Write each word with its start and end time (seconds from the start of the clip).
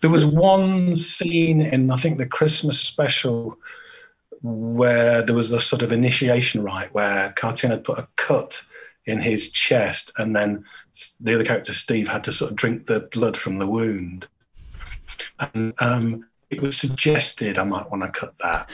There 0.00 0.10
was 0.10 0.24
one 0.24 0.94
scene 0.96 1.60
in 1.60 1.90
I 1.90 1.96
think 1.96 2.18
the 2.18 2.26
Christmas 2.26 2.80
special 2.80 3.58
where 4.42 5.22
there 5.22 5.34
was 5.34 5.50
a 5.50 5.60
sort 5.60 5.82
of 5.82 5.92
initiation 5.92 6.62
rite 6.62 6.94
where 6.94 7.32
Cartoon 7.32 7.70
had 7.70 7.84
put 7.84 7.98
a 7.98 8.08
cut 8.16 8.62
in 9.06 9.20
his 9.20 9.50
chest, 9.50 10.12
and 10.18 10.36
then 10.36 10.64
the 11.20 11.34
other 11.34 11.44
character 11.44 11.72
Steve 11.72 12.08
had 12.08 12.22
to 12.24 12.32
sort 12.32 12.50
of 12.50 12.56
drink 12.56 12.86
the 12.86 13.00
blood 13.00 13.36
from 13.36 13.58
the 13.58 13.66
wound. 13.66 14.26
And 15.40 15.72
um, 15.78 16.26
it 16.50 16.60
was 16.60 16.76
suggested 16.76 17.58
I 17.58 17.64
might 17.64 17.90
want 17.90 18.02
to 18.02 18.20
cut 18.20 18.34
that, 18.38 18.70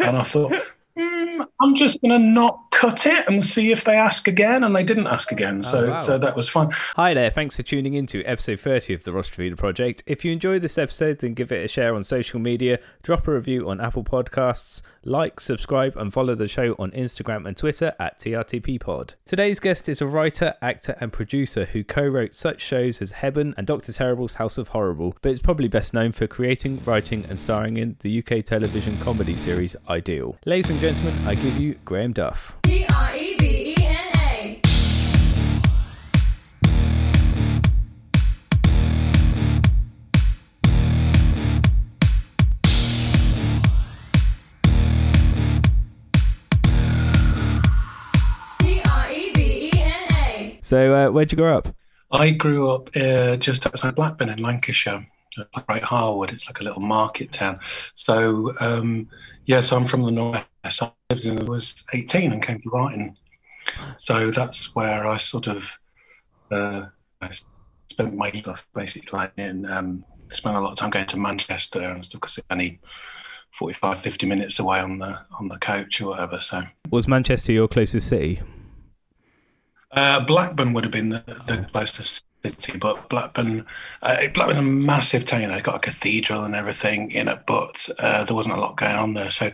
and 0.00 0.16
I 0.16 0.22
thought. 0.22 0.54
Mm, 0.96 1.44
I'm 1.64 1.76
just 1.76 1.98
going 2.02 2.10
to 2.10 2.18
not 2.18 2.70
cut 2.72 3.06
it 3.06 3.26
and 3.26 3.42
see 3.42 3.72
if 3.72 3.84
they 3.84 3.94
ask 3.94 4.28
again. 4.28 4.64
And 4.64 4.76
they 4.76 4.82
didn't 4.82 5.06
ask 5.06 5.32
again. 5.32 5.60
Oh, 5.60 5.62
so, 5.62 5.86
oh, 5.86 5.90
wow. 5.92 5.96
so 5.96 6.18
that 6.18 6.36
was 6.36 6.46
fun. 6.46 6.70
Hi 6.94 7.14
there. 7.14 7.30
Thanks 7.30 7.56
for 7.56 7.62
tuning 7.62 7.94
in 7.94 8.04
to 8.08 8.22
episode 8.24 8.60
30 8.60 8.92
of 8.92 9.04
the 9.04 9.12
Trevena 9.12 9.56
Project. 9.56 10.02
If 10.06 10.26
you 10.26 10.32
enjoyed 10.32 10.60
this 10.60 10.76
episode, 10.76 11.20
then 11.20 11.32
give 11.32 11.50
it 11.50 11.64
a 11.64 11.68
share 11.68 11.94
on 11.94 12.04
social 12.04 12.38
media, 12.38 12.80
drop 13.02 13.26
a 13.26 13.32
review 13.32 13.70
on 13.70 13.80
Apple 13.80 14.04
Podcasts, 14.04 14.82
like, 15.06 15.40
subscribe, 15.40 15.96
and 15.96 16.12
follow 16.12 16.34
the 16.34 16.48
show 16.48 16.74
on 16.78 16.90
Instagram 16.92 17.46
and 17.46 17.56
Twitter 17.56 17.94
at 17.98 18.18
TRTPpod. 18.18 19.14
Today's 19.24 19.60
guest 19.60 19.88
is 19.88 20.00
a 20.00 20.06
writer, 20.06 20.54
actor, 20.60 20.96
and 21.00 21.12
producer 21.12 21.66
who 21.66 21.84
co 21.84 22.02
wrote 22.02 22.34
such 22.34 22.60
shows 22.60 23.00
as 23.00 23.12
Heaven 23.12 23.54
and 23.56 23.66
Dr. 23.66 23.92
Terrible's 23.92 24.34
House 24.34 24.58
of 24.58 24.68
Horrible, 24.68 25.16
but 25.22 25.32
is 25.32 25.40
probably 25.40 25.68
best 25.68 25.94
known 25.94 26.12
for 26.12 26.26
creating, 26.26 26.82
writing, 26.84 27.24
and 27.28 27.38
starring 27.38 27.76
in 27.76 27.96
the 28.00 28.18
UK 28.18 28.44
television 28.44 28.98
comedy 28.98 29.36
series 29.36 29.76
Ideal. 29.88 30.36
Ladies 30.44 30.70
and 30.70 30.80
gentlemen, 30.80 31.14
I 31.26 31.34
give 31.34 31.53
you 31.58 31.78
Graham 31.84 32.12
Duff. 32.12 32.56
So, 50.60 50.94
uh, 50.94 51.10
where'd 51.10 51.30
you 51.30 51.36
grow 51.36 51.58
up? 51.58 51.68
I 52.10 52.30
grew 52.30 52.70
up 52.70 52.88
uh, 52.96 53.36
just 53.36 53.66
outside 53.66 53.94
Blackburn 53.96 54.30
in 54.30 54.38
Lancashire, 54.38 55.06
Great 55.66 55.82
Harwood. 55.82 56.30
It's 56.30 56.46
like 56.46 56.60
a 56.60 56.64
little 56.64 56.80
market 56.80 57.32
town. 57.32 57.60
So, 57.94 58.54
um, 58.60 59.08
yeah, 59.46 59.60
so 59.60 59.76
I'm 59.76 59.86
from 59.86 60.02
the 60.02 60.10
north. 60.10 60.44
I 60.64 60.92
lived 61.10 61.26
in, 61.26 61.40
I 61.40 61.44
was 61.44 61.84
18 61.92 62.32
and 62.32 62.42
came 62.42 62.60
to 62.62 62.70
Brighton. 62.70 63.16
So 63.96 64.30
that's 64.30 64.74
where 64.74 65.06
I 65.06 65.16
sort 65.16 65.46
of 65.46 65.70
uh, 66.50 66.86
I 67.20 67.30
spent 67.88 68.14
my 68.14 68.30
life 68.44 68.66
basically 68.74 69.18
like 69.18 69.32
in, 69.36 69.66
um, 69.66 70.04
spent 70.30 70.56
a 70.56 70.60
lot 70.60 70.72
of 70.72 70.78
time 70.78 70.90
going 70.90 71.06
to 71.06 71.18
Manchester 71.18 71.80
and 71.80 72.04
stuff 72.04 72.20
because 72.20 72.38
it's 72.38 72.46
only 72.50 72.80
45, 73.52 73.98
50 73.98 74.26
minutes 74.26 74.58
away 74.58 74.80
on 74.80 74.98
the 74.98 75.18
on 75.38 75.48
the 75.48 75.58
coach 75.58 76.00
or 76.00 76.10
whatever. 76.10 76.40
So 76.40 76.64
was 76.90 77.06
Manchester 77.06 77.52
your 77.52 77.68
closest 77.68 78.08
city? 78.08 78.40
Uh, 79.90 80.24
Blackburn 80.24 80.72
would 80.72 80.84
have 80.84 80.92
been 80.92 81.10
the, 81.10 81.22
the 81.46 81.68
closest 81.72 82.24
city, 82.44 82.78
but 82.78 83.08
Blackburn, 83.08 83.66
uh, 84.02 84.16
Blackburn's 84.34 84.58
a 84.58 84.62
massive 84.62 85.24
town. 85.24 85.42
You 85.42 85.48
know, 85.48 85.54
it's 85.54 85.62
got 85.62 85.76
a 85.76 85.80
cathedral 85.80 86.44
and 86.44 86.54
everything 86.54 87.10
in 87.10 87.28
it, 87.28 87.40
but 87.46 87.88
uh, 87.98 88.24
there 88.24 88.36
wasn't 88.36 88.56
a 88.56 88.60
lot 88.60 88.76
going 88.76 88.96
on 88.96 89.14
there. 89.14 89.30
So, 89.30 89.50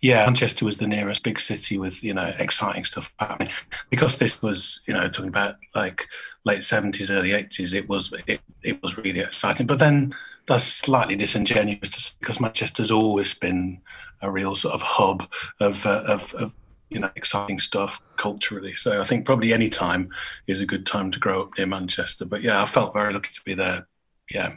yeah, 0.00 0.24
Manchester 0.24 0.64
was 0.64 0.78
the 0.78 0.86
nearest 0.86 1.24
big 1.24 1.40
city 1.40 1.78
with 1.78 2.04
you 2.04 2.14
know 2.14 2.34
exciting 2.38 2.84
stuff 2.84 3.12
happening. 3.18 3.50
Because 3.90 4.18
this 4.18 4.42
was 4.42 4.82
you 4.86 4.94
know 4.94 5.08
talking 5.08 5.28
about 5.28 5.56
like 5.74 6.06
late 6.44 6.64
seventies, 6.64 7.10
early 7.10 7.32
eighties, 7.32 7.72
it 7.72 7.88
was 7.88 8.12
it, 8.26 8.40
it 8.62 8.82
was 8.82 8.98
really 8.98 9.20
exciting. 9.20 9.66
But 9.66 9.78
then 9.78 10.14
that's 10.46 10.64
slightly 10.64 11.16
disingenuous 11.16 12.16
because 12.20 12.40
Manchester's 12.40 12.90
always 12.90 13.34
been 13.34 13.80
a 14.20 14.30
real 14.30 14.54
sort 14.54 14.74
of 14.74 14.82
hub 14.82 15.28
of, 15.60 15.86
uh, 15.86 16.02
of, 16.06 16.34
of 16.34 16.54
you 16.90 17.00
know 17.00 17.10
exciting 17.16 17.58
stuff 17.58 18.00
culturally. 18.16 18.74
So 18.74 19.00
I 19.00 19.04
think 19.04 19.26
probably 19.26 19.52
any 19.52 19.68
time 19.68 20.10
is 20.46 20.60
a 20.60 20.66
good 20.66 20.86
time 20.86 21.10
to 21.12 21.18
grow 21.18 21.42
up 21.42 21.50
near 21.56 21.66
Manchester. 21.66 22.24
But 22.24 22.42
yeah, 22.42 22.62
I 22.62 22.66
felt 22.66 22.92
very 22.92 23.12
lucky 23.12 23.30
to 23.32 23.42
be 23.44 23.54
there. 23.54 23.86
Yeah, 24.30 24.56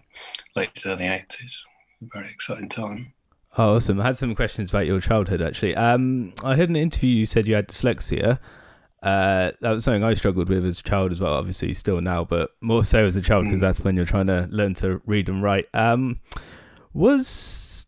late 0.55 0.81
early 0.85 1.07
eighties, 1.07 1.65
very 2.01 2.29
exciting 2.29 2.69
time. 2.69 3.13
Oh, 3.57 3.75
awesome! 3.75 3.99
I 3.99 4.05
had 4.05 4.17
some 4.17 4.35
questions 4.35 4.69
about 4.69 4.85
your 4.85 5.01
childhood 5.01 5.41
actually. 5.41 5.75
Um, 5.75 6.33
I 6.43 6.55
heard 6.55 6.69
an 6.69 6.75
interview 6.75 7.09
you 7.09 7.25
said 7.25 7.47
you 7.47 7.55
had 7.55 7.67
dyslexia. 7.67 8.39
Uh, 9.03 9.51
that 9.61 9.71
was 9.71 9.83
something 9.83 10.03
I 10.03 10.15
struggled 10.15 10.49
with 10.49 10.65
as 10.65 10.79
a 10.79 10.83
child 10.83 11.11
as 11.11 11.19
well. 11.19 11.33
Obviously, 11.33 11.73
still 11.73 12.01
now, 12.01 12.23
but 12.23 12.51
more 12.61 12.83
so 12.83 13.05
as 13.05 13.15
a 13.15 13.21
child 13.21 13.45
because 13.45 13.59
mm. 13.59 13.61
that's 13.61 13.81
when 13.81 13.95
you're 13.95 14.05
trying 14.05 14.27
to 14.27 14.47
learn 14.49 14.73
to 14.75 15.01
read 15.05 15.29
and 15.29 15.43
write. 15.43 15.67
Um, 15.73 16.19
was 16.93 17.87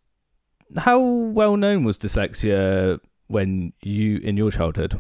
how 0.78 1.00
well 1.00 1.58
known 1.58 1.84
was 1.84 1.98
dyslexia 1.98 3.00
when 3.30 3.72
you 3.82 4.18
in 4.18 4.36
your 4.36 4.52
childhood? 4.52 5.00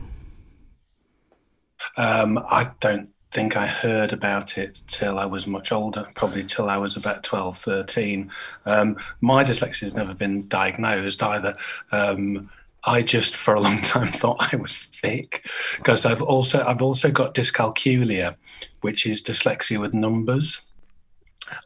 Um, 1.97 2.37
I 2.49 2.71
don't 2.79 3.09
think 3.31 3.57
I 3.57 3.67
heard 3.67 4.13
about 4.13 4.57
it 4.57 4.81
till 4.87 5.19
I 5.19 5.25
was 5.25 5.45
much 5.45 5.71
older, 5.71 6.07
probably 6.15 6.43
till 6.43 6.69
I 6.69 6.77
was 6.77 6.97
about 6.97 7.23
12, 7.23 7.57
13. 7.59 8.31
Um, 8.65 8.97
my 9.21 9.43
dyslexia 9.43 9.81
has 9.81 9.93
never 9.93 10.13
been 10.13 10.47
diagnosed 10.47 11.21
either. 11.21 11.55
Um, 11.91 12.49
I 12.85 13.01
just 13.01 13.35
for 13.35 13.55
a 13.55 13.59
long 13.59 13.81
time 13.83 14.11
thought 14.11 14.53
I 14.53 14.55
was 14.55 14.77
thick 14.77 15.47
because 15.77 16.05
I've 16.05 16.21
also 16.21 16.63
I've 16.65 16.81
also 16.81 17.11
got 17.11 17.35
dyscalculia, 17.35 18.35
which 18.81 19.05
is 19.05 19.23
dyslexia 19.23 19.79
with 19.79 19.93
numbers, 19.93 20.67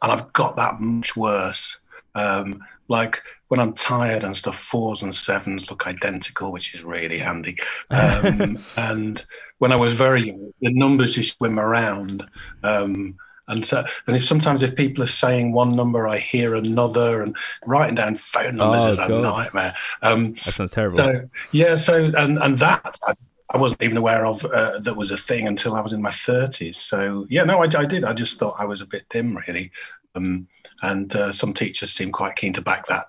and 0.02 0.10
I've 0.10 0.32
got 0.32 0.56
that 0.56 0.80
much 0.80 1.14
worse. 1.16 1.78
Um, 2.16 2.64
like 2.88 3.22
when 3.54 3.60
I'm 3.60 3.72
tired 3.74 4.24
and 4.24 4.36
stuff, 4.36 4.58
fours 4.58 5.04
and 5.04 5.14
sevens 5.14 5.70
look 5.70 5.86
identical, 5.86 6.50
which 6.50 6.74
is 6.74 6.82
really 6.82 7.18
handy. 7.18 7.56
Um, 7.90 8.58
and 8.76 9.24
when 9.58 9.70
I 9.70 9.76
was 9.76 9.92
very 9.92 10.26
young, 10.26 10.52
the 10.60 10.72
numbers 10.72 11.14
just 11.14 11.36
swim 11.36 11.60
around. 11.60 12.26
Um, 12.64 13.14
and 13.46 13.64
so, 13.64 13.84
and 14.08 14.16
if 14.16 14.24
sometimes 14.24 14.64
if 14.64 14.74
people 14.74 15.04
are 15.04 15.08
saying 15.08 15.52
one 15.52 15.76
number, 15.76 16.08
I 16.08 16.18
hear 16.18 16.56
another, 16.56 17.22
and 17.22 17.36
writing 17.64 17.94
down 17.94 18.16
phone 18.16 18.56
numbers 18.56 18.82
oh, 18.82 18.90
is 18.90 18.98
a 18.98 19.06
God. 19.06 19.22
nightmare. 19.22 19.74
Um, 20.02 20.34
that 20.44 20.54
sounds 20.54 20.72
terrible. 20.72 20.96
So 20.96 21.28
yeah, 21.52 21.76
so 21.76 22.10
and 22.16 22.38
and 22.38 22.58
that 22.58 22.98
I, 23.06 23.14
I 23.50 23.58
wasn't 23.58 23.82
even 23.84 23.98
aware 23.98 24.26
of 24.26 24.44
uh, 24.46 24.80
that 24.80 24.96
was 24.96 25.12
a 25.12 25.16
thing 25.16 25.46
until 25.46 25.76
I 25.76 25.80
was 25.80 25.92
in 25.92 26.02
my 26.02 26.10
thirties. 26.10 26.78
So 26.78 27.26
yeah, 27.30 27.44
no, 27.44 27.62
I, 27.62 27.68
I, 27.78 27.84
did. 27.84 28.02
I 28.02 28.14
just 28.14 28.40
thought 28.40 28.56
I 28.58 28.64
was 28.64 28.80
a 28.80 28.86
bit 28.86 29.08
dim, 29.10 29.36
really. 29.46 29.70
Um, 30.16 30.48
and 30.82 31.14
uh, 31.14 31.30
some 31.30 31.52
teachers 31.52 31.92
seem 31.92 32.10
quite 32.10 32.34
keen 32.34 32.52
to 32.54 32.60
back 32.60 32.88
that 32.88 33.06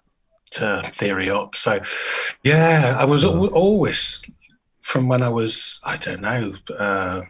uh, 0.61 0.89
theory 0.89 1.29
up. 1.29 1.55
So, 1.55 1.79
yeah, 2.43 2.95
I 2.97 3.05
was 3.05 3.23
always 3.25 4.23
from 4.81 5.07
when 5.07 5.23
I 5.23 5.29
was 5.29 5.79
I 5.83 5.97
don't 5.97 6.21
know. 6.21 6.53
Uh, 6.77 7.21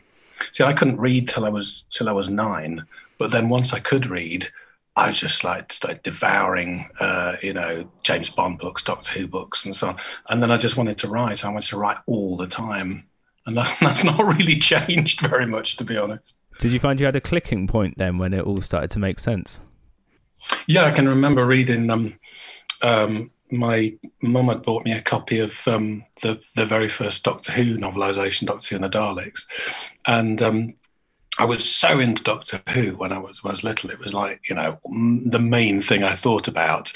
see, 0.52 0.64
I 0.64 0.74
couldn't 0.74 1.00
read 1.00 1.30
till 1.30 1.46
I 1.46 1.50
was 1.50 1.86
till 1.92 2.10
I 2.10 2.12
was 2.12 2.30
nine, 2.30 2.86
but 3.18 3.32
then 3.32 3.50
once 3.50 3.74
I 3.74 3.80
could 3.80 4.08
read, 4.08 4.48
I 4.98 5.12
just 5.12 5.44
like 5.44 5.74
started 5.74 6.04
devouring, 6.04 6.90
uh, 7.00 7.36
you 7.42 7.54
know, 7.54 7.90
James 8.04 8.30
Bond 8.30 8.60
books, 8.60 8.84
Doctor 8.84 9.12
Who 9.14 9.28
books, 9.28 9.66
and 9.66 9.76
so 9.76 9.90
on. 9.90 9.98
And 10.30 10.42
then 10.42 10.52
I 10.52 10.58
just 10.58 10.78
wanted 10.78 10.98
to 11.00 11.08
write. 11.08 11.44
I 11.44 11.50
wanted 11.50 11.70
to 11.70 11.78
write 11.78 11.98
all 12.08 12.38
the 12.38 12.48
time, 12.48 13.06
and 13.46 13.58
that, 13.58 13.76
that's 13.82 14.04
not 14.04 14.20
really 14.20 14.58
changed 14.58 15.22
very 15.22 15.46
much, 15.46 15.76
to 15.78 15.84
be 15.84 15.98
honest. 15.98 16.34
Did 16.60 16.72
you 16.72 16.80
find 16.80 17.00
you 17.00 17.06
had 17.06 17.18
a 17.18 17.22
clicking 17.22 17.68
point 17.68 17.98
then 17.98 18.18
when 18.18 18.34
it 18.34 18.46
all 18.46 18.62
started 18.62 18.90
to 18.92 19.00
make 19.00 19.20
sense? 19.20 19.60
Yeah, 20.68 20.86
I 20.86 20.92
can 20.92 21.10
remember 21.10 21.46
reading. 21.46 21.90
Um, 21.90 22.18
um, 22.86 23.32
my 23.52 23.96
mum 24.22 24.48
had 24.48 24.62
bought 24.62 24.86
me 24.86 24.92
a 24.92 25.02
copy 25.02 25.40
of 25.40 25.68
um, 25.68 26.06
the 26.22 26.42
the 26.56 26.66
very 26.66 26.88
first 26.88 27.24
Doctor 27.24 27.52
Who 27.52 27.78
novelisation, 27.78 28.46
Doctor 28.46 28.70
Who 28.70 28.84
and 28.84 28.86
the 28.86 28.98
Daleks, 28.98 29.46
and 30.06 30.42
um, 30.42 30.74
I 31.40 31.46
was 31.46 31.68
so 31.68 32.00
into 32.00 32.24
Doctor 32.24 32.62
Who 32.70 32.96
when 32.96 33.12
I 33.12 33.18
was 33.18 33.44
when 33.44 33.52
I 33.52 33.54
was 33.54 33.64
little. 33.64 33.90
It 33.90 34.00
was 34.00 34.14
like 34.14 34.42
you 34.50 34.56
know 34.56 34.80
the 35.26 35.40
main 35.40 35.82
thing 35.82 36.04
I 36.04 36.16
thought 36.16 36.48
about 36.48 36.94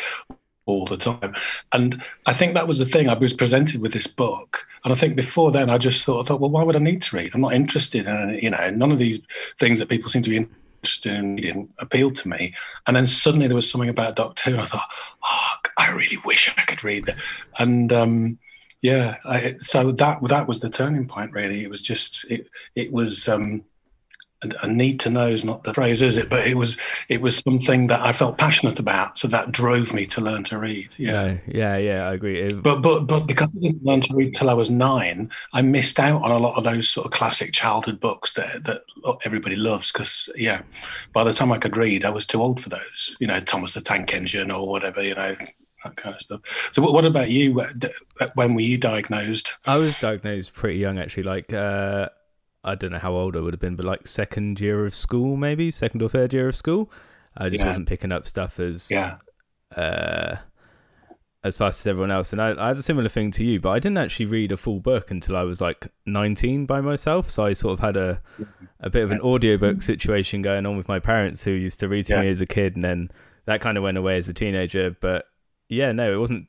all 0.65 0.85
the 0.85 0.97
time, 0.97 1.35
and 1.73 2.03
I 2.27 2.33
think 2.33 2.53
that 2.53 2.67
was 2.67 2.77
the 2.77 2.85
thing. 2.85 3.09
I 3.09 3.13
was 3.13 3.33
presented 3.33 3.81
with 3.81 3.93
this 3.93 4.07
book, 4.07 4.65
and 4.83 4.93
I 4.93 4.95
think 4.95 5.15
before 5.15 5.51
then 5.51 5.71
I 5.71 5.79
just 5.79 6.05
thought, 6.05 6.21
I 6.21 6.27
thought, 6.27 6.39
well, 6.39 6.51
why 6.51 6.63
would 6.63 6.75
I 6.75 6.79
need 6.79 7.01
to 7.03 7.15
read? 7.15 7.33
I'm 7.33 7.41
not 7.41 7.53
interested 7.53 8.05
in 8.07 8.39
you 8.41 8.51
know 8.51 8.69
none 8.69 8.91
of 8.91 8.99
these 8.99 9.21
things 9.59 9.79
that 9.79 9.89
people 9.89 10.09
seem 10.09 10.23
to 10.23 10.29
be 10.29 10.47
interested 10.83 11.13
in 11.13 11.35
reading 11.35 11.73
appealed 11.77 12.15
to 12.17 12.29
me. 12.29 12.55
And 12.87 12.95
then 12.95 13.07
suddenly 13.07 13.47
there 13.47 13.55
was 13.55 13.69
something 13.69 13.89
about 13.89 14.15
Doctor 14.15 14.51
Who, 14.51 14.59
I 14.59 14.65
thought, 14.65 14.89
oh, 15.23 15.69
I 15.77 15.91
really 15.91 16.17
wish 16.25 16.53
I 16.57 16.61
could 16.61 16.83
read 16.83 17.05
that. 17.05 17.17
And 17.57 17.91
um, 17.93 18.39
yeah, 18.81 19.17
I, 19.25 19.55
so 19.59 19.91
that 19.91 20.19
that 20.27 20.47
was 20.47 20.59
the 20.59 20.69
turning 20.69 21.07
point. 21.07 21.33
Really, 21.33 21.63
it 21.63 21.69
was 21.69 21.81
just 21.81 22.29
it 22.31 22.47
it 22.75 22.91
was. 22.91 23.27
Um, 23.27 23.63
a 24.41 24.67
need 24.67 24.99
to 25.01 25.09
know 25.09 25.27
is 25.27 25.43
not 25.43 25.63
the 25.63 25.73
phrase, 25.73 26.01
is 26.01 26.15
it? 26.15 26.29
But 26.29 26.47
it 26.47 26.55
was 26.55 26.77
it 27.09 27.21
was 27.21 27.37
something 27.39 27.87
that 27.87 28.01
I 28.01 28.13
felt 28.13 28.37
passionate 28.37 28.79
about, 28.79 29.17
so 29.17 29.27
that 29.27 29.51
drove 29.51 29.93
me 29.93 30.05
to 30.07 30.21
learn 30.21 30.43
to 30.45 30.57
read. 30.57 30.89
Yeah, 30.97 31.37
yeah, 31.45 31.77
yeah, 31.77 32.07
I 32.07 32.13
agree. 32.13 32.53
But 32.53 32.81
but 32.81 33.05
but 33.05 33.27
because 33.27 33.49
I 33.49 33.59
didn't 33.59 33.83
learn 33.83 34.01
to 34.01 34.15
read 34.15 34.35
till 34.35 34.49
I 34.49 34.53
was 34.53 34.71
nine, 34.71 35.29
I 35.53 35.61
missed 35.61 35.99
out 35.99 36.21
on 36.21 36.31
a 36.31 36.37
lot 36.37 36.57
of 36.57 36.63
those 36.63 36.89
sort 36.89 37.05
of 37.05 37.11
classic 37.11 37.51
childhood 37.51 37.99
books 37.99 38.33
that 38.33 38.63
that 38.63 38.81
everybody 39.25 39.55
loves. 39.55 39.91
Because 39.91 40.29
yeah, 40.35 40.61
by 41.13 41.23
the 41.23 41.33
time 41.33 41.51
I 41.51 41.57
could 41.57 41.75
read, 41.75 42.05
I 42.05 42.09
was 42.09 42.25
too 42.25 42.41
old 42.41 42.61
for 42.61 42.69
those. 42.69 43.17
You 43.19 43.27
know, 43.27 43.39
Thomas 43.41 43.73
the 43.73 43.81
Tank 43.81 44.13
Engine 44.13 44.51
or 44.51 44.67
whatever. 44.67 45.03
You 45.03 45.15
know, 45.15 45.35
that 45.83 45.95
kind 45.95 46.15
of 46.15 46.21
stuff. 46.21 46.41
So, 46.71 46.81
what, 46.81 46.93
what 46.93 47.05
about 47.05 47.29
you? 47.29 47.61
When 48.35 48.53
were 48.53 48.61
you 48.61 48.77
diagnosed? 48.77 49.53
I 49.65 49.77
was 49.77 49.97
diagnosed 49.97 50.53
pretty 50.53 50.79
young, 50.79 50.99
actually. 50.99 51.23
Like, 51.23 51.53
uh, 51.53 52.09
I 52.63 52.75
don't 52.75 52.91
know 52.91 52.99
how 52.99 53.13
old 53.13 53.35
I 53.35 53.39
would 53.39 53.53
have 53.53 53.61
been, 53.61 53.75
but 53.75 53.85
like 53.85 54.07
second 54.07 54.59
year 54.59 54.85
of 54.85 54.95
school, 54.95 55.37
maybe 55.37 55.71
second 55.71 56.01
or 56.01 56.09
third 56.09 56.33
year 56.33 56.49
of 56.49 56.55
school. 56.55 56.91
I 57.37 57.49
just 57.49 57.61
yeah. 57.61 57.67
wasn't 57.67 57.87
picking 57.87 58.11
up 58.11 58.27
stuff 58.27 58.59
as 58.59 58.91
yeah. 58.91 59.17
uh, 59.75 60.37
as 61.43 61.55
fast 61.55 61.81
as 61.81 61.87
everyone 61.87 62.11
else. 62.11 62.33
And 62.33 62.41
I, 62.41 62.61
I, 62.61 62.69
had 62.69 62.77
a 62.77 62.81
similar 62.81 63.07
thing 63.07 63.31
to 63.31 63.45
you, 63.45 63.59
but 63.59 63.69
I 63.69 63.79
didn't 63.79 63.97
actually 63.97 64.25
read 64.25 64.51
a 64.51 64.57
full 64.57 64.79
book 64.79 65.09
until 65.09 65.37
I 65.37 65.43
was 65.43 65.61
like 65.61 65.87
19 66.05 66.65
by 66.65 66.81
myself. 66.81 67.29
So 67.29 67.45
I 67.45 67.53
sort 67.53 67.73
of 67.73 67.79
had 67.79 67.95
a 67.95 68.21
a 68.81 68.89
bit 68.89 69.03
of 69.03 69.11
an 69.11 69.21
audiobook 69.21 69.81
situation 69.81 70.41
going 70.41 70.65
on 70.65 70.75
with 70.75 70.87
my 70.87 70.99
parents 70.99 71.43
who 71.43 71.51
used 71.51 71.79
to 71.79 71.87
read 71.87 72.07
to 72.07 72.15
yeah. 72.15 72.21
me 72.21 72.29
as 72.29 72.41
a 72.41 72.45
kid, 72.45 72.75
and 72.75 72.83
then 72.83 73.11
that 73.45 73.61
kind 73.61 73.77
of 73.77 73.83
went 73.83 73.97
away 73.97 74.17
as 74.17 74.27
a 74.27 74.33
teenager. 74.33 74.95
But 74.99 75.25
yeah, 75.69 75.91
no, 75.91 76.13
it 76.13 76.17
wasn't. 76.17 76.47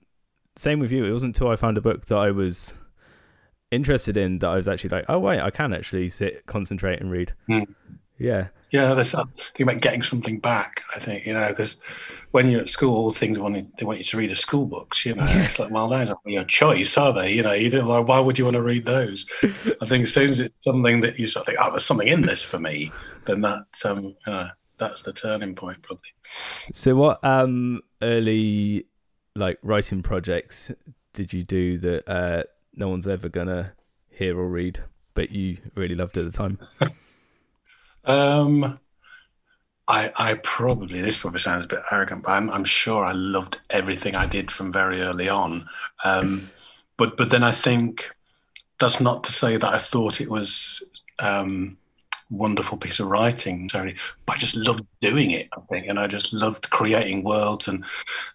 Same 0.56 0.80
with 0.80 0.90
you. 0.90 1.04
It 1.04 1.12
wasn't 1.12 1.36
until 1.36 1.52
I 1.52 1.56
found 1.56 1.78
a 1.78 1.80
book 1.80 2.06
that 2.06 2.18
I 2.18 2.32
was 2.32 2.76
interested 3.70 4.16
in 4.16 4.38
that 4.40 4.48
I 4.48 4.56
was 4.56 4.68
actually 4.68 4.90
like, 4.90 5.04
oh 5.08 5.18
wait, 5.18 5.40
I 5.40 5.50
can 5.50 5.72
actually 5.72 6.08
sit, 6.08 6.46
concentrate, 6.46 7.00
and 7.00 7.10
read. 7.10 7.32
Mm. 7.48 7.74
Yeah, 8.18 8.48
yeah. 8.70 8.92
That 8.92 9.06
thing 9.54 9.66
about 9.66 9.80
getting 9.80 10.02
something 10.02 10.40
back. 10.40 10.82
I 10.94 11.00
think 11.00 11.24
you 11.24 11.32
know 11.32 11.48
because 11.48 11.80
when 12.32 12.50
you're 12.50 12.60
at 12.60 12.68
school, 12.68 12.94
all 12.94 13.10
things 13.10 13.38
want, 13.38 13.76
they 13.78 13.84
want 13.86 13.98
you 13.98 14.04
to 14.04 14.16
read 14.18 14.30
are 14.30 14.36
school 14.36 14.66
books. 14.66 15.06
You 15.06 15.14
know, 15.14 15.24
it's 15.26 15.58
like 15.58 15.70
well, 15.70 15.88
those 15.88 16.10
aren't 16.10 16.20
your 16.26 16.44
choice, 16.44 16.98
are 16.98 17.14
they? 17.14 17.32
You 17.32 17.42
know, 17.42 17.52
you 17.52 17.70
don't. 17.70 17.86
Like, 17.86 18.06
why 18.06 18.20
would 18.20 18.38
you 18.38 18.44
want 18.44 18.56
to 18.56 18.62
read 18.62 18.84
those? 18.84 19.26
I 19.80 19.86
think 19.86 20.04
as 20.04 20.12
soon 20.12 20.30
as 20.30 20.40
it's 20.40 20.54
something 20.62 21.00
that 21.00 21.18
you 21.18 21.26
sort 21.26 21.44
of 21.44 21.46
think, 21.46 21.58
oh, 21.62 21.70
there's 21.70 21.86
something 21.86 22.08
in 22.08 22.22
this 22.22 22.42
for 22.42 22.58
me, 22.58 22.92
then 23.24 23.40
that 23.40 23.64
um, 23.84 24.14
know, 24.26 24.50
that's 24.76 25.02
the 25.02 25.12
turning 25.12 25.54
point, 25.54 25.82
probably. 25.82 26.10
So, 26.72 26.94
what 26.96 27.24
um 27.24 27.80
early 28.02 28.86
like 29.34 29.58
writing 29.62 30.02
projects 30.02 30.70
did 31.12 31.32
you 31.32 31.42
do 31.44 31.78
that 31.78 32.08
uh, 32.08 32.42
no 32.80 32.88
one's 32.88 33.06
ever 33.06 33.28
gonna 33.28 33.74
hear 34.08 34.36
or 34.36 34.48
read, 34.48 34.80
but 35.14 35.30
you 35.30 35.58
really 35.76 35.94
loved 35.94 36.16
it 36.16 36.26
at 36.26 36.32
the 36.32 36.36
time? 36.36 36.58
um, 38.04 38.80
I, 39.86 40.10
I 40.16 40.34
probably 40.42 41.00
this 41.00 41.18
probably 41.18 41.40
sounds 41.40 41.66
a 41.66 41.68
bit 41.68 41.82
arrogant, 41.92 42.24
but 42.24 42.32
I'm, 42.32 42.50
I'm 42.50 42.64
sure 42.64 43.04
I 43.04 43.12
loved 43.12 43.58
everything 43.68 44.16
I 44.16 44.26
did 44.26 44.50
from 44.50 44.72
very 44.72 45.02
early 45.02 45.28
on. 45.28 45.68
Um, 46.02 46.50
but 46.96 47.16
but 47.16 47.30
then 47.30 47.44
I 47.44 47.52
think 47.52 48.10
that's 48.80 49.00
not 49.00 49.24
to 49.24 49.32
say 49.32 49.58
that 49.58 49.74
I 49.74 49.78
thought 49.78 50.20
it 50.20 50.30
was 50.30 50.82
um, 51.18 51.76
wonderful 52.30 52.78
piece 52.78 53.00
of 53.00 53.08
writing. 53.08 53.68
Sorry, 53.68 53.96
but 54.26 54.36
I 54.36 54.38
just 54.38 54.56
loved 54.56 54.84
doing 55.00 55.32
it. 55.32 55.48
I 55.56 55.60
think, 55.68 55.86
and 55.88 55.98
I 55.98 56.06
just 56.06 56.32
loved 56.32 56.70
creating 56.70 57.24
worlds 57.24 57.68
and 57.68 57.84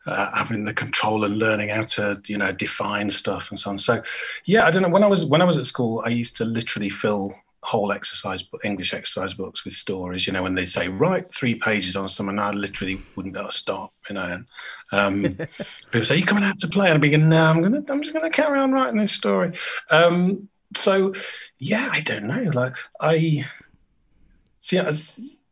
uh, 0.06 0.32
having 0.34 0.66
the 0.66 0.74
control 0.74 1.24
and 1.24 1.38
learning 1.38 1.70
how 1.70 1.84
to, 1.84 2.22
you 2.26 2.38
know, 2.38 2.52
define 2.52 3.10
stuff 3.10 3.50
and 3.50 3.60
so 3.60 3.72
on. 3.72 3.80
So, 3.80 4.04
yeah, 4.46 4.66
I 4.66 4.72
don't 4.72 4.82
know. 4.82 4.90
When 4.90 5.04
I 5.04 5.08
was 5.08 5.26
when 5.26 5.42
I 5.42 5.46
was 5.46 5.58
at 5.58 5.66
school, 5.66 6.04
I 6.06 6.10
used 6.10 6.38
to 6.38 6.46
literally 6.46 6.90
fill 6.90 7.34
whole 7.66 7.92
exercise 7.92 8.48
English 8.64 8.94
exercise 8.94 9.34
books 9.34 9.66
with 9.66 9.74
stories. 9.74 10.28
You 10.28 10.34
know, 10.34 10.44
when 10.44 10.54
they'd 10.54 10.66
say 10.66 10.88
write 10.88 11.34
three 11.34 11.56
pages 11.56 11.96
on 11.96 12.08
something, 12.08 12.38
I 12.38 12.52
literally 12.52 13.02
wouldn't 13.16 13.34
be 13.34 13.40
able 13.40 13.50
to 13.50 13.58
stop. 13.58 13.94
You 14.08 14.16
know, 14.16 14.44
and 14.92 15.28
um, 15.28 15.48
people 15.92 16.06
say, 16.06 16.18
"You 16.18 16.26
coming 16.26 16.44
out 16.44 16.60
to 16.60 16.68
play?" 16.68 16.88
And 16.88 16.96
I'd 16.96 17.02
be 17.02 17.10
going, 17.10 17.30
"No, 17.30 17.46
I'm 17.46 17.62
gonna, 17.62 17.84
I'm 17.90 18.02
just 18.02 18.14
gonna 18.14 18.30
carry 18.30 18.60
on 18.60 18.72
writing 18.72 18.98
this 18.98 19.12
story." 19.12 19.54
Um, 19.90 20.48
so, 20.76 21.14
yeah, 21.58 21.90
I 21.92 22.02
don't 22.02 22.26
know. 22.26 22.52
Like 22.54 22.76
I 23.02 23.48
See, 24.66 24.82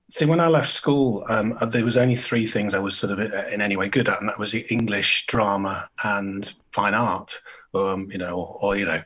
see, 0.09 0.25
when 0.25 0.39
I 0.39 0.47
left 0.47 0.71
school, 0.71 1.23
um, 1.29 1.55
uh, 1.61 1.67
there 1.67 1.85
was 1.85 1.97
only 1.97 2.15
three 2.15 2.47
things 2.47 2.73
I 2.73 2.79
was 2.79 2.97
sort 2.97 3.11
of 3.13 3.19
uh, 3.19 3.47
in 3.49 3.61
any 3.61 3.75
way 3.75 3.87
good 3.87 4.09
at, 4.09 4.19
and 4.19 4.27
that 4.27 4.39
was 4.39 4.55
English, 4.55 5.27
drama, 5.27 5.87
and 6.03 6.51
fine 6.71 6.95
art. 6.95 7.39
Um, 7.75 8.09
you 8.11 8.17
know, 8.17 8.35
or, 8.35 8.57
or, 8.61 8.75
you 8.75 8.85
know, 8.85 9.03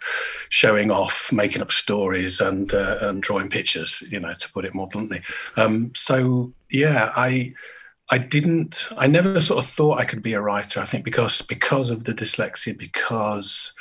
showing 0.47 0.91
off, 0.91 1.33
making 1.33 1.61
up 1.61 1.73
stories, 1.73 2.39
and 2.39 2.73
uh, 2.73 2.99
and 3.01 3.21
drawing 3.21 3.49
pictures. 3.49 4.01
You 4.09 4.21
know, 4.21 4.33
to 4.33 4.53
put 4.53 4.63
it 4.63 4.73
more 4.73 4.87
bluntly. 4.87 5.21
Um, 5.57 5.91
so 5.93 6.53
yeah, 6.71 7.11
I. 7.15 7.53
I 8.09 8.17
didn't. 8.17 8.87
I 8.97 9.07
never 9.07 9.41
sort 9.41 9.61
of 9.61 9.69
thought 9.69 9.99
I 9.99 10.05
could 10.05 10.21
be 10.21 10.31
a 10.31 10.39
writer. 10.39 10.79
I 10.79 10.85
think 10.85 11.03
because 11.03 11.41
because 11.41 11.89
of 11.91 12.05
the 12.05 12.13
dyslexia, 12.13 12.77
because 12.77 13.73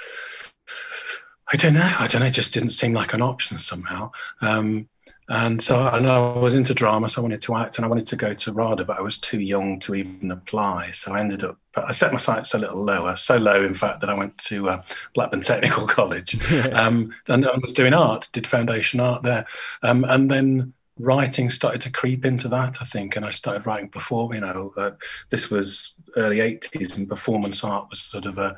I 1.53 1.57
don't 1.57 1.75
know. 1.75 1.95
I 2.01 2.09
don't 2.09 2.23
know. 2.23 2.27
It 2.27 2.33
just 2.33 2.53
didn't 2.53 2.71
seem 2.71 2.93
like 2.93 3.15
an 3.15 3.23
option 3.23 3.59
somehow. 3.59 4.11
Um, 4.41 4.89
and 5.29 5.61
so 5.61 5.83
I 5.89 5.99
know 5.99 6.35
I 6.35 6.39
was 6.39 6.55
into 6.55 6.73
drama, 6.73 7.09
so 7.09 7.21
I 7.21 7.23
wanted 7.23 7.43
to 7.43 7.57
act 7.57 7.79
and 7.79 7.85
I 7.85 7.89
wanted 7.89 8.07
to 8.09 8.17
go 8.17 8.33
to 8.33 8.53
RADA, 8.53 8.85
but 8.85 8.99
I 8.99 9.03
was 9.03 9.19
too 9.19 9.41
young 9.41 9.81
to 9.81 9.97
even 9.97 10.31
apply. 10.31 10.93
So 10.93 11.15
I 11.15 11.21
ended 11.21 11.43
up, 11.43 11.59
I 11.75 11.91
set 11.93 12.13
my 12.13 12.19
sights 12.19 12.55
a 12.55 12.59
little 12.59 12.83
lower, 12.83 13.17
so 13.17 13.37
low, 13.37 13.65
in 13.65 13.75
fact, 13.75 14.01
that 14.01 14.11
I 14.11 14.15
went 14.15 14.39
to 14.39 14.71
uh, 14.71 14.83
Blackburn 15.15 15.41
Technical 15.41 15.87
College 15.89 16.41
um, 16.73 17.13
and 17.27 17.47
I 17.47 17.57
was 17.59 17.73
doing 17.73 17.93
art, 17.93 18.29
did 18.33 18.47
foundation 18.47 19.01
art 19.01 19.25
there. 19.25 19.47
Um, 19.83 20.05
and 20.05 20.31
then 20.31 20.75
writing 20.99 21.51
started 21.51 21.81
to 21.83 21.91
creep 21.91 22.25
into 22.25 22.49
that, 22.49 22.81
I 22.81 22.85
think. 22.85 23.17
And 23.17 23.25
I 23.25 23.31
started 23.31 23.67
writing 23.67 23.89
before, 23.89 24.33
you 24.35 24.41
know, 24.41 24.73
uh, 24.77 24.93
this 25.31 25.51
was 25.51 25.97
early 26.17 26.39
80s 26.39 26.97
and 26.97 27.09
performance 27.09 27.65
art 27.65 27.89
was 27.91 28.01
sort 28.01 28.27
of 28.27 28.39
a, 28.39 28.57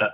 a, 0.00 0.10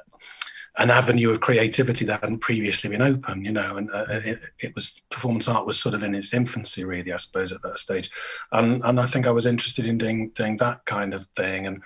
an 0.78 0.90
avenue 0.90 1.30
of 1.30 1.40
creativity 1.40 2.04
that 2.04 2.20
hadn't 2.20 2.38
previously 2.38 2.88
been 2.88 3.02
open, 3.02 3.44
you 3.44 3.50
know, 3.50 3.76
and 3.76 3.90
uh, 3.90 4.04
it, 4.08 4.40
it, 4.60 4.74
was 4.76 5.02
performance 5.10 5.48
art 5.48 5.66
was 5.66 5.78
sort 5.78 5.94
of 5.94 6.04
in 6.04 6.14
its 6.14 6.32
infancy, 6.32 6.84
really, 6.84 7.12
I 7.12 7.16
suppose, 7.16 7.50
at 7.50 7.62
that 7.62 7.78
stage, 7.78 8.10
and 8.52 8.82
and 8.84 9.00
I 9.00 9.06
think 9.06 9.26
I 9.26 9.32
was 9.32 9.44
interested 9.44 9.86
in 9.86 9.98
doing 9.98 10.30
doing 10.30 10.56
that 10.58 10.84
kind 10.84 11.14
of 11.14 11.26
thing, 11.34 11.66
and 11.66 11.82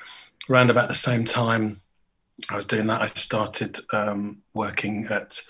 around 0.48 0.70
about 0.70 0.88
the 0.88 0.94
same 0.94 1.24
time 1.24 1.80
I 2.50 2.56
was 2.56 2.66
doing 2.66 2.86
that, 2.88 3.00
I 3.00 3.06
started 3.08 3.78
um, 3.92 4.42
working 4.52 5.06
at 5.06 5.40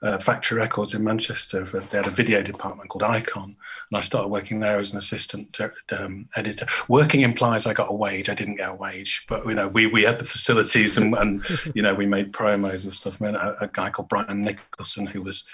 uh, 0.00 0.18
Factory 0.18 0.58
Records 0.58 0.94
in 0.94 1.02
Manchester. 1.02 1.64
They 1.64 1.96
had 1.96 2.06
a 2.06 2.10
video 2.10 2.42
department 2.42 2.88
called 2.88 3.02
Icon, 3.02 3.56
and 3.90 3.98
I 3.98 4.00
started 4.00 4.28
working 4.28 4.60
there 4.60 4.78
as 4.78 4.92
an 4.92 4.98
assistant 4.98 5.58
um, 5.90 6.28
editor. 6.36 6.66
Working 6.88 7.22
implies 7.22 7.66
I 7.66 7.74
got 7.74 7.90
a 7.90 7.94
wage. 7.94 8.28
I 8.28 8.34
didn't 8.34 8.56
get 8.56 8.68
a 8.68 8.74
wage, 8.74 9.24
but 9.28 9.44
you 9.46 9.54
know 9.54 9.66
we 9.66 9.86
we 9.86 10.02
had 10.02 10.18
the 10.18 10.24
facilities 10.24 10.96
and, 10.96 11.14
and 11.14 11.44
you 11.74 11.82
know 11.82 11.94
we 11.94 12.06
made 12.06 12.32
promos 12.32 12.84
and 12.84 12.92
stuff. 12.92 13.20
I 13.20 13.24
mean, 13.24 13.34
a, 13.34 13.56
a, 13.62 13.68
guy 13.68 13.90
called 13.90 14.08
Brian 14.08 14.42
Nicholson 14.42 15.06
who 15.06 15.22
was 15.22 15.46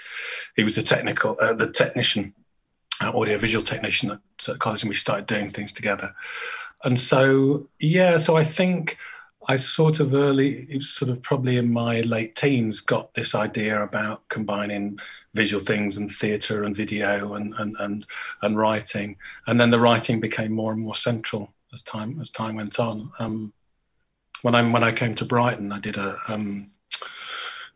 he 0.55 0.63
was 0.63 0.75
the 0.75 0.83
technical 0.83 1.35
uh, 1.41 1.53
the 1.53 1.71
technician, 1.71 2.33
uh, 3.01 3.17
audio 3.17 3.37
visual 3.39 3.63
technician 3.63 4.11
at, 4.11 4.19
at 4.47 4.59
college, 4.59 4.83
and 4.83 4.89
we 4.89 4.95
started 4.95 5.25
doing 5.25 5.49
things 5.49 5.73
together. 5.73 6.13
And 6.83 6.99
so 6.99 7.67
yeah, 7.79 8.19
so 8.19 8.37
I 8.37 8.43
think 8.43 8.97
I 9.47 9.57
sort 9.57 9.99
of 9.99 10.13
early, 10.13 10.67
it 10.69 10.77
was 10.77 10.89
sort 10.89 11.09
of 11.09 11.21
probably 11.21 11.57
in 11.57 11.71
my 11.71 12.01
late 12.01 12.35
teens, 12.35 12.81
got 12.81 13.13
this 13.13 13.35
idea 13.35 13.81
about 13.83 14.27
combining 14.29 14.99
visual 15.33 15.63
things 15.63 15.97
and 15.97 16.11
theatre 16.11 16.63
and 16.63 16.75
video 16.75 17.35
and, 17.35 17.53
and 17.55 17.75
and 17.79 18.07
and 18.41 18.57
writing, 18.57 19.17
and 19.47 19.59
then 19.59 19.69
the 19.69 19.79
writing 19.79 20.19
became 20.19 20.51
more 20.51 20.71
and 20.71 20.81
more 20.81 20.95
central 20.95 21.53
as 21.73 21.83
time 21.83 22.19
as 22.21 22.31
time 22.31 22.55
went 22.55 22.79
on. 22.79 23.11
Um, 23.19 23.53
when 24.41 24.55
I 24.55 24.61
when 24.63 24.83
I 24.83 24.91
came 24.91 25.15
to 25.15 25.25
Brighton, 25.25 25.71
I 25.71 25.79
did 25.79 25.97
a 25.97 26.17
um, 26.27 26.71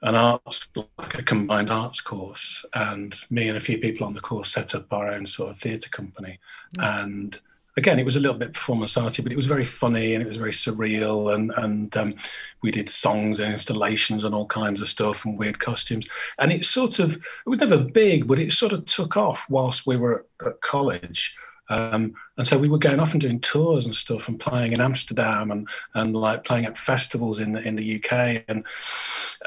an 0.02 0.16
arts 0.16 0.70
like 0.98 1.20
a 1.20 1.24
combined 1.24 1.70
arts 1.70 2.02
course, 2.02 2.66
and 2.74 3.16
me 3.30 3.48
and 3.48 3.58
a 3.58 3.62
few 3.62 3.78
people 3.78 4.08
on 4.08 4.14
the 4.14 4.22
course 4.22 4.52
set 4.52 4.74
up 4.74 4.92
our 4.92 5.10
own 5.10 5.26
sort 5.26 5.52
of 5.52 5.58
theatre 5.58 5.90
company, 5.90 6.40
mm. 6.78 7.04
and 7.04 7.40
again, 7.80 7.98
it 7.98 8.06
was 8.06 8.16
a 8.16 8.20
little 8.20 8.38
bit 8.38 8.54
performance 8.54 8.96
arty, 8.98 9.24
but 9.24 9.32
it 9.32 9.36
was 9.36 9.48
very 9.48 9.64
funny 9.64 10.14
and 10.14 10.22
it 10.22 10.28
was 10.28 10.38
very 10.38 10.52
surreal. 10.52 11.34
And 11.34 11.52
and 11.58 11.98
um, 11.98 12.16
we 12.62 12.70
did 12.70 12.90
songs 12.90 13.40
and 13.40 13.52
installations 13.52 14.24
and 14.24 14.36
all 14.36 14.46
kinds 14.46 14.82
of 14.82 14.88
stuff 14.88 15.26
and 15.26 15.40
weird 15.40 15.60
costumes. 15.60 16.08
And 16.38 16.52
it 16.52 16.66
sort 16.66 17.00
of 17.00 17.16
it 17.16 17.50
was 17.50 17.60
never 17.60 17.80
big, 17.80 18.28
but 18.28 18.40
it 18.40 18.52
sort 18.52 18.74
of 18.74 18.86
took 18.86 19.18
off 19.18 19.46
whilst 19.50 19.88
we 19.88 19.98
were 19.98 20.26
at 20.46 20.62
college. 20.62 21.36
Um, 21.72 22.16
and 22.38 22.48
so 22.48 22.58
we 22.58 22.68
were 22.68 22.80
going 22.80 23.00
off 23.00 23.12
and 23.12 23.22
doing 23.22 23.40
tours 23.40 23.86
and 23.86 23.96
stuff 23.96 24.28
and 24.28 24.40
playing 24.40 24.74
in 24.74 24.82
Amsterdam 24.82 25.52
and 25.52 25.68
and 25.94 26.16
like 26.16 26.44
playing 26.44 26.66
at 26.66 26.78
festivals 26.78 27.40
in 27.40 27.54
the 27.54 27.62
in 27.62 27.76
the 27.76 27.96
UK 27.96 28.44
and 28.48 28.66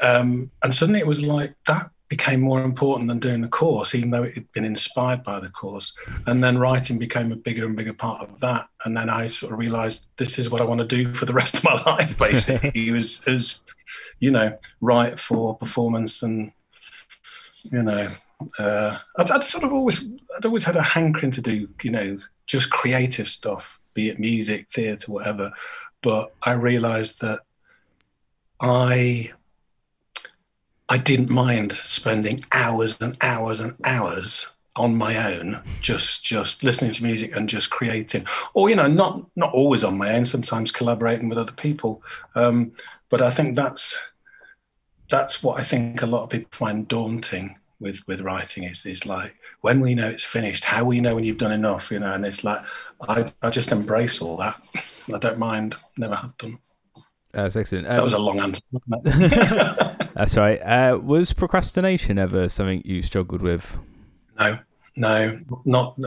um, 0.01 0.49
and 0.63 0.73
suddenly 0.73 0.99
it 0.99 1.07
was 1.07 1.21
like 1.21 1.53
that 1.67 1.91
became 2.09 2.41
more 2.41 2.63
important 2.63 3.07
than 3.07 3.19
doing 3.19 3.41
the 3.41 3.47
course, 3.47 3.95
even 3.95 4.11
though 4.11 4.23
it 4.23 4.35
had 4.35 4.51
been 4.51 4.65
inspired 4.65 5.23
by 5.23 5.39
the 5.39 5.49
course. 5.49 5.95
And 6.27 6.43
then 6.43 6.57
writing 6.57 6.99
became 6.99 7.31
a 7.31 7.35
bigger 7.35 7.65
and 7.65 7.75
bigger 7.75 7.93
part 7.93 8.21
of 8.21 8.39
that. 8.41 8.67
And 8.85 8.95
then 8.95 9.09
I 9.09 9.27
sort 9.27 9.53
of 9.53 9.59
realized 9.59 10.05
this 10.17 10.37
is 10.37 10.49
what 10.49 10.61
I 10.61 10.65
want 10.65 10.79
to 10.79 10.87
do 10.87 11.13
for 11.13 11.25
the 11.25 11.33
rest 11.41 11.55
of 11.55 11.63
my 11.63 11.81
life, 11.83 12.17
basically, 12.17 12.91
was, 12.91 13.27
as, 13.27 13.61
you 14.19 14.31
know, 14.31 14.57
write 14.81 15.17
for 15.19 15.55
performance 15.55 16.23
and, 16.23 16.51
you 17.71 17.83
know, 17.83 18.09
Uh, 18.59 18.97
I'd, 19.15 19.31
I'd, 19.31 19.43
sort 19.43 19.63
of 19.63 19.71
always, 19.71 20.05
I'd 20.35 20.45
always 20.45 20.65
had 20.65 20.75
a 20.75 20.83
hankering 20.83 21.31
to 21.31 21.41
do, 21.41 21.69
you 21.81 21.91
know, 21.91 22.17
just 22.45 22.69
creative 22.69 23.29
stuff, 23.29 23.79
be 23.93 24.09
it 24.09 24.19
music, 24.19 24.69
theatre, 24.69 25.11
whatever. 25.11 25.53
But 26.01 26.33
I 26.41 26.51
realised 26.51 27.21
that 27.21 27.39
I, 28.59 29.31
I 30.89 30.97
didn't 30.97 31.29
mind 31.29 31.71
spending 31.71 32.43
hours 32.51 32.99
and 32.99 33.17
hours 33.21 33.61
and 33.61 33.75
hours 33.83 34.53
on 34.75 34.95
my 34.95 35.33
own, 35.33 35.61
just 35.81 36.25
just 36.25 36.63
listening 36.63 36.93
to 36.93 37.03
music 37.03 37.35
and 37.35 37.47
just 37.47 37.69
creating, 37.69 38.25
or 38.53 38.69
you 38.69 38.75
know, 38.75 38.87
not 38.87 39.25
not 39.35 39.53
always 39.53 39.83
on 39.83 39.97
my 39.97 40.13
own. 40.15 40.25
Sometimes 40.25 40.71
collaborating 40.71 41.29
with 41.29 41.37
other 41.37 41.51
people. 41.51 42.03
Um, 42.35 42.73
but 43.09 43.21
I 43.21 43.29
think 43.29 43.55
that's 43.55 43.97
that's 45.09 45.43
what 45.43 45.59
I 45.59 45.63
think 45.63 46.01
a 46.01 46.07
lot 46.07 46.23
of 46.23 46.29
people 46.29 46.49
find 46.51 46.87
daunting 46.87 47.55
with 47.79 48.01
with 48.07 48.21
writing 48.21 48.63
is 48.63 48.85
is 48.85 49.05
like 49.05 49.35
when 49.61 49.79
we 49.79 49.93
know 49.93 50.09
it's 50.09 50.23
finished, 50.23 50.63
how 50.63 50.83
we 50.83 51.01
know 51.01 51.15
when 51.15 51.23
you've 51.23 51.37
done 51.37 51.51
enough, 51.51 51.91
you 51.91 51.99
know. 51.99 52.13
And 52.13 52.25
it's 52.25 52.43
like 52.43 52.61
I 53.07 53.31
I 53.41 53.49
just 53.51 53.71
embrace 53.71 54.21
all 54.21 54.37
that. 54.37 54.59
I 55.13 55.19
don't 55.19 55.37
mind. 55.37 55.75
Never 55.97 56.15
have 56.15 56.37
done. 56.37 56.57
That's 57.33 57.55
excellent. 57.55 57.87
Um, 57.87 57.95
that 57.95 58.03
was 58.03 58.13
a 58.13 58.19
long 58.19 58.39
answer. 58.39 58.61
that's 60.13 60.37
right. 60.37 60.59
Uh, 60.61 60.99
was 60.99 61.33
procrastination 61.33 62.19
ever 62.19 62.47
something 62.47 62.81
you 62.85 63.01
struggled 63.01 63.41
with? 63.41 63.75
No, 64.39 64.59
no, 64.95 65.39
not 65.65 65.97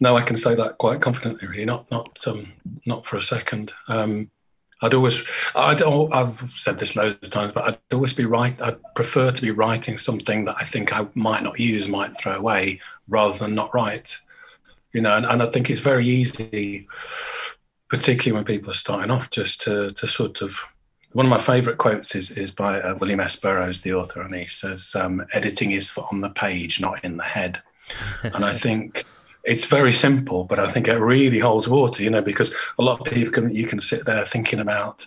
no. 0.00 0.16
I 0.16 0.22
can 0.22 0.36
say 0.36 0.54
that 0.54 0.78
quite 0.78 1.00
confidently. 1.00 1.48
Really, 1.48 1.64
not 1.64 1.90
not 1.90 2.26
um, 2.28 2.52
not 2.86 3.04
for 3.04 3.16
a 3.16 3.22
second. 3.22 3.72
Um, 3.88 4.30
I'd 4.80 4.94
always, 4.94 5.24
I 5.56 5.74
don't, 5.74 6.14
I've 6.14 6.52
said 6.54 6.78
this 6.78 6.94
loads 6.94 7.26
of 7.26 7.32
times, 7.32 7.52
but 7.52 7.64
I'd 7.64 7.78
always 7.92 8.12
be 8.12 8.26
right. 8.26 8.60
I'd 8.62 8.78
prefer 8.94 9.32
to 9.32 9.42
be 9.42 9.50
writing 9.50 9.96
something 9.96 10.44
that 10.44 10.56
I 10.56 10.64
think 10.64 10.92
I 10.92 11.06
might 11.14 11.42
not 11.42 11.58
use, 11.58 11.88
might 11.88 12.16
throw 12.16 12.36
away, 12.36 12.80
rather 13.08 13.36
than 13.36 13.56
not 13.56 13.74
write. 13.74 14.18
You 14.92 15.00
know, 15.00 15.16
and, 15.16 15.26
and 15.26 15.42
I 15.42 15.46
think 15.46 15.68
it's 15.68 15.80
very 15.80 16.06
easy, 16.06 16.86
particularly 17.88 18.32
when 18.32 18.44
people 18.44 18.70
are 18.70 18.74
starting 18.74 19.10
off, 19.10 19.30
just 19.30 19.60
to 19.62 19.90
to 19.92 20.06
sort 20.06 20.42
of. 20.42 20.58
One 21.12 21.24
of 21.24 21.30
my 21.30 21.38
favourite 21.38 21.78
quotes 21.78 22.14
is 22.14 22.30
is 22.32 22.50
by 22.50 22.82
uh, 22.82 22.94
William 23.00 23.20
S. 23.20 23.34
Burroughs, 23.34 23.80
the 23.80 23.94
author, 23.94 24.20
and 24.20 24.34
he 24.34 24.46
says, 24.46 24.94
um, 24.94 25.24
"Editing 25.32 25.72
is 25.72 25.88
for 25.88 26.06
on 26.12 26.20
the 26.20 26.28
page, 26.28 26.80
not 26.80 27.02
in 27.02 27.16
the 27.16 27.24
head." 27.24 27.62
and 28.22 28.44
I 28.44 28.52
think 28.52 29.06
it's 29.44 29.64
very 29.64 29.92
simple, 29.92 30.44
but 30.44 30.58
I 30.58 30.70
think 30.70 30.88
it 30.88 30.96
really 30.98 31.38
holds 31.38 31.68
water, 31.68 32.02
you 32.02 32.10
know, 32.10 32.20
because 32.20 32.54
a 32.78 32.82
lot 32.82 33.00
of 33.00 33.12
people 33.12 33.32
can 33.32 33.54
you 33.54 33.66
can 33.66 33.80
sit 33.80 34.04
there 34.04 34.26
thinking 34.26 34.60
about 34.60 35.06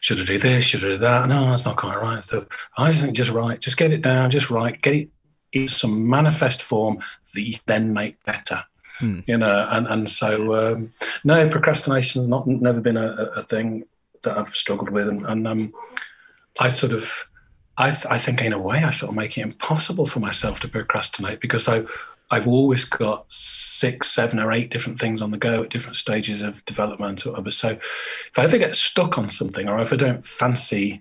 should 0.00 0.20
I 0.20 0.24
do 0.24 0.38
this, 0.38 0.64
should 0.64 0.84
I 0.84 0.88
do 0.88 0.98
that? 0.98 1.28
No, 1.28 1.48
that's 1.48 1.64
not 1.64 1.76
quite 1.76 2.00
right. 2.00 2.22
So 2.22 2.46
I 2.76 2.90
just 2.90 3.02
think 3.02 3.16
just 3.16 3.30
write, 3.30 3.60
just 3.60 3.78
get 3.78 3.92
it 3.92 4.02
down, 4.02 4.30
just 4.30 4.50
write, 4.50 4.82
get 4.82 4.94
it 4.94 5.08
in 5.52 5.66
some 5.66 6.08
manifest 6.08 6.62
form 6.62 6.98
that 7.34 7.42
you 7.42 7.56
then 7.66 7.92
make 7.92 8.22
better. 8.24 8.64
Hmm. 9.00 9.20
You 9.26 9.38
know, 9.38 9.66
and 9.70 9.86
and 9.86 10.10
so 10.10 10.54
um, 10.54 10.92
no, 11.24 11.48
procrastination 11.48 12.20
has 12.20 12.28
not 12.28 12.46
never 12.46 12.80
been 12.80 12.98
a, 12.98 13.12
a, 13.36 13.42
thing 13.42 13.84
that 14.22 14.36
I've 14.36 14.50
struggled 14.50 14.90
with, 14.90 15.08
and, 15.08 15.26
and 15.26 15.48
um, 15.48 15.74
I 16.58 16.68
sort 16.68 16.92
of 16.92 17.10
I, 17.78 17.92
th- 17.92 18.06
I, 18.06 18.18
think 18.18 18.42
in 18.42 18.52
a 18.52 18.58
way 18.58 18.84
I 18.84 18.90
sort 18.90 19.08
of 19.08 19.16
make 19.16 19.38
it 19.38 19.40
impossible 19.40 20.04
for 20.04 20.20
myself 20.20 20.60
to 20.60 20.68
procrastinate 20.68 21.40
because 21.40 21.66
I 21.66 21.84
I've 22.30 22.46
always 22.46 22.84
got 22.84 23.24
six, 23.32 24.10
seven, 24.10 24.38
or 24.38 24.52
eight 24.52 24.70
different 24.70 24.98
things 24.98 25.22
on 25.22 25.30
the 25.30 25.38
go 25.38 25.62
at 25.62 25.70
different 25.70 25.96
stages 25.96 26.42
of 26.42 26.62
development 26.66 27.24
or 27.24 27.30
whatever. 27.30 27.50
So 27.50 27.70
if 27.70 28.38
I 28.38 28.44
ever 28.44 28.58
get 28.58 28.76
stuck 28.76 29.16
on 29.16 29.30
something 29.30 29.66
or 29.66 29.80
if 29.80 29.92
I 29.92 29.96
don't 29.96 30.24
fancy 30.24 31.00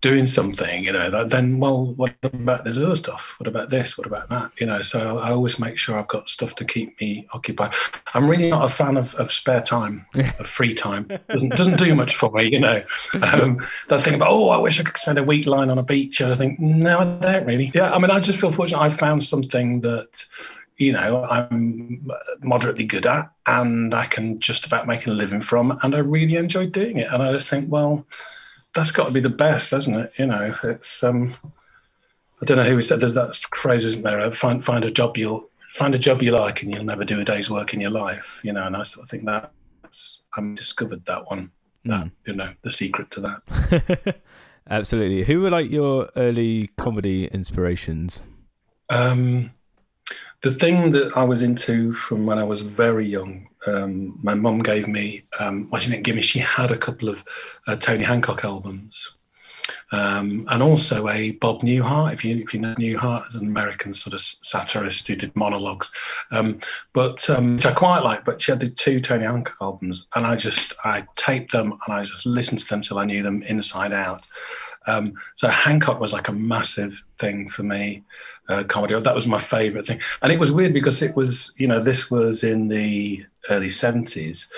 doing 0.00 0.26
something, 0.26 0.84
you 0.84 0.92
know, 0.92 1.26
then 1.26 1.58
well, 1.58 1.92
what 1.94 2.14
about 2.22 2.64
this 2.64 2.78
other 2.78 2.96
stuff? 2.96 3.34
What 3.38 3.46
about 3.46 3.68
this? 3.68 3.98
What 3.98 4.06
about 4.06 4.28
that? 4.30 4.52
You 4.58 4.66
know, 4.66 4.80
so 4.80 5.18
I 5.18 5.30
always 5.30 5.58
make 5.58 5.76
sure 5.76 5.98
I've 5.98 6.08
got 6.08 6.28
stuff 6.28 6.54
to 6.56 6.64
keep 6.64 6.98
me 7.00 7.26
occupied. 7.32 7.74
I'm 8.14 8.28
really 8.28 8.50
not 8.50 8.64
a 8.64 8.68
fan 8.68 8.96
of, 8.96 9.14
of 9.16 9.30
spare 9.30 9.60
time, 9.60 10.06
of 10.14 10.46
free 10.46 10.74
time. 10.74 11.10
Doesn't, 11.28 11.50
doesn't 11.50 11.78
do 11.78 11.94
much 11.94 12.16
for 12.16 12.30
me, 12.30 12.50
you 12.50 12.60
know. 12.60 12.82
Um, 13.20 13.60
that 13.88 14.02
thing 14.02 14.14
about 14.14 14.28
oh, 14.30 14.48
I 14.48 14.56
wish 14.56 14.80
I 14.80 14.84
could 14.84 14.96
spend 14.96 15.18
a 15.18 15.22
week 15.22 15.46
lying 15.46 15.70
on 15.70 15.78
a 15.78 15.82
beach. 15.82 16.20
And 16.20 16.30
I 16.30 16.34
think 16.34 16.58
no, 16.58 17.00
I 17.00 17.04
don't 17.04 17.46
really. 17.46 17.70
Yeah, 17.74 17.92
I 17.92 17.98
mean, 17.98 18.10
I 18.10 18.20
just 18.20 18.38
feel 18.38 18.52
fortunate. 18.52 18.80
I 18.80 18.88
found 18.88 19.22
something 19.22 19.82
that 19.82 20.24
you 20.78 20.92
know 20.92 21.24
I'm 21.24 22.08
moderately 22.40 22.84
good 22.84 23.06
at, 23.06 23.30
and 23.46 23.94
I 23.94 24.06
can 24.06 24.40
just 24.40 24.64
about 24.64 24.86
make 24.86 25.06
a 25.06 25.10
living 25.10 25.42
from, 25.42 25.78
and 25.82 25.94
I 25.94 25.98
really 25.98 26.36
enjoy 26.36 26.66
doing 26.66 26.96
it. 26.96 27.12
And 27.12 27.22
I 27.22 27.32
just 27.32 27.48
think, 27.48 27.70
well, 27.70 28.06
that's 28.74 28.92
got 28.92 29.08
to 29.08 29.12
be 29.12 29.20
the 29.20 29.28
best, 29.28 29.70
hasn't 29.70 29.96
it? 29.96 30.18
You 30.18 30.26
know, 30.26 30.54
it's 30.64 31.02
um, 31.02 31.36
I 32.40 32.44
don't 32.44 32.56
know 32.56 32.64
who 32.64 32.80
said 32.80 33.00
there's 33.00 33.14
that 33.14 33.36
phrase, 33.54 33.84
isn't 33.84 34.02
there? 34.02 34.20
Uh, 34.20 34.30
find 34.30 34.64
find 34.64 34.84
a 34.84 34.90
job 34.90 35.16
you'll 35.16 35.48
find 35.72 35.94
a 35.94 35.98
job 35.98 36.22
you 36.22 36.32
like, 36.32 36.62
and 36.62 36.74
you'll 36.74 36.84
never 36.84 37.04
do 37.04 37.20
a 37.20 37.24
day's 37.24 37.50
work 37.50 37.74
in 37.74 37.80
your 37.80 37.90
life. 37.90 38.40
You 38.42 38.52
know, 38.52 38.66
and 38.66 38.76
I 38.76 38.82
sort 38.82 39.04
of 39.04 39.10
think 39.10 39.24
that's 39.24 40.22
I've 40.36 40.54
discovered 40.54 41.04
that 41.06 41.28
one. 41.30 41.50
That 41.84 42.04
mm. 42.06 42.10
you 42.26 42.34
know, 42.34 42.52
the 42.62 42.70
secret 42.70 43.10
to 43.12 43.20
that. 43.20 44.20
Absolutely. 44.70 45.24
Who 45.24 45.40
were 45.40 45.50
like 45.50 45.70
your 45.70 46.10
early 46.16 46.70
comedy 46.76 47.26
inspirations? 47.26 48.24
Um, 48.88 49.52
the 50.42 50.52
thing 50.52 50.92
that 50.92 51.16
I 51.16 51.24
was 51.24 51.42
into 51.42 51.92
from 51.92 52.24
when 52.24 52.38
I 52.38 52.44
was 52.44 52.62
very 52.62 53.06
young, 53.06 53.48
um, 53.66 54.18
my 54.22 54.34
mum 54.34 54.60
gave 54.60 54.88
me, 54.88 55.24
um, 55.38 55.68
well, 55.70 55.80
she 55.80 55.90
didn't 55.90 56.04
give 56.04 56.16
me, 56.16 56.22
she 56.22 56.38
had 56.38 56.70
a 56.70 56.78
couple 56.78 57.08
of 57.08 57.22
uh, 57.66 57.76
Tony 57.76 58.04
Hancock 58.04 58.44
albums. 58.44 59.16
Um, 59.92 60.46
and 60.50 60.62
also 60.62 61.08
a 61.08 61.32
Bob 61.32 61.60
Newhart, 61.60 62.12
if 62.12 62.24
you 62.24 62.38
if 62.38 62.52
you 62.54 62.60
know 62.60 62.74
Newhart 62.74 63.26
as 63.28 63.36
an 63.36 63.46
American 63.46 63.92
sort 63.92 64.14
of 64.14 64.20
satirist 64.20 65.06
who 65.06 65.14
did 65.14 65.34
monologues, 65.36 65.92
um, 66.32 66.58
but 66.92 67.28
um, 67.30 67.54
which 67.54 67.66
I 67.66 67.72
quite 67.72 68.00
like. 68.00 68.24
But 68.24 68.42
she 68.42 68.50
had 68.50 68.60
the 68.60 68.68
two 68.68 69.00
Tony 69.00 69.24
Hancock 69.24 69.56
albums, 69.60 70.08
and 70.16 70.26
I 70.26 70.34
just 70.34 70.74
I 70.84 71.06
taped 71.14 71.52
them 71.52 71.72
and 71.72 71.94
I 71.94 72.02
just 72.02 72.26
listened 72.26 72.60
to 72.60 72.68
them 72.68 72.82
till 72.82 72.98
I 72.98 73.04
knew 73.04 73.22
them 73.22 73.42
inside 73.44 73.92
out. 73.92 74.26
Um, 74.86 75.12
so 75.36 75.48
Hancock 75.48 76.00
was 76.00 76.12
like 76.12 76.28
a 76.28 76.32
massive 76.32 77.04
thing 77.18 77.48
for 77.48 77.62
me 77.62 78.02
uh, 78.50 78.64
comedy. 78.64 78.98
That 78.98 79.14
was 79.14 79.26
my 79.26 79.38
favorite 79.38 79.86
thing, 79.86 80.00
and 80.22 80.32
it 80.32 80.38
was 80.38 80.52
weird 80.52 80.74
because 80.74 81.02
it 81.02 81.16
was, 81.16 81.54
you 81.58 81.66
know, 81.66 81.80
this 81.80 82.10
was 82.10 82.44
in 82.44 82.68
the 82.68 83.24
early 83.48 83.70
seventies. 83.70 84.52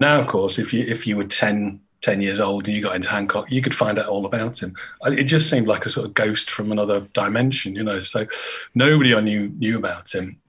Now, 0.00 0.18
of 0.18 0.26
course, 0.26 0.58
if 0.58 0.72
you 0.72 0.84
if 0.84 1.06
you 1.06 1.16
were 1.16 1.24
10, 1.24 1.80
10 2.02 2.20
years 2.20 2.40
old 2.40 2.66
and 2.66 2.76
you 2.76 2.82
got 2.82 2.96
into 2.96 3.08
Hancock, 3.08 3.50
you 3.50 3.62
could 3.62 3.74
find 3.74 3.98
out 3.98 4.08
all 4.08 4.26
about 4.26 4.62
him. 4.62 4.74
It 5.04 5.24
just 5.24 5.48
seemed 5.48 5.66
like 5.66 5.86
a 5.86 5.90
sort 5.90 6.06
of 6.06 6.14
ghost 6.14 6.50
from 6.50 6.70
another 6.70 7.00
dimension, 7.12 7.74
you 7.74 7.82
know. 7.82 8.00
So 8.00 8.26
nobody 8.74 9.14
I 9.14 9.20
knew 9.20 9.48
knew 9.48 9.78
about 9.78 10.14
him. 10.14 10.40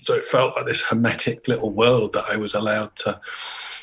So 0.00 0.14
it 0.14 0.24
felt 0.24 0.56
like 0.56 0.66
this 0.66 0.82
hermetic 0.82 1.46
little 1.46 1.70
world 1.70 2.14
that 2.14 2.24
I 2.30 2.36
was 2.36 2.54
allowed 2.54 2.96
to 2.96 3.20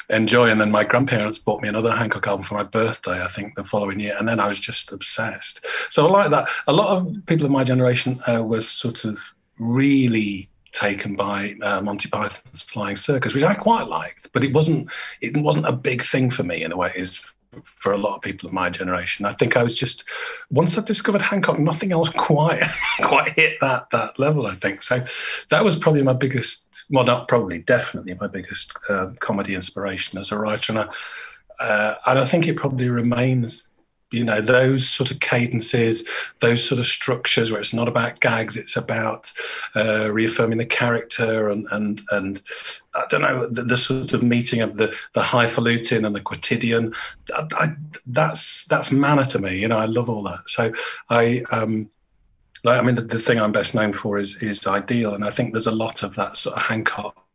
enjoy. 0.10 0.50
And 0.50 0.60
then 0.60 0.72
my 0.72 0.84
grandparents 0.84 1.40
bought 1.40 1.62
me 1.62 1.70
another 1.70 1.96
Hancock 1.96 2.28
album 2.28 2.44
for 2.44 2.56
my 2.56 2.64
birthday, 2.64 3.24
I 3.24 3.28
think, 3.28 3.56
the 3.56 3.64
following 3.64 4.00
year. 4.00 4.16
And 4.18 4.28
then 4.28 4.40
I 4.40 4.48
was 4.48 4.60
just 4.60 4.92
obsessed. 4.92 5.66
So 5.90 6.08
I 6.08 6.10
like 6.10 6.32
that. 6.32 6.50
A 6.68 6.74
lot 6.74 6.98
of 6.98 7.26
people 7.26 7.46
of 7.46 7.52
my 7.52 7.64
generation 7.64 8.16
uh, 8.28 8.44
were 8.44 8.62
sort 8.62 9.06
of 9.06 9.20
really 9.60 10.50
taken 10.72 11.16
by 11.16 11.56
uh, 11.62 11.82
Monty 11.82 12.10
Python's 12.10 12.62
Flying 12.62 12.96
Circus, 12.96 13.34
which 13.34 13.44
I 13.44 13.56
quite 13.56 13.88
liked, 13.88 14.32
but 14.32 14.44
it 14.44 14.54
wasn't 14.54 14.90
it 15.22 15.36
wasn't 15.38 15.66
a 15.66 15.72
big 15.72 16.04
thing 16.04 16.30
for 16.30 16.44
me 16.44 16.64
in 16.64 16.72
a 16.72 16.78
way. 16.78 16.92
Is 16.96 17.22
for 17.66 17.92
a 17.92 17.98
lot 17.98 18.16
of 18.16 18.22
people 18.22 18.48
of 18.48 18.54
my 18.54 18.70
generation. 18.70 19.26
I 19.26 19.34
think 19.34 19.58
I 19.58 19.64
was 19.64 19.78
just 19.78 20.06
once 20.50 20.78
I 20.78 20.84
discovered 20.84 21.22
Hancock, 21.22 21.60
nothing 21.60 21.92
else 21.92 22.10
quite 22.16 22.62
quite 23.02 23.30
hit 23.34 23.60
that 23.62 23.90
that 23.92 24.18
level. 24.20 24.48
I 24.48 24.56
think 24.56 24.84
so. 24.84 25.04
That 25.50 25.64
was 25.64 25.76
probably 25.76 26.04
my 26.04 26.14
biggest, 26.14 26.86
well, 26.90 27.06
not 27.06 27.28
probably, 27.28 27.60
definitely 27.60 28.14
my 28.16 28.28
biggest 28.28 28.74
uh, 28.90 29.12
comedy 29.20 29.56
inspiration 29.56 30.20
as 30.20 30.32
a 30.32 30.38
writer, 30.38 30.74
and 30.74 30.80
I, 30.80 31.64
uh, 31.64 31.96
and 32.06 32.20
I 32.20 32.26
think 32.26 32.48
it 32.48 32.58
probably 32.58 32.90
remains 32.90 33.70
you 34.12 34.24
know 34.24 34.40
those 34.40 34.88
sort 34.88 35.12
of 35.12 35.20
cadences 35.20 36.08
those 36.40 36.64
sort 36.64 36.80
of 36.80 36.86
structures 36.86 37.52
where 37.52 37.60
it's 37.60 37.74
not 37.74 37.88
about 37.88 38.20
gags 38.20 38.56
it's 38.56 38.78
about 38.78 39.32
uh, 39.76 40.10
reaffirming 40.12 40.58
the 40.58 40.66
character 40.66 41.50
and 41.50 41.68
and 41.72 42.02
and 42.12 42.42
i 42.96 43.04
don't 43.10 43.22
know 43.22 43.48
the, 43.50 43.64
the, 43.64 43.78
sort 43.78 44.14
of 44.14 44.24
meeting 44.24 44.62
of 44.62 44.78
the 44.78 44.96
the 45.14 45.22
highfalutin 45.22 46.06
and 46.06 46.16
the 46.16 46.22
quotidian. 46.22 46.94
I, 47.34 47.48
I, 47.54 47.76
that's 48.06 48.66
that's 48.66 48.92
manna 48.92 49.26
to 49.26 49.40
me 49.40 49.58
you 49.58 49.68
know 49.68 49.78
i 49.78 49.86
love 49.86 50.10
all 50.10 50.24
that. 50.24 50.48
So 50.48 50.74
i 51.10 51.44
um 51.52 51.90
like 52.64 52.80
i 52.80 52.82
mean 52.82 52.96
the, 52.96 53.02
the 53.02 53.20
thing 53.20 53.40
i'm 53.40 53.52
best 53.52 53.76
known 53.76 53.94
for 53.94 54.18
is 54.18 54.42
is 54.42 54.66
ideal 54.68 55.14
and 55.14 55.26
i 55.26 55.30
think 55.30 55.54
there's 55.54 55.68
a 55.68 55.72
lot 55.72 56.04
of 56.04 56.16
that 56.16 56.38
sort 56.38 56.56
of 56.56 56.64
hancock 56.64 57.26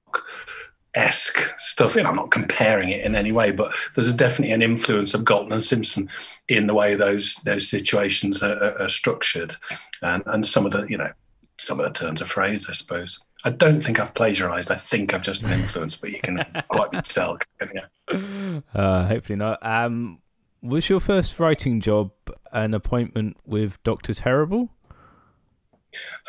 esque 0.95 1.53
stuff. 1.59 1.97
Know, 1.97 2.05
I'm 2.05 2.17
not 2.17 2.31
comparing 2.31 2.91
it 2.91 3.05
in 3.05 3.15
any 3.15 3.33
way, 3.33 3.51
but 3.51 3.75
there's 3.95 4.13
definitely 4.13 4.53
an 4.53 4.63
influence 4.63 5.15
of 5.15 5.25
Galton 5.25 5.53
and 5.53 5.65
Simpson 5.65 6.09
in 6.49 6.67
the 6.67 6.75
way 6.75 6.95
those 6.95 7.37
those 7.45 7.69
situations 7.69 8.43
are, 8.43 8.63
are, 8.63 8.83
are, 8.83 8.89
structured, 8.89 9.57
and 10.03 10.23
and 10.27 10.47
some 10.47 10.67
of 10.67 10.73
the 10.73 10.87
you 10.89 10.99
know 10.99 11.11
some 11.59 11.79
of 11.79 11.87
the 11.87 11.99
turns 11.99 12.21
of 12.21 12.29
phrase, 12.29 12.69
I 12.69 12.73
suppose. 12.73 13.21
I 13.45 13.51
don't 13.51 13.81
think 13.81 13.99
I've 13.99 14.15
plagiarized. 14.15 14.71
I 14.71 14.77
think 14.77 15.15
I've 15.15 15.23
just 15.23 15.43
been 15.43 15.53
influenced, 15.53 16.01
but 16.01 16.11
you 16.11 16.21
can 16.21 16.45
quite 16.69 17.05
tell. 17.05 17.39
You? 17.61 17.83
Uh, 18.75 19.07
hopefully 19.07 19.37
not. 19.37 19.65
Um, 19.65 20.19
was 20.63 20.91
your 20.91 21.01
first 21.01 21.41
writing 21.41 21.81
job 21.81 22.11
an 22.53 22.75
appointment 22.75 23.37
with 23.47 23.83
Doctor 23.85 24.13
Terrible? 24.13 24.69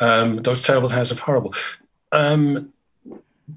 Um, 0.00 0.42
Dr. 0.42 0.62
Terrible's 0.62 0.92
House 0.92 1.10
of 1.10 1.20
Horrible. 1.20 1.54
Um, 2.12 2.72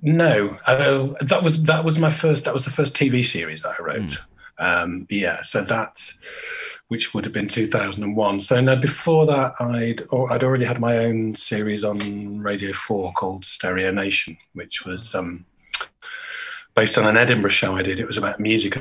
no, 0.02 0.58
uh, 0.66 1.14
that 1.22 1.44
was 1.44 1.64
that 1.64 1.86
was 1.86 1.98
my 2.00 2.10
first. 2.10 2.46
That 2.46 2.54
was 2.54 2.66
the 2.66 2.72
first 2.72 2.96
TV 2.96 3.26
series 3.26 3.64
that 3.64 3.76
I 3.80 3.84
wrote. 3.84 4.02
Mm. 4.02 4.26
Um, 4.60 5.08
yeah, 5.10 5.42
so 5.42 5.62
that's 5.64 6.20
which 6.88 7.14
would 7.14 7.26
have 7.26 7.34
been 7.34 7.48
2001. 7.48 8.40
So 8.40 8.62
now 8.62 8.76
before 8.76 9.26
that, 9.26 9.56
I'd 9.60 10.04
or 10.10 10.32
I'd 10.32 10.44
already 10.44 10.66
had 10.66 10.80
my 10.80 10.98
own 11.00 11.36
series 11.36 11.84
on 11.84 12.40
Radio 12.40 12.74
Four 12.74 13.14
called 13.14 13.46
Stereo 13.46 13.92
Nation, 13.92 14.38
which 14.54 14.86
was 14.86 15.14
um, 15.16 15.46
based 16.76 16.98
on 16.98 17.08
an 17.08 17.18
Edinburgh 17.18 17.52
show 17.52 17.76
I 17.76 17.82
did. 17.82 18.00
It 18.00 18.08
was 18.08 18.18
about 18.18 18.40
music 18.40 18.78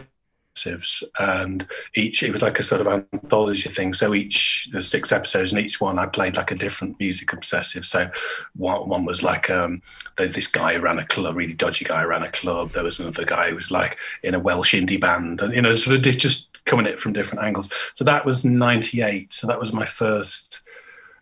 and 1.19 1.67
each 1.95 2.23
it 2.23 2.33
was 2.33 2.43
like 2.43 2.59
a 2.59 2.63
sort 2.63 2.81
of 2.81 2.87
anthology 2.87 3.69
thing. 3.69 3.93
So 3.93 4.15
each 4.15 4.69
there's 4.73 4.89
six 4.89 5.13
episodes 5.13 5.53
and 5.53 5.61
each 5.61 5.81
one 5.81 5.99
i 5.99 6.07
played 6.07 6.37
like 6.37 6.51
a 6.51 6.55
different 6.55 6.99
music 6.99 7.33
obsessive. 7.33 7.85
So 7.85 8.11
one, 8.55 8.89
one 8.89 9.05
was 9.05 9.23
like 9.23 9.51
um 9.51 9.83
this 10.17 10.47
guy 10.47 10.77
ran 10.77 10.99
a 10.99 11.07
club 11.07 11.37
really 11.37 11.55
dodgy 11.55 11.85
guy 11.85 12.03
ran 12.05 12.23
a 12.23 12.31
club. 12.31 12.71
There 12.71 12.85
was 12.85 13.01
another 13.01 13.25
guy 13.25 13.51
who 13.51 13.57
was 13.57 13.71
like 13.71 13.99
in 14.23 14.35
a 14.35 14.41
welsh 14.41 14.75
indie 14.75 15.01
band 15.01 15.43
and 15.43 15.55
you 15.55 15.63
know 15.63 15.75
sort 15.75 15.97
of 15.97 16.03
just 16.17 16.65
coming 16.65 16.87
at 16.87 16.93
it 16.93 17.01
from 17.01 17.13
different 17.13 17.45
angles. 17.45 17.69
So 17.95 18.05
that 18.05 18.25
was 18.25 18.45
98 18.45 19.33
so 19.33 19.47
that 19.47 19.61
was 19.61 19.73
my 19.73 19.87
first 19.87 20.63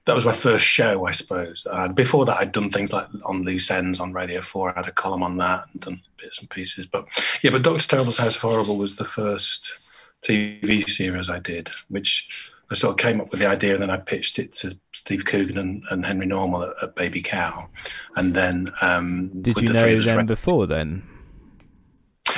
that 0.06 0.14
was 0.14 0.26
my 0.26 0.32
first 0.32 0.64
show, 0.64 1.06
I 1.06 1.12
suppose. 1.12 1.66
Uh, 1.70 1.88
before 1.88 2.26
that, 2.26 2.36
I'd 2.36 2.52
done 2.52 2.70
things 2.70 2.92
like 2.92 3.06
on 3.24 3.42
Loose 3.42 3.70
Ends 3.70 4.00
on 4.00 4.12
Radio 4.12 4.42
4. 4.42 4.70
I 4.70 4.80
had 4.80 4.88
a 4.88 4.92
column 4.92 5.22
on 5.22 5.38
that 5.38 5.64
and 5.72 5.80
done 5.80 6.02
bits 6.18 6.40
and 6.40 6.50
pieces. 6.50 6.86
But 6.86 7.06
yeah, 7.42 7.50
but 7.50 7.62
Doctor 7.62 7.88
Terrible's 7.88 8.18
House 8.18 8.36
of 8.36 8.42
Horrible 8.42 8.76
was 8.76 8.96
the 8.96 9.04
first 9.04 9.78
TV 10.22 10.88
series 10.88 11.30
I 11.30 11.38
did, 11.38 11.70
which 11.88 12.50
I 12.70 12.74
sort 12.74 12.92
of 12.92 12.98
came 12.98 13.20
up 13.20 13.30
with 13.30 13.40
the 13.40 13.46
idea 13.46 13.74
and 13.74 13.82
then 13.82 13.90
I 13.90 13.96
pitched 13.96 14.38
it 14.38 14.52
to 14.54 14.78
Steve 14.92 15.24
Coogan 15.24 15.56
and, 15.58 15.82
and 15.90 16.04
Henry 16.04 16.26
Normal 16.26 16.64
at, 16.64 16.72
at, 16.82 16.94
Baby 16.94 17.22
Cow. 17.22 17.68
And 18.16 18.34
then. 18.34 18.72
Um, 18.82 19.30
did 19.40 19.56
you 19.58 19.68
the 19.68 19.74
know 19.74 20.02
them 20.02 20.26
before 20.26 20.66
then? 20.66 21.02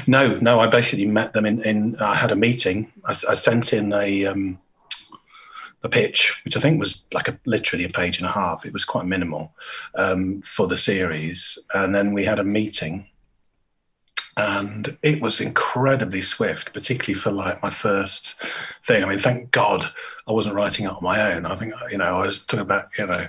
No, 0.07 0.39
no. 0.39 0.61
I 0.61 0.69
basically 0.69 1.07
met 1.07 1.33
them 1.33 1.47
in. 1.47 1.63
in 1.63 1.97
I 1.97 2.15
had 2.15 2.31
a 2.31 2.37
meeting. 2.37 2.93
I, 3.05 3.11
I 3.29 3.35
sent 3.35 3.73
in 3.73 3.93
a. 3.93 4.27
Um, 4.27 4.59
a 5.83 5.89
pitch, 5.89 6.41
which 6.45 6.57
I 6.57 6.61
think 6.61 6.79
was 6.79 7.07
like 7.13 7.29
a 7.29 7.39
literally 7.47 7.85
a 7.85 7.89
page 7.89 8.19
and 8.19 8.29
a 8.29 8.33
half. 8.33 8.67
It 8.67 8.73
was 8.73 8.85
quite 8.85 9.07
minimal 9.07 9.55
um, 9.95 10.43
for 10.43 10.67
the 10.67 10.77
series, 10.77 11.59
and 11.75 11.95
then 11.95 12.13
we 12.13 12.25
had 12.25 12.39
a 12.39 12.45
meeting, 12.45 13.07
and 14.37 14.97
it 15.03 15.23
was 15.23 15.41
incredibly 15.41 16.23
swift, 16.23 16.73
particularly 16.73 17.19
for 17.19 17.31
like 17.31 17.63
my 17.63 17.71
first 17.71 18.43
thing. 18.85 19.03
I 19.03 19.09
mean, 19.09 19.19
thank 19.19 19.51
God 19.51 19.87
I 20.27 20.33
wasn't 20.33 20.57
writing 20.57 20.87
it 20.87 20.93
on 20.93 21.03
my 21.03 21.33
own. 21.33 21.47
I 21.47 21.57
think 21.57 21.73
you 21.91 21.99
know 21.99 22.19
I 22.19 22.25
was 22.25 22.45
talking 22.45 22.61
about 22.61 22.87
you 22.99 23.07
know 23.07 23.29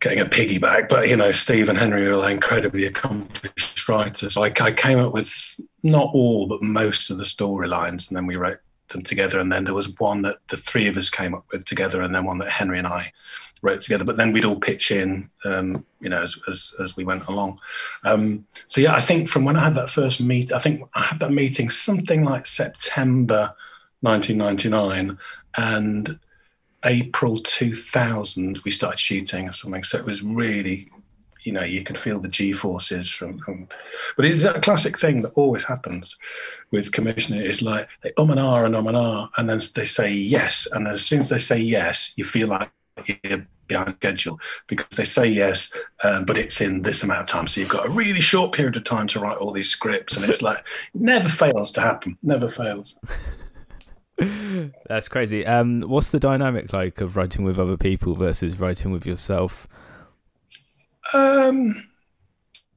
getting 0.00 0.20
a 0.20 0.26
piggyback, 0.26 0.88
but 0.88 1.08
you 1.08 1.16
know 1.16 1.32
Steve 1.32 1.68
and 1.68 1.78
Henry 1.78 2.08
were 2.08 2.16
like 2.16 2.34
incredibly 2.34 2.84
accomplished 2.84 3.88
writers. 3.88 4.36
I, 4.36 4.52
I 4.60 4.72
came 4.72 4.98
up 4.98 5.12
with 5.12 5.56
not 5.82 6.10
all 6.12 6.46
but 6.46 6.62
most 6.62 7.10
of 7.10 7.18
the 7.18 7.24
storylines, 7.24 8.08
and 8.08 8.16
then 8.16 8.26
we 8.26 8.36
wrote 8.36 8.58
them 8.92 9.02
together. 9.02 9.40
And 9.40 9.52
then 9.52 9.64
there 9.64 9.74
was 9.74 9.98
one 9.98 10.22
that 10.22 10.36
the 10.48 10.56
three 10.56 10.88
of 10.88 10.96
us 10.96 11.10
came 11.10 11.34
up 11.34 11.44
with 11.52 11.64
together, 11.64 12.02
and 12.02 12.14
then 12.14 12.24
one 12.24 12.38
that 12.38 12.50
Henry 12.50 12.78
and 12.78 12.86
I 12.86 13.12
wrote 13.62 13.80
together. 13.80 14.04
But 14.04 14.16
then 14.16 14.32
we'd 14.32 14.44
all 14.44 14.58
pitch 14.58 14.90
in, 14.90 15.30
um, 15.44 15.84
you 16.00 16.08
know, 16.08 16.22
as, 16.22 16.38
as, 16.48 16.74
as 16.80 16.96
we 16.96 17.04
went 17.04 17.26
along. 17.26 17.60
Um, 18.04 18.46
so 18.66 18.80
yeah, 18.80 18.94
I 18.94 19.00
think 19.00 19.28
from 19.28 19.44
when 19.44 19.56
I 19.56 19.64
had 19.64 19.76
that 19.76 19.90
first 19.90 20.20
meet, 20.20 20.52
I 20.52 20.58
think 20.58 20.82
I 20.94 21.02
had 21.02 21.20
that 21.20 21.32
meeting 21.32 21.70
something 21.70 22.24
like 22.24 22.46
September 22.46 23.54
1999, 24.00 25.18
and 25.56 26.18
April 26.84 27.38
2000 27.38 28.58
we 28.64 28.70
started 28.70 28.98
shooting 28.98 29.48
or 29.48 29.52
something. 29.52 29.84
So 29.84 29.98
it 29.98 30.04
was 30.04 30.22
really 30.22 30.88
you 31.44 31.52
know 31.52 31.62
you 31.62 31.82
could 31.82 31.98
feel 31.98 32.18
the 32.18 32.28
g 32.28 32.52
forces 32.52 33.10
from, 33.10 33.38
from 33.38 33.68
but 34.16 34.24
it's 34.24 34.44
a 34.44 34.60
classic 34.60 34.98
thing 34.98 35.22
that 35.22 35.32
always 35.32 35.64
happens 35.64 36.16
with 36.70 36.92
commissioning 36.92 37.40
it's 37.40 37.62
like 37.62 37.88
they 38.02 38.12
um 38.18 38.30
and 38.30 38.40
ah 38.40 38.64
and 38.64 38.76
um 38.76 38.86
and 38.86 38.96
ah 38.96 39.28
and 39.36 39.48
then 39.48 39.60
they 39.74 39.84
say 39.84 40.12
yes 40.12 40.68
and 40.72 40.86
as 40.88 41.04
soon 41.04 41.20
as 41.20 41.28
they 41.28 41.38
say 41.38 41.58
yes 41.58 42.12
you 42.16 42.24
feel 42.24 42.48
like 42.48 42.70
you're 43.24 43.46
behind 43.68 43.94
schedule 43.96 44.38
because 44.66 44.96
they 44.96 45.04
say 45.04 45.26
yes 45.26 45.74
um, 46.04 46.24
but 46.24 46.36
it's 46.36 46.60
in 46.60 46.82
this 46.82 47.02
amount 47.02 47.22
of 47.22 47.26
time 47.26 47.48
so 47.48 47.60
you've 47.60 47.70
got 47.70 47.86
a 47.86 47.90
really 47.90 48.20
short 48.20 48.52
period 48.52 48.76
of 48.76 48.84
time 48.84 49.06
to 49.06 49.18
write 49.18 49.38
all 49.38 49.52
these 49.52 49.70
scripts 49.70 50.16
and 50.16 50.28
it's 50.28 50.42
like 50.42 50.66
never 50.94 51.28
fails 51.28 51.72
to 51.72 51.80
happen 51.80 52.18
never 52.22 52.48
fails 52.48 52.98
That's 54.88 55.08
crazy. 55.08 55.46
Um, 55.46 55.80
what's 55.82 56.10
the 56.10 56.20
dynamic 56.20 56.72
like 56.72 57.00
of 57.00 57.16
writing 57.16 57.44
with 57.44 57.58
other 57.58 57.76
people 57.76 58.14
versus 58.14 58.58
writing 58.58 58.92
with 58.92 59.06
yourself? 59.06 59.66
Um, 61.14 61.88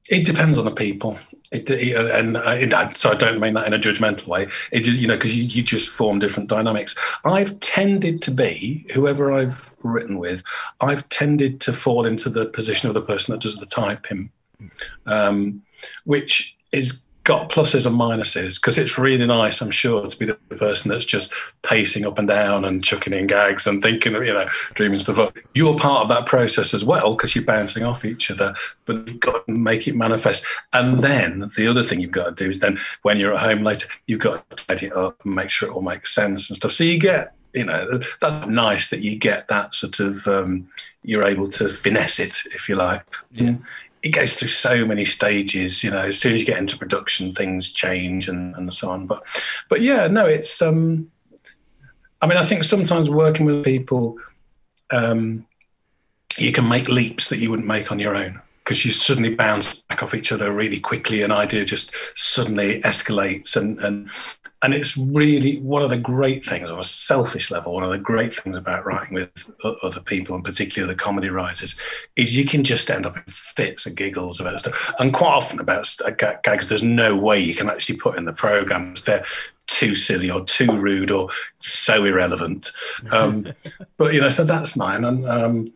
it 0.10 0.26
depends 0.26 0.58
on 0.58 0.66
the 0.66 0.72
people. 0.72 1.20
It, 1.52 1.70
and 1.70 2.38
I, 2.38 2.92
so 2.94 3.12
I 3.12 3.16
don't 3.16 3.40
mean 3.40 3.54
that 3.54 3.68
in 3.68 3.74
a 3.74 3.80
judgmental 3.80 4.28
way. 4.28 4.48
It 4.72 4.82
just 4.82 5.00
you 5.00 5.08
know 5.08 5.16
because 5.16 5.36
you, 5.36 5.44
you 5.44 5.64
just 5.64 5.90
form 5.90 6.20
different 6.20 6.50
dynamics. 6.50 6.96
I've 7.24 7.60
tended 7.60 8.22
to 8.24 8.32
be 8.32 8.86
whoever 8.94 9.32
I've 9.32 9.74
written 9.84 10.18
with. 10.18 10.44
I've 10.82 11.08
tended 11.10 11.62
to 11.62 11.74
fall 11.74 12.06
into 12.06 12.30
the 12.30 12.48
position 12.48 12.90
of 12.90 12.94
the 12.94 13.02
person 13.02 13.32
that 13.32 13.42
does 13.42 13.58
the 13.58 13.66
typing, 13.68 14.32
um, 15.06 15.62
which 16.04 16.58
is 16.72 17.05
got 17.26 17.50
pluses 17.50 17.88
and 17.88 18.00
minuses 18.00 18.56
because 18.56 18.78
it's 18.78 19.00
really 19.00 19.26
nice, 19.26 19.60
I'm 19.60 19.72
sure, 19.72 20.06
to 20.06 20.18
be 20.18 20.28
the 20.28 20.36
person 20.36 20.90
that's 20.90 21.06
just 21.06 21.34
pacing 21.64 22.06
up 22.06 22.20
and 22.20 22.28
down 22.28 22.64
and 22.64 22.84
chucking 22.84 23.14
in 23.14 23.26
gags 23.26 23.66
and 23.66 23.82
thinking 23.82 24.14
you 24.14 24.32
know, 24.32 24.48
dreaming 24.76 25.00
stuff 25.00 25.18
up. 25.18 25.36
You're 25.56 25.78
part 25.78 26.04
of 26.04 26.10
that 26.10 26.28
process 26.28 26.74
as 26.74 26.86
well 26.86 27.16
because 27.16 27.36
you're 27.36 27.44
bouncing 27.44 27.84
off 27.84 28.06
each 28.06 28.30
other, 28.30 28.56
but 28.86 29.08
you've 29.08 29.20
got 29.20 29.46
to 29.48 29.52
make 29.52 29.88
it 29.88 29.96
manifest. 29.96 30.46
And 30.72 31.00
then 31.00 31.50
the 31.58 31.68
other 31.68 31.84
thing 31.84 32.00
you've 32.00 32.12
got 32.12 32.38
to 32.38 32.44
do 32.44 32.50
is 32.50 32.60
then 32.60 32.78
when 33.02 33.18
you're 33.18 33.34
at 33.34 33.42
home 33.42 33.64
later, 33.64 33.88
you've 34.06 34.22
got 34.22 34.48
to 34.52 34.66
tidy 34.68 34.88
it 34.88 34.96
up 34.96 35.26
and 35.26 35.34
make 35.34 35.50
sure 35.50 35.68
it 35.68 35.74
all 35.74 35.82
makes 35.82 36.14
sense 36.14 36.50
and 36.50 36.58
stuff. 36.58 36.72
So 36.72 36.84
you 36.84 37.00
get 37.00 37.34
you 37.54 37.64
know 37.64 38.02
that's 38.20 38.48
nice 38.48 38.90
that 38.90 39.00
you 39.00 39.18
get 39.18 39.48
that 39.48 39.74
sort 39.74 40.02
of 40.02 40.28
um, 40.28 40.68
you're 41.04 41.26
able 41.26 41.48
to 41.48 41.70
finesse 41.70 42.20
it 42.20 42.42
if 42.54 42.68
you 42.68 42.76
like 42.76 43.02
yeah 43.32 43.56
it 44.06 44.12
goes 44.12 44.36
through 44.36 44.50
so 44.50 44.86
many 44.86 45.04
stages. 45.04 45.84
You 45.84 45.90
know, 45.90 46.02
as 46.02 46.20
soon 46.20 46.36
as 46.36 46.40
you 46.40 46.46
get 46.46 46.60
into 46.60 46.78
production, 46.78 47.34
things 47.34 47.74
change 47.74 48.30
and, 48.30 48.56
and 48.56 48.72
so 48.72 48.92
on. 48.92 49.08
But 49.08 49.26
but 49.68 49.82
yeah, 49.82 50.08
no, 50.08 50.28
it's. 50.28 50.62
Um, 50.62 51.12
I 52.22 52.28
mean, 52.28 52.38
I 52.38 52.44
think 52.44 52.64
sometimes 52.64 53.10
working 53.10 53.46
with 53.46 53.66
people, 53.66 54.18
um, 54.92 55.46
you 56.38 56.52
can 56.52 56.70
make 56.70 56.88
leaps 56.88 57.30
that 57.30 57.40
you 57.40 57.50
wouldn't 57.50 57.68
make 57.68 57.92
on 57.92 58.00
your 58.00 58.16
own 58.16 58.42
because 58.66 58.84
you 58.84 58.92
suddenly 58.92 59.36
bounce 59.36 59.82
back 59.84 60.02
off 60.02 60.16
each 60.16 60.32
other 60.32 60.52
really 60.52 60.80
quickly. 60.80 61.22
An 61.22 61.32
idea 61.32 61.64
just 61.64 61.94
suddenly 62.16 62.82
escalates, 62.82 63.56
and 63.56 63.80
and 63.80 64.10
and 64.66 64.74
it's 64.74 64.98
really 64.98 65.60
one 65.60 65.84
of 65.84 65.92
the 65.92 65.98
great 65.98 66.44
things 66.44 66.72
on 66.72 66.80
a 66.80 66.84
selfish 66.84 67.52
level 67.52 67.74
one 67.74 67.84
of 67.84 67.92
the 67.92 68.00
great 68.00 68.34
things 68.34 68.56
about 68.56 68.86
writing 68.86 69.14
with 69.14 69.52
other 69.84 70.02
people 70.02 70.34
and 70.34 70.44
particularly 70.44 70.92
the 70.92 70.98
comedy 70.98 71.30
writers 71.30 71.76
is 72.16 72.36
you 72.36 72.46
can 72.46 72.64
just 72.64 72.90
end 72.90 73.06
up 73.06 73.16
in 73.16 73.24
fits 73.28 73.86
and 73.86 73.96
giggles 73.96 74.40
about 74.40 74.60
stuff 74.60 74.94
and 74.98 75.14
quite 75.14 75.34
often 75.34 75.60
about 75.60 75.88
gags 76.44 76.68
there's 76.68 76.84
no 76.84 77.16
way 77.16 77.40
you 77.40 77.54
can 77.54 77.70
actually 77.70 77.96
put 77.96 78.18
in 78.18 78.26
the 78.26 78.34
programs 78.34 79.04
they're 79.04 79.26
too 79.68 79.96
silly 79.96 80.32
or 80.32 80.44
too 80.46 80.72
rude 80.72 81.12
or 81.12 81.30
so 81.60 82.04
irrelevant 82.04 82.72
um, 83.12 83.46
but 83.98 84.14
you 84.14 84.22
know 84.22 84.30
so 84.30 84.44
that's 84.44 84.76
mine 84.76 85.04
and 85.04 85.28
um, 85.28 85.72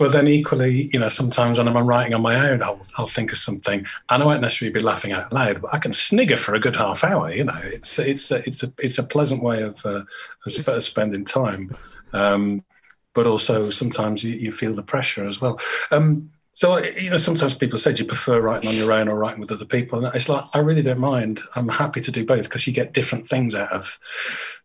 but 0.00 0.12
then 0.12 0.28
equally, 0.28 0.88
you 0.94 0.98
know, 0.98 1.10
sometimes 1.10 1.58
when 1.58 1.68
I'm 1.68 1.86
writing 1.86 2.14
on 2.14 2.22
my 2.22 2.48
own, 2.48 2.62
I'll, 2.62 2.80
I'll 2.96 3.06
think 3.06 3.32
of 3.32 3.38
something 3.38 3.84
and 4.08 4.22
I 4.22 4.24
won't 4.24 4.40
necessarily 4.40 4.72
be 4.72 4.80
laughing 4.80 5.12
out 5.12 5.30
loud, 5.30 5.60
but 5.60 5.74
I 5.74 5.78
can 5.78 5.92
snigger 5.92 6.38
for 6.38 6.54
a 6.54 6.58
good 6.58 6.74
half 6.74 7.04
hour. 7.04 7.30
You 7.30 7.44
know, 7.44 7.60
it's 7.64 7.98
it's 7.98 8.30
a, 8.30 8.36
it's 8.48 8.62
a 8.62 8.72
it's 8.78 8.96
a 8.96 9.02
pleasant 9.02 9.42
way 9.42 9.60
of, 9.62 9.84
uh, 9.84 10.04
of 10.46 10.84
spending 10.84 11.26
time. 11.26 11.76
Um, 12.14 12.64
but 13.12 13.26
also 13.26 13.68
sometimes 13.68 14.24
you, 14.24 14.32
you, 14.36 14.52
feel 14.52 14.74
the 14.74 14.82
pressure 14.82 15.28
as 15.28 15.42
well. 15.42 15.60
Um, 15.90 16.30
so 16.52 16.78
you 16.78 17.10
know, 17.10 17.16
sometimes 17.16 17.54
people 17.54 17.78
say, 17.78 17.92
"Do 17.92 18.02
you 18.02 18.08
prefer 18.08 18.40
writing 18.40 18.68
on 18.68 18.76
your 18.76 18.92
own 18.92 19.08
or 19.08 19.16
writing 19.16 19.40
with 19.40 19.52
other 19.52 19.64
people?" 19.64 20.04
And 20.04 20.14
it's 20.14 20.28
like 20.28 20.44
I 20.52 20.58
really 20.58 20.82
don't 20.82 20.98
mind. 20.98 21.40
I'm 21.54 21.68
happy 21.68 22.00
to 22.00 22.10
do 22.10 22.24
both 22.24 22.44
because 22.44 22.66
you 22.66 22.72
get 22.72 22.92
different 22.92 23.28
things 23.28 23.54
out 23.54 23.72
of 23.72 23.98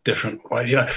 different 0.04 0.50
ways. 0.50 0.70
You 0.70 0.78
know, 0.78 0.88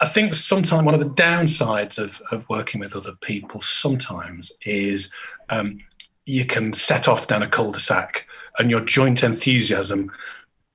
I 0.00 0.06
think 0.06 0.34
sometimes 0.34 0.84
one 0.84 0.94
of 0.94 1.00
the 1.00 1.22
downsides 1.22 1.98
of, 1.98 2.22
of 2.30 2.48
working 2.48 2.80
with 2.80 2.94
other 2.94 3.14
people 3.20 3.60
sometimes 3.60 4.52
is 4.64 5.12
um, 5.50 5.80
you 6.24 6.44
can 6.44 6.72
set 6.72 7.08
off 7.08 7.26
down 7.26 7.42
a 7.42 7.48
cul-de-sac, 7.48 8.26
and 8.58 8.70
your 8.70 8.80
joint 8.80 9.24
enthusiasm 9.24 10.10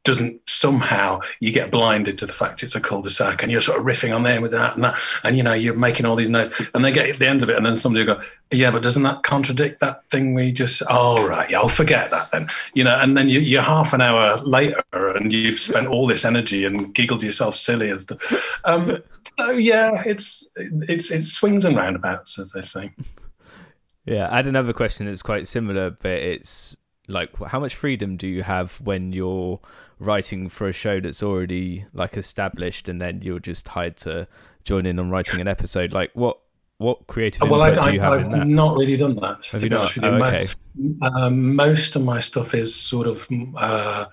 doesn't 0.08 0.39
somehow 0.50 1.20
you 1.41 1.52
get 1.52 1.70
blinded 1.70 2.17
to 2.17 2.26
the 2.26 2.32
fact 2.32 2.63
it's 2.63 2.76
a 2.76 2.80
cul-de-sac 2.80 3.43
and 3.43 3.52
you're 3.52 3.60
sort 3.60 3.78
of 3.78 3.86
riffing 3.86 4.15
on 4.15 4.24
there 4.24 4.39
with 4.39 4.52
that 4.52 4.74
and 4.74 4.84
that. 4.86 4.98
And 5.26 5.36
you 5.36 5.43
know 5.43 5.52
you're 5.52 5.76
making 5.76 6.06
all 6.06 6.15
these 6.15 6.30
notes 6.30 6.50
and 6.74 6.84
they 6.84 6.93
get 6.93 7.10
at 7.10 7.17
the 7.17 7.28
end 7.28 7.43
of 7.43 7.50
it 7.50 7.58
and 7.58 7.65
then 7.65 7.76
somebody 7.76 8.06
will 8.06 8.15
go 8.15 8.22
yeah 8.50 8.72
but 8.72 8.82
doesn't 8.82 9.04
that 9.04 9.24
contradict 9.24 9.82
that 9.82 10.10
thing 10.10 10.34
we 10.34 10.54
just 10.54 10.82
oh 10.89 11.28
right 11.28 11.50
yeah 11.50 11.60
I'll 11.60 11.67
forget 11.67 12.10
that 12.12 12.32
then. 12.32 12.48
You 12.74 12.86
know 12.86 12.98
and 12.98 13.17
then 13.17 13.28
you, 13.28 13.60
are 13.60 13.62
half 13.62 13.91
an 13.91 14.00
hour 14.00 14.38
later 14.38 14.82
and 14.93 15.34
you've 15.34 15.60
spent 15.60 15.88
all 15.88 16.08
this 16.08 16.24
energy 16.24 16.63
and 16.63 16.96
giggled 16.96 17.22
yourself 17.22 17.58
silly 17.58 17.91
and 17.91 18.00
stuff 18.00 18.60
um, 18.63 19.00
so 19.38 19.52
yeah 19.52 20.04
it's 20.06 20.50
it's 20.56 21.12
it 21.12 21.26
swings 21.26 21.65
and 21.65 21.76
roundabouts 21.76 22.39
as 22.39 22.54
they 22.54 22.62
say. 22.62 22.91
Yeah 24.06 24.30
I 24.32 24.38
had 24.38 24.48
another 24.48 24.72
question 24.72 25.06
that's 25.06 25.22
quite 25.22 25.50
similar 25.50 25.89
but 25.89 26.12
it's 26.12 26.78
like 27.10 27.36
how 27.48 27.60
much 27.60 27.76
freedom 27.76 28.15
do 28.15 28.26
you 28.26 28.43
have 28.43 28.80
when 28.80 29.12
you're 29.12 29.60
writing 29.99 30.49
for 30.49 30.67
a 30.67 30.73
show 30.73 30.99
that's 30.99 31.23
already 31.23 31.86
like 31.93 32.17
established, 32.17 32.88
and 32.89 33.01
then 33.01 33.21
you're 33.21 33.39
just 33.39 33.69
hired 33.69 33.97
to 33.97 34.27
join 34.63 34.86
in 34.86 34.99
on 34.99 35.10
writing 35.10 35.39
an 35.41 35.47
episode. 35.47 35.93
Like 35.93 36.12
what 36.13 36.39
what 36.77 37.07
creative 37.07 37.49
well, 37.49 37.63
input 37.63 37.83
I, 37.83 37.89
do 37.89 37.93
you 37.93 37.99
have 38.01 38.13
I've 38.13 38.21
in 38.21 38.29
that? 38.31 38.47
Not 38.47 38.77
really 38.77 38.97
done 38.97 39.15
that. 39.15 39.45
Have 39.45 39.63
you 39.63 39.69
not? 39.69 39.97
Oh, 40.03 40.15
okay. 40.15 40.47
Um, 41.01 41.55
most 41.55 41.95
of 41.95 42.03
my 42.03 42.19
stuff 42.19 42.53
is 42.53 42.73
sort 42.73 43.07
of. 43.07 43.27
Uh, 43.55 44.05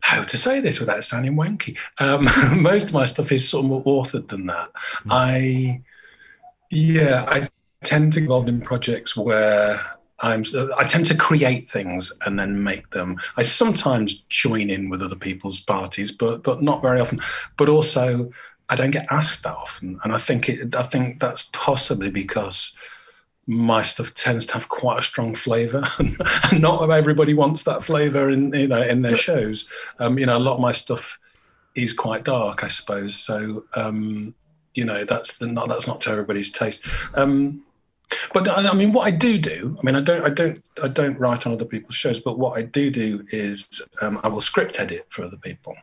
how 0.00 0.22
to 0.22 0.38
say 0.38 0.60
this 0.60 0.80
without 0.80 1.04
sounding 1.04 1.34
wanky? 1.34 1.76
Um, 1.98 2.28
most 2.62 2.88
of 2.88 2.94
my 2.94 3.04
stuff 3.04 3.30
is 3.30 3.46
sort 3.46 3.64
of 3.64 3.70
more 3.70 3.84
authored 3.84 4.28
than 4.28 4.46
that. 4.46 4.70
Mm. 5.04 5.10
I, 5.10 5.82
yeah, 6.70 7.24
I 7.28 7.48
tend 7.84 8.14
to 8.14 8.20
get 8.20 8.24
involved 8.24 8.48
in 8.48 8.60
projects 8.60 9.16
where 9.16 9.84
I'm, 10.20 10.44
I 10.76 10.84
tend 10.84 11.06
to 11.06 11.16
create 11.16 11.70
things 11.70 12.12
and 12.26 12.38
then 12.38 12.62
make 12.64 12.90
them. 12.90 13.18
I 13.36 13.44
sometimes 13.44 14.20
join 14.28 14.68
in 14.68 14.88
with 14.88 15.02
other 15.02 15.16
people's 15.16 15.60
parties, 15.60 16.10
but 16.10 16.42
but 16.42 16.62
not 16.62 16.82
very 16.82 17.00
often. 17.00 17.20
But 17.56 17.68
also, 17.68 18.30
I 18.68 18.76
don't 18.76 18.90
get 18.90 19.06
asked 19.10 19.44
that 19.44 19.56
often, 19.56 20.00
and 20.02 20.12
I 20.12 20.18
think 20.18 20.48
it, 20.48 20.74
I 20.74 20.82
think 20.82 21.20
that's 21.20 21.48
possibly 21.52 22.10
because 22.10 22.76
my 23.46 23.82
stuff 23.82 24.12
tends 24.14 24.44
to 24.46 24.54
have 24.54 24.68
quite 24.68 24.98
a 24.98 25.02
strong 25.02 25.34
flavour, 25.34 25.84
and 25.98 26.60
not 26.60 26.90
everybody 26.90 27.34
wants 27.34 27.62
that 27.64 27.84
flavour 27.84 28.28
in 28.30 28.52
you 28.52 28.68
know 28.68 28.82
in 28.82 29.02
their 29.02 29.16
shows. 29.16 29.68
Um, 30.00 30.18
you 30.18 30.26
know, 30.26 30.36
a 30.36 30.40
lot 30.40 30.54
of 30.54 30.60
my 30.60 30.72
stuff 30.72 31.18
is 31.76 31.92
quite 31.92 32.24
dark, 32.24 32.64
I 32.64 32.68
suppose. 32.68 33.14
So 33.14 33.64
um, 33.76 34.34
you 34.74 34.84
know, 34.84 35.04
that's 35.04 35.38
the, 35.38 35.46
not 35.46 35.68
that's 35.68 35.86
not 35.86 36.00
to 36.02 36.10
everybody's 36.10 36.50
taste. 36.50 36.86
Um, 37.14 37.62
but 38.32 38.48
I 38.48 38.72
mean, 38.72 38.92
what 38.92 39.06
I 39.06 39.10
do 39.10 39.38
do, 39.38 39.76
I 39.78 39.82
mean, 39.84 39.94
I 39.94 40.00
don't, 40.00 40.24
I 40.24 40.30
don't, 40.30 40.64
I 40.82 40.88
don't 40.88 41.18
write 41.18 41.46
on 41.46 41.52
other 41.52 41.64
people's 41.64 41.96
shows. 41.96 42.20
But 42.20 42.38
what 42.38 42.58
I 42.58 42.62
do 42.62 42.90
do 42.90 43.24
is 43.32 43.86
um, 44.00 44.20
I 44.22 44.28
will 44.28 44.40
script 44.40 44.80
edit 44.80 45.06
for 45.10 45.24
other 45.24 45.36
people. 45.36 45.76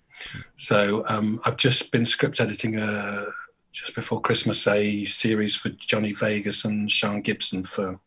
So 0.56 1.06
um, 1.08 1.42
I've 1.46 1.58
just 1.58 1.92
been 1.92 2.06
script 2.06 2.40
editing 2.42 2.80
a 2.80 3.26
just 3.72 3.94
before 3.94 4.22
Christmas 4.22 4.66
a 4.68 5.04
series 5.04 5.56
for 5.56 5.70
Johnny 5.70 6.14
Vegas 6.14 6.64
and 6.64 6.90
Sian 6.90 7.22
Gibson 7.22 7.64
for 7.64 8.00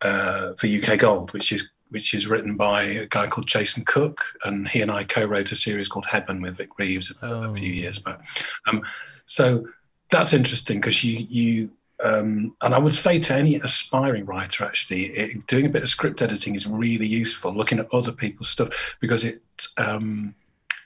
uh, 0.00 0.54
for 0.54 0.66
UK 0.66 0.98
Gold, 0.98 1.32
which 1.32 1.52
is 1.52 1.70
which 1.90 2.14
is 2.14 2.26
written 2.26 2.56
by 2.56 2.82
a 2.82 3.06
guy 3.06 3.26
called 3.26 3.46
Jason 3.46 3.84
Cook, 3.84 4.22
and 4.44 4.66
he 4.66 4.80
and 4.80 4.90
I 4.90 5.04
co-wrote 5.04 5.52
a 5.52 5.56
series 5.56 5.88
called 5.88 6.06
Heaven 6.06 6.40
with 6.40 6.56
Vic 6.56 6.78
Reeves 6.78 7.12
a, 7.22 7.26
oh. 7.26 7.52
a 7.52 7.54
few 7.54 7.70
years 7.70 7.98
back. 7.98 8.20
Um, 8.66 8.82
so 9.26 9.66
that's 10.10 10.32
interesting 10.32 10.80
because 10.80 11.04
you 11.04 11.26
you 11.28 11.70
um, 12.02 12.56
and 12.60 12.74
I 12.74 12.78
would 12.78 12.94
say 12.94 13.18
to 13.20 13.34
any 13.34 13.56
aspiring 13.56 14.24
writer, 14.24 14.64
actually, 14.64 15.06
it, 15.06 15.46
doing 15.46 15.66
a 15.66 15.68
bit 15.68 15.82
of 15.82 15.88
script 15.88 16.20
editing 16.20 16.54
is 16.54 16.66
really 16.66 17.06
useful. 17.06 17.54
Looking 17.54 17.78
at 17.78 17.92
other 17.92 18.12
people's 18.12 18.48
stuff 18.48 18.96
because 19.00 19.24
it 19.24 19.42
um, 19.78 20.34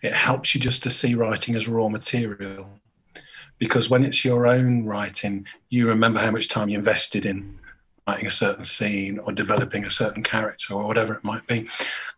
it 0.02 0.12
helps 0.12 0.54
you 0.54 0.60
just 0.60 0.82
to 0.82 0.90
see 0.90 1.14
writing 1.14 1.56
as 1.56 1.68
raw 1.68 1.88
material. 1.88 2.68
Because 3.58 3.88
when 3.88 4.04
it's 4.04 4.24
your 4.24 4.46
own 4.46 4.84
writing, 4.84 5.46
you 5.70 5.88
remember 5.88 6.20
how 6.20 6.30
much 6.30 6.48
time 6.48 6.68
you 6.68 6.76
invested 6.76 7.24
in 7.24 7.58
writing 8.06 8.26
a 8.26 8.30
certain 8.30 8.66
scene 8.66 9.18
or 9.18 9.32
developing 9.32 9.84
a 9.84 9.90
certain 9.90 10.22
character 10.22 10.74
or 10.74 10.86
whatever 10.86 11.14
it 11.14 11.24
might 11.24 11.46
be, 11.46 11.66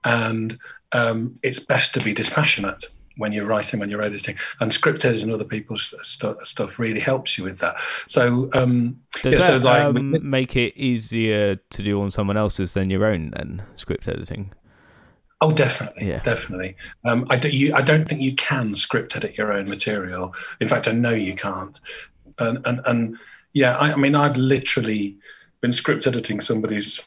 and 0.05 0.59
um, 0.93 1.39
it's 1.43 1.61
best 1.61 1.95
to 1.95 2.01
be 2.01 2.13
dispassionate 2.13 2.85
when 3.18 3.33
you're 3.33 3.44
writing, 3.44 3.81
when 3.81 3.90
you're 3.90 4.02
editing, 4.02 4.37
and 4.61 4.72
script 4.72 5.04
editing 5.04 5.33
other 5.33 5.44
people's 5.44 5.94
st- 6.02 6.46
stuff 6.46 6.78
really 6.78 7.00
helps 7.00 7.37
you 7.37 7.44
with 7.44 7.59
that. 7.59 7.76
So, 8.07 8.48
um, 8.54 9.00
does 9.22 9.35
yeah, 9.35 9.38
that 9.38 9.46
so 9.46 9.57
like, 9.59 9.83
um, 9.83 10.31
make 10.31 10.57
it 10.57 10.74
easier 10.76 11.57
to 11.57 11.83
do 11.83 12.00
on 12.00 12.11
someone 12.11 12.37
else's 12.37 12.72
than 12.72 12.88
your 12.88 13.04
own? 13.04 13.31
Then 13.31 13.62
script 13.76 14.09
editing. 14.09 14.52
Oh, 15.40 15.52
definitely, 15.52 16.09
yeah. 16.09 16.20
definitely. 16.22 16.76
Um, 17.04 17.26
I, 17.31 17.37
do, 17.37 17.48
you, 17.48 17.72
I 17.74 17.83
don't 17.83 18.09
think 18.09 18.20
you 18.20 18.35
can 18.35 18.74
script 18.74 19.14
edit 19.14 19.38
your 19.38 19.52
own 19.52 19.68
material. 19.68 20.35
In 20.61 20.66
fact, 20.66 20.88
I 20.88 20.92
know 20.92 21.11
you 21.11 21.35
can't. 21.37 21.78
And 22.38 22.64
and, 22.66 22.81
and 22.87 23.18
yeah, 23.52 23.76
I, 23.76 23.92
I 23.92 23.96
mean, 23.96 24.14
I've 24.14 24.37
literally 24.37 25.16
been 25.61 25.72
script 25.72 26.07
editing 26.07 26.40
somebody's 26.40 27.07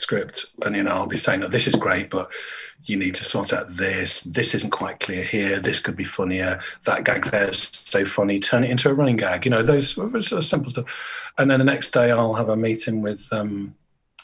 script, 0.00 0.46
and 0.64 0.74
you 0.74 0.82
know, 0.82 0.92
I'll 0.92 1.06
be 1.06 1.16
saying, 1.16 1.42
"Oh, 1.42 1.48
this 1.48 1.66
is 1.66 1.74
great, 1.74 2.10
but." 2.10 2.30
you 2.86 2.96
need 2.96 3.14
to 3.14 3.24
sort 3.24 3.52
out 3.52 3.68
this. 3.76 4.22
This 4.22 4.54
isn't 4.54 4.70
quite 4.70 5.00
clear 5.00 5.22
here. 5.22 5.60
This 5.60 5.80
could 5.80 5.96
be 5.96 6.04
funnier. 6.04 6.60
That 6.84 7.04
gag 7.04 7.30
there's 7.30 7.76
so 7.76 8.04
funny. 8.04 8.40
Turn 8.40 8.64
it 8.64 8.70
into 8.70 8.90
a 8.90 8.94
running 8.94 9.16
gag. 9.16 9.44
You 9.44 9.50
know, 9.50 9.62
those 9.62 9.90
sort 9.90 10.14
of 10.14 10.44
simple 10.44 10.70
stuff. 10.70 11.30
And 11.38 11.50
then 11.50 11.58
the 11.58 11.64
next 11.64 11.90
day, 11.90 12.10
I'll 12.10 12.34
have 12.34 12.48
a 12.48 12.56
meeting 12.56 13.02
with, 13.02 13.28
um, 13.32 13.74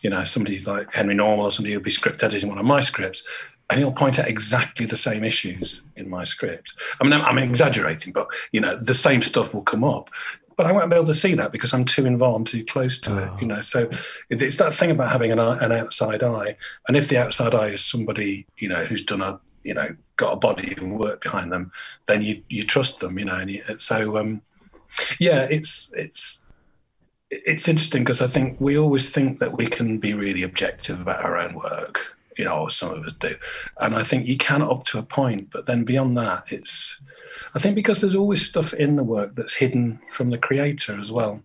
you 0.02 0.10
know, 0.10 0.24
somebody 0.24 0.60
like 0.60 0.92
Henry 0.92 1.14
Normal 1.14 1.46
or 1.46 1.52
somebody 1.52 1.74
who'll 1.74 1.82
be 1.82 1.90
script 1.90 2.22
editing 2.22 2.48
one 2.48 2.58
of 2.58 2.64
my 2.64 2.80
scripts. 2.80 3.24
And 3.68 3.80
he'll 3.80 3.92
point 3.92 4.18
out 4.18 4.28
exactly 4.28 4.86
the 4.86 4.96
same 4.96 5.24
issues 5.24 5.86
in 5.96 6.08
my 6.08 6.24
script. 6.24 6.72
I 7.00 7.04
mean, 7.04 7.12
I'm, 7.12 7.22
I'm 7.22 7.38
exaggerating, 7.38 8.12
but 8.12 8.28
you 8.52 8.60
know, 8.60 8.78
the 8.78 8.94
same 8.94 9.22
stuff 9.22 9.52
will 9.52 9.62
come 9.62 9.82
up 9.82 10.08
but 10.56 10.66
I 10.66 10.72
won't 10.72 10.90
be 10.90 10.96
able 10.96 11.06
to 11.06 11.14
see 11.14 11.34
that 11.34 11.52
because 11.52 11.74
I'm 11.74 11.84
too 11.84 12.06
involved, 12.06 12.46
too 12.46 12.64
close 12.64 12.98
to 13.02 13.12
oh. 13.12 13.18
it. 13.18 13.42
You 13.42 13.48
know, 13.48 13.60
so 13.60 13.88
it's 14.30 14.56
that 14.56 14.74
thing 14.74 14.90
about 14.90 15.10
having 15.10 15.30
an, 15.30 15.38
an 15.38 15.72
outside 15.72 16.22
eye, 16.22 16.56
and 16.88 16.96
if 16.96 17.08
the 17.08 17.18
outside 17.18 17.54
eye 17.54 17.68
is 17.68 17.84
somebody 17.84 18.46
you 18.58 18.68
know 18.68 18.84
who's 18.84 19.04
done 19.04 19.20
a 19.20 19.38
you 19.62 19.74
know 19.74 19.94
got 20.16 20.32
a 20.32 20.36
body 20.36 20.74
and 20.76 20.98
work 20.98 21.22
behind 21.22 21.52
them, 21.52 21.70
then 22.06 22.22
you 22.22 22.42
you 22.48 22.64
trust 22.64 23.00
them. 23.00 23.18
You 23.18 23.26
know, 23.26 23.36
and 23.36 23.50
you, 23.50 23.62
so 23.78 24.16
um, 24.16 24.40
yeah, 25.20 25.42
it's 25.50 25.92
it's 25.94 26.42
it's 27.30 27.68
interesting 27.68 28.02
because 28.02 28.22
I 28.22 28.26
think 28.26 28.58
we 28.60 28.78
always 28.78 29.10
think 29.10 29.40
that 29.40 29.56
we 29.56 29.66
can 29.66 29.98
be 29.98 30.14
really 30.14 30.42
objective 30.42 31.00
about 31.00 31.24
our 31.24 31.36
own 31.36 31.54
work. 31.54 32.06
You 32.38 32.44
know, 32.44 32.68
some 32.68 32.92
of 32.92 33.04
us 33.04 33.14
do, 33.14 33.34
and 33.80 33.94
I 33.94 34.04
think 34.04 34.26
you 34.26 34.36
can 34.36 34.62
up 34.62 34.84
to 34.84 34.98
a 34.98 35.02
point, 35.02 35.50
but 35.50 35.66
then 35.66 35.84
beyond 35.84 36.16
that, 36.18 36.44
it's 36.48 37.00
I 37.56 37.58
think 37.58 37.74
because 37.74 38.02
there's 38.02 38.14
always 38.14 38.46
stuff 38.46 38.74
in 38.74 38.96
the 38.96 39.02
work 39.02 39.34
that's 39.34 39.54
hidden 39.54 39.98
from 40.10 40.28
the 40.28 40.36
creator 40.36 41.00
as 41.00 41.10
well. 41.10 41.42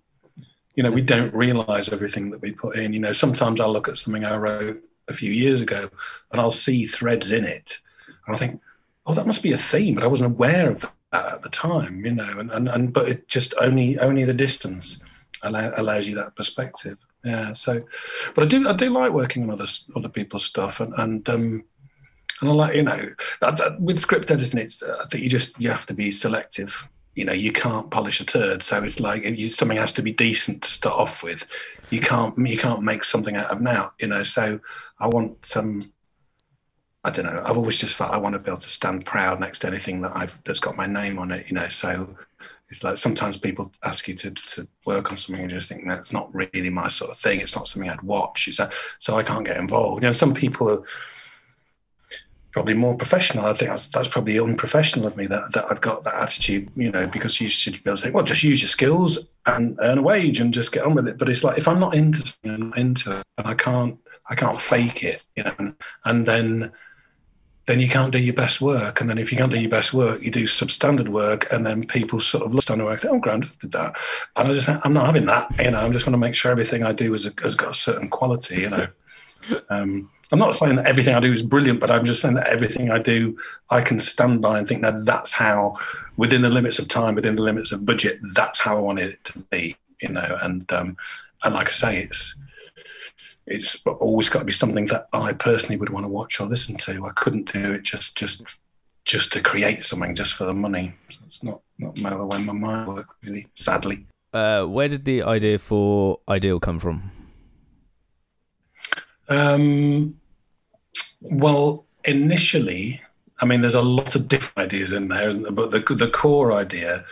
You 0.76 0.84
know, 0.84 0.92
we 0.92 1.02
don't 1.02 1.34
realize 1.34 1.88
everything 1.88 2.32
that 2.32 2.42
we 2.42 2.52
put 2.52 2.76
in. 2.76 2.92
You 2.92 3.00
know, 3.00 3.14
sometimes 3.14 3.62
I'll 3.62 3.72
look 3.72 3.88
at 3.88 3.98
something 3.98 4.26
I 4.26 4.36
wrote 4.36 4.84
a 5.08 5.14
few 5.14 5.32
years 5.32 5.62
ago 5.62 5.90
and 6.32 6.42
I'll 6.42 6.52
see 6.52 6.86
threads 6.86 7.32
in 7.32 7.46
it. 7.46 7.78
And 8.28 8.36
I 8.36 8.40
think, 8.40 8.60
oh, 9.06 9.14
that 9.14 9.26
must 9.26 9.42
be 9.42 9.54
a 9.54 9.58
theme, 9.58 9.96
but 9.96 10.04
I 10.04 10.08
wasn't 10.08 10.34
aware 10.34 10.70
of 10.70 10.82
that 11.14 11.26
at 11.34 11.42
the 11.44 11.50
time, 11.50 12.06
you 12.06 12.14
know, 12.14 12.40
and, 12.40 12.52
and, 12.52 12.68
and 12.68 12.92
but 12.92 13.08
it 13.08 13.30
just 13.30 13.54
only 13.62 13.98
only 14.00 14.26
the 14.26 14.34
distance 14.34 15.02
allow, 15.44 15.72
allows 15.78 16.10
you 16.10 16.16
that 16.16 16.36
perspective. 16.36 16.98
Yeah. 17.24 17.54
So, 17.54 17.84
but 18.36 18.44
I 18.44 18.48
do 18.48 18.68
I 18.68 18.74
do 18.74 18.90
like 18.90 19.14
working 19.14 19.44
on 19.44 19.52
other 19.52 19.68
other 19.96 20.10
people's 20.10 20.44
stuff 20.44 20.82
and, 20.82 20.94
and 20.98 21.30
um 21.30 21.64
and 22.42 22.50
I 22.50 22.54
like, 22.54 22.76
you 22.76 22.84
know, 22.84 23.10
with 23.80 24.00
script 24.00 24.32
editing, 24.32 24.60
it's 24.60 24.82
uh, 24.82 24.98
I 25.02 25.06
think 25.06 25.24
you 25.24 25.30
just 25.30 25.60
you 25.62 25.70
have 25.70 25.86
to 25.86 25.94
be 25.94 26.10
selective. 26.10 26.76
You 27.14 27.26
know, 27.26 27.34
you 27.34 27.52
can't 27.52 27.92
polish 27.92 28.20
a 28.20 28.26
turd, 28.26 28.64
so 28.64 28.84
it's 28.84 29.00
like 29.00 29.24
you, 29.24 29.50
something 29.50 29.78
has 29.78 29.94
to 29.94 30.02
be 30.02 30.12
decent 30.12 30.64
to 30.64 30.70
start 30.70 31.00
off 31.00 31.24
with. 31.24 31.46
You 31.92 32.02
can't 32.02 32.36
you 32.48 32.58
can't 32.58 32.82
make 32.82 33.04
something 33.04 33.36
out 33.36 33.52
of 33.52 33.62
now. 33.62 33.94
You 34.00 34.08
know, 34.08 34.24
so 34.24 34.60
I 35.00 35.08
want 35.08 35.46
some. 35.46 35.94
I 37.04 37.10
don't 37.10 37.26
know. 37.26 37.42
I've 37.46 37.58
always 37.58 37.78
just 37.78 37.96
felt 37.96 38.12
I 38.12 38.18
want 38.18 38.34
to 38.34 38.40
be 38.40 38.50
able 38.50 38.60
to 38.62 38.70
stand 38.70 39.06
proud 39.06 39.40
next 39.40 39.60
to 39.60 39.68
anything 39.68 40.02
that 40.02 40.16
I've 40.16 40.38
that's 40.44 40.60
got 40.60 40.76
my 40.76 40.88
name 40.88 41.20
on 41.20 41.32
it. 41.32 41.48
You 41.48 41.54
know, 41.54 41.70
so 41.70 42.16
it's 42.72 42.84
like 42.84 42.98
sometimes 42.98 43.38
people 43.38 43.72
ask 43.84 44.08
you 44.08 44.14
to, 44.16 44.32
to 44.32 44.68
work 44.86 45.12
on 45.12 45.18
something 45.18 45.44
and 45.44 45.52
just 45.52 45.68
think 45.68 45.86
that's 45.86 46.14
not 46.14 46.34
really 46.34 46.70
my 46.70 46.88
sort 46.88 47.12
of 47.12 47.18
thing. 47.18 47.42
It's 47.42 47.56
not 47.56 47.68
something 47.68 47.90
I'd 47.90 48.02
watch. 48.02 48.48
It's 48.48 48.60
a, 48.60 48.72
so 48.98 49.18
I 49.18 49.24
can't 49.24 49.46
get 49.46 49.58
involved. 49.58 50.02
You 50.02 50.10
know, 50.10 50.14
some 50.14 50.34
people 50.34 50.70
are 50.70 50.84
probably 52.52 52.74
more 52.74 52.96
professional. 52.96 53.46
I 53.46 53.54
think 53.54 53.72
that's 53.72 53.88
that's 53.88 54.08
probably 54.08 54.40
unprofessional 54.40 55.08
of 55.08 55.18
me 55.18 55.26
that, 55.28 55.54
that 55.54 55.66
I've 55.70 55.82
got 55.82 56.04
that 56.04 56.16
attitude, 56.16 56.70
you 56.76 56.92
know, 56.92 57.08
because 57.08 57.40
you 57.40 57.50
should 57.50 57.74
be 57.74 57.90
able 57.90 57.98
to 57.98 58.04
say, 58.04 58.12
well, 58.12 58.24
just 58.24 58.44
use 58.44 58.62
your 58.62 58.70
skills 58.70 59.30
and 59.46 59.78
earn 59.82 59.98
a 59.98 60.02
wage 60.02 60.40
and 60.40 60.54
just 60.54 60.72
get 60.72 60.86
on 60.86 60.96
with 60.96 61.08
it. 61.08 61.18
But 61.18 61.30
it's 61.30 61.44
like 61.44 61.58
if 61.58 61.68
I'm 61.68 61.80
not 61.80 61.96
into 61.96 62.20
something, 62.28 62.52
I'm 62.52 62.70
not 62.70 62.78
into 62.78 63.20
it, 63.20 63.24
and 63.38 63.48
I 63.48 63.54
can't 63.54 63.98
I 64.30 64.36
can't 64.36 64.60
fake 64.60 65.04
it, 65.04 65.26
you 65.36 65.44
know, 65.44 65.74
and, 66.06 66.26
then 66.26 66.72
then 67.68 67.80
you 67.80 67.88
can't 67.88 68.12
do 68.12 68.18
your 68.18 68.34
best 68.34 68.62
work. 68.62 69.02
And 69.02 69.10
then 69.10 69.18
if 69.18 69.32
you 69.32 69.38
can't 69.38 69.52
do 69.52 69.60
your 69.60 69.70
best 69.70 69.94
work, 69.94 70.22
you 70.22 70.32
do 70.32 70.44
substandard 70.44 71.10
work, 71.10 71.52
and 71.52 71.66
then 71.66 71.86
people 71.86 72.20
sort 72.20 72.46
of 72.46 72.54
look 72.54 72.70
on 72.70 72.80
the 72.80 72.86
work, 72.86 73.04
oh, 73.06 73.20
Graham, 73.20 73.50
did 73.60 73.72
that. 73.74 73.96
And 74.36 74.48
I 74.48 74.54
just, 74.54 74.68
I'm 74.70 74.94
not 74.94 75.06
having 75.06 75.26
that. 75.26 75.54
You 75.60 75.72
know, 75.72 75.80
I'm 75.80 75.92
just 75.92 76.06
going 76.06 76.14
to 76.14 76.18
make 76.18 76.34
sure 76.34 76.52
everything 76.52 76.84
I 76.84 76.92
do 76.92 77.12
has, 77.12 77.30
has 77.44 77.56
got 77.56 77.72
a 77.72 77.74
certain 77.74 78.10
quality. 78.10 78.62
You 78.62 78.70
know, 78.70 78.88
um, 79.70 80.10
I'm 80.32 80.40
not 80.40 80.56
saying 80.56 80.78
that 80.78 80.86
everything 80.86 81.14
I 81.14 81.20
do 81.20 81.34
is 81.34 81.44
brilliant, 81.44 81.80
but 81.82 81.92
I'm 81.92 82.06
just 82.06 82.22
saying 82.22 82.36
that 82.36 82.48
everything 82.48 82.90
I 82.90 83.00
do, 83.00 83.38
I 83.70 83.82
can 83.82 84.00
stand 84.00 84.42
by 84.42 84.58
and 84.58 84.68
think 84.68 84.82
that 84.82 85.04
that's 85.04 85.34
how, 85.34 85.78
within 86.16 86.42
the 86.42 86.50
limits 86.50 86.80
of 86.80 86.88
time, 86.88 87.16
within 87.16 87.36
the 87.36 87.42
limits 87.42 87.74
of 87.74 87.86
budget, 87.86 88.20
that's 88.34 88.60
how 88.60 88.78
I 88.78 88.82
wanted 88.82 89.10
it 89.10 89.24
to 89.26 89.40
be, 89.40 89.76
you 90.02 90.10
know. 90.10 90.38
And 90.42 90.72
um, 90.72 90.96
and 91.44 91.54
like 91.54 91.68
I 91.68 91.72
say, 91.72 92.04
it's 92.04 92.36
it's 93.46 93.86
always 93.86 94.30
got 94.30 94.40
to 94.40 94.46
be 94.46 94.54
something 94.54 94.86
that 94.88 95.08
I 95.12 95.34
personally 95.34 95.78
would 95.78 95.90
want 95.90 96.06
to 96.06 96.10
watch 96.10 96.40
or 96.40 96.48
listen 96.48 96.78
to. 96.78 97.06
I 97.06 97.12
couldn't 97.12 97.52
do 97.52 97.74
it 97.74 97.84
just 97.84 98.16
just 98.16 98.44
just 99.04 99.34
to 99.34 99.42
create 99.42 99.84
something 99.84 100.16
just 100.16 100.36
for 100.36 100.46
the 100.46 100.54
money. 100.54 100.94
It's 101.28 101.44
not 101.44 101.60
not 101.78 101.96
the 101.96 102.26
way 102.26 102.44
my 102.44 102.54
mind 102.54 102.88
works, 102.88 103.16
really. 103.22 103.48
Sadly. 103.56 104.06
Uh, 104.34 104.64
where 104.64 104.88
did 104.88 105.04
the 105.04 105.24
idea 105.24 105.60
for 105.60 106.20
Ideal 106.30 106.60
come 106.62 106.80
from? 106.80 107.12
Um, 109.28 110.21
well, 111.22 111.86
initially, 112.04 113.02
I 113.40 113.46
mean, 113.46 113.62
there's 113.62 113.76
a 113.76 113.82
lot 113.82 114.16
of 114.16 114.28
different 114.28 114.68
ideas 114.68 114.92
in 114.92 115.08
there, 115.08 115.34
but 115.34 115.72
the 115.72 115.80
the 115.96 116.10
core 116.10 116.54
idea 116.54 117.06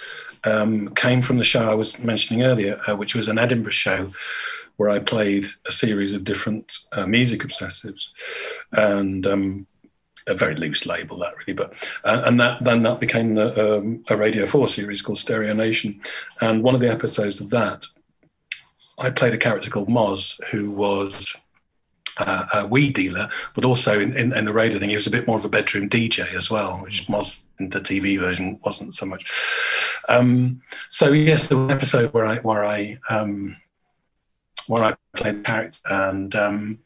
um, 0.44 0.94
came 0.96 1.22
from 1.22 1.38
the 1.38 1.44
show 1.44 1.70
I 1.70 1.76
was 1.76 2.00
mentioning 2.00 2.44
earlier, 2.44 2.80
uh, 2.88 2.96
which 2.96 3.16
was 3.16 3.28
an 3.28 3.38
Edinburgh 3.38 3.72
show 3.72 4.12
where 4.78 4.90
I 4.90 5.00
played 5.00 5.46
a 5.68 5.72
series 5.72 6.14
of 6.14 6.24
different 6.24 6.78
uh, 6.94 7.06
music 7.06 7.42
obsessives, 7.42 8.12
and 8.72 9.28
um, 9.28 9.68
a 10.28 10.34
very 10.34 10.56
loose 10.56 10.86
label 10.86 11.18
that 11.20 11.36
really, 11.38 11.54
but 11.54 11.74
uh, 12.04 12.22
and 12.26 12.40
that 12.40 12.64
then 12.64 12.84
that 12.84 13.00
became 13.00 13.34
the 13.36 13.78
um, 13.78 14.04
a 14.10 14.16
Radio 14.16 14.46
Four 14.46 14.68
series 14.68 15.02
called 15.02 15.18
Stereo 15.18 15.54
Nation, 15.54 16.00
and 16.42 16.64
one 16.64 16.76
of 16.76 16.82
the 16.82 16.92
episodes 16.92 17.42
of 17.42 17.50
that, 17.50 17.86
I 19.00 19.10
played 19.10 19.34
a 19.34 19.38
character 19.38 19.70
called 19.70 19.90
Moz, 19.90 20.42
who 20.46 20.72
was 20.72 21.44
uh, 22.20 22.46
a 22.54 22.68
weed 22.68 22.94
dealer, 22.94 23.30
but 23.56 23.66
also 23.66 24.00
in, 24.00 24.16
in, 24.16 24.34
in, 24.34 24.46
the 24.46 24.54
radio 24.54 24.80
thing, 24.80 24.90
he 24.90 24.96
was 24.96 25.08
a 25.08 25.12
bit 25.12 25.28
more 25.28 25.38
of 25.38 25.46
a 25.46 25.50
bedroom 25.50 25.90
DJ 25.90 26.34
as 26.34 26.50
well, 26.50 26.78
which 26.78 27.08
was 27.10 27.42
in 27.60 27.70
the 27.70 27.80
TV 27.80 28.20
version 28.20 28.60
wasn't 28.64 28.96
so 28.96 29.06
much. 29.06 29.32
Um, 30.08 30.62
so 30.90 31.12
yes, 31.12 31.48
there 31.48 31.58
was 31.58 31.66
an 31.66 31.72
episode 31.72 32.14
where 32.14 32.26
I 32.26 32.38
where 32.38 32.66
I 32.66 33.00
um, 33.10 33.58
where 34.68 34.84
I 34.84 34.96
played 35.16 35.40
the 35.40 35.42
character, 35.42 35.80
and 35.90 36.36
um, 36.36 36.80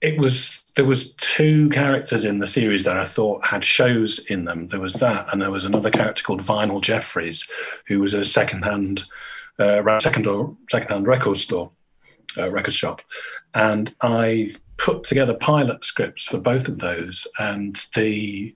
it 0.00 0.18
was 0.18 0.64
there 0.76 0.84
was 0.84 1.14
two 1.14 1.68
characters 1.70 2.24
in 2.24 2.38
the 2.38 2.46
series 2.46 2.84
that 2.84 2.96
I 2.96 3.04
thought 3.04 3.44
had 3.44 3.64
shows 3.64 4.18
in 4.18 4.44
them. 4.44 4.68
There 4.68 4.80
was 4.80 4.94
that, 4.94 5.32
and 5.32 5.40
there 5.40 5.50
was 5.50 5.64
another 5.64 5.90
character 5.90 6.22
called 6.22 6.42
Vinyl 6.42 6.82
Jeffries, 6.82 7.48
who 7.86 8.00
was 8.00 8.14
a 8.14 8.24
secondhand 8.24 9.04
uh, 9.58 10.00
second 10.00 10.26
or 10.26 10.56
secondhand 10.70 11.06
record 11.06 11.38
store 11.38 11.70
uh, 12.36 12.50
record 12.50 12.74
shop, 12.74 13.02
and 13.54 13.94
I 14.00 14.50
put 14.76 15.04
together 15.04 15.34
pilot 15.34 15.84
scripts 15.84 16.24
for 16.24 16.38
both 16.38 16.68
of 16.68 16.78
those. 16.78 17.26
And 17.38 17.80
the 17.94 18.54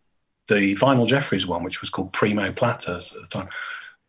the 0.49 0.75
Vinyl 0.77 1.07
Jeffries 1.07 1.47
one, 1.47 1.63
which 1.63 1.81
was 1.81 1.91
called 1.91 2.13
Primo 2.13 2.53
Platters 2.53 3.15
at 3.15 3.21
the 3.21 3.29
time, 3.29 3.49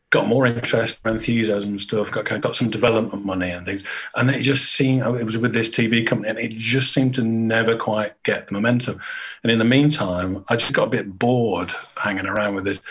got 0.10 0.28
more 0.28 0.48
interest, 0.48 1.04
more 1.04 1.13
enthusiasm 1.13 1.72
and 1.72 1.82
stuff. 1.82 2.12
Got 2.12 2.41
got 2.41 2.56
some 2.56 2.69
development 2.69 3.26
money 3.26 3.52
and 3.52 3.65
things, 3.65 3.84
and 4.15 4.30
it 4.30 4.41
just 4.41 4.74
seemed 4.74 5.04
it 5.04 5.24
was 5.24 5.38
with 5.38 5.54
this 5.54 5.69
TV 5.69 6.06
company, 6.06 6.30
and 6.30 6.39
it 6.39 6.58
just 6.58 6.93
seemed 6.93 7.13
to 7.15 7.24
never 7.24 7.76
quite 7.76 8.22
get 8.24 8.48
the 8.48 8.54
momentum. 8.54 9.00
And 9.43 9.52
in 9.52 9.60
the 9.60 9.65
meantime, 9.65 10.43
I 10.48 10.56
just 10.56 10.74
got 10.74 10.88
a 10.88 10.91
bit 10.91 11.19
bored 11.19 11.72
hanging 11.98 12.26
around 12.26 12.56
with 12.56 12.67
it, 12.67 12.82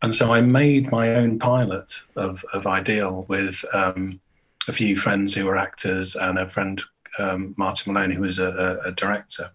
and 0.00 0.14
so 0.14 0.32
I 0.32 0.40
made 0.40 0.90
my 0.90 1.14
own 1.14 1.38
pilot 1.38 2.00
of 2.16 2.44
of 2.52 2.66
Ideal 2.66 3.26
with. 3.28 3.64
Um, 3.72 4.20
a 4.68 4.72
few 4.72 4.96
friends 4.96 5.34
who 5.34 5.46
were 5.46 5.56
actors 5.56 6.16
and 6.16 6.38
a 6.38 6.48
friend 6.48 6.82
um, 7.18 7.54
Martin 7.56 7.92
Maloney, 7.92 8.14
who 8.14 8.22
was 8.22 8.38
a, 8.38 8.80
a, 8.84 8.92
director. 8.92 9.50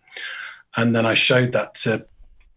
And 0.76 0.96
then 0.96 1.06
I 1.06 1.14
showed 1.14 1.54
that 1.54 1.76
to 1.76 2.06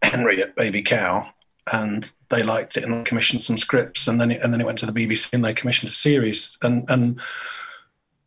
Henry 0.01 0.41
at 0.43 0.55
Baby 0.55 0.81
Cow, 0.81 1.27
and 1.71 2.11
they 2.29 2.43
liked 2.43 2.77
it 2.77 2.83
and 2.83 3.05
commissioned 3.05 3.41
some 3.41 3.57
scripts. 3.57 4.07
And 4.07 4.19
then 4.19 4.31
it, 4.31 4.41
and 4.41 4.53
then 4.53 4.61
it 4.61 4.65
went 4.65 4.77
to 4.79 4.85
the 4.85 4.91
BBC 4.91 5.33
and 5.33 5.43
they 5.43 5.53
commissioned 5.53 5.89
a 5.89 5.93
series. 5.93 6.57
And 6.61 6.85
and 6.89 7.19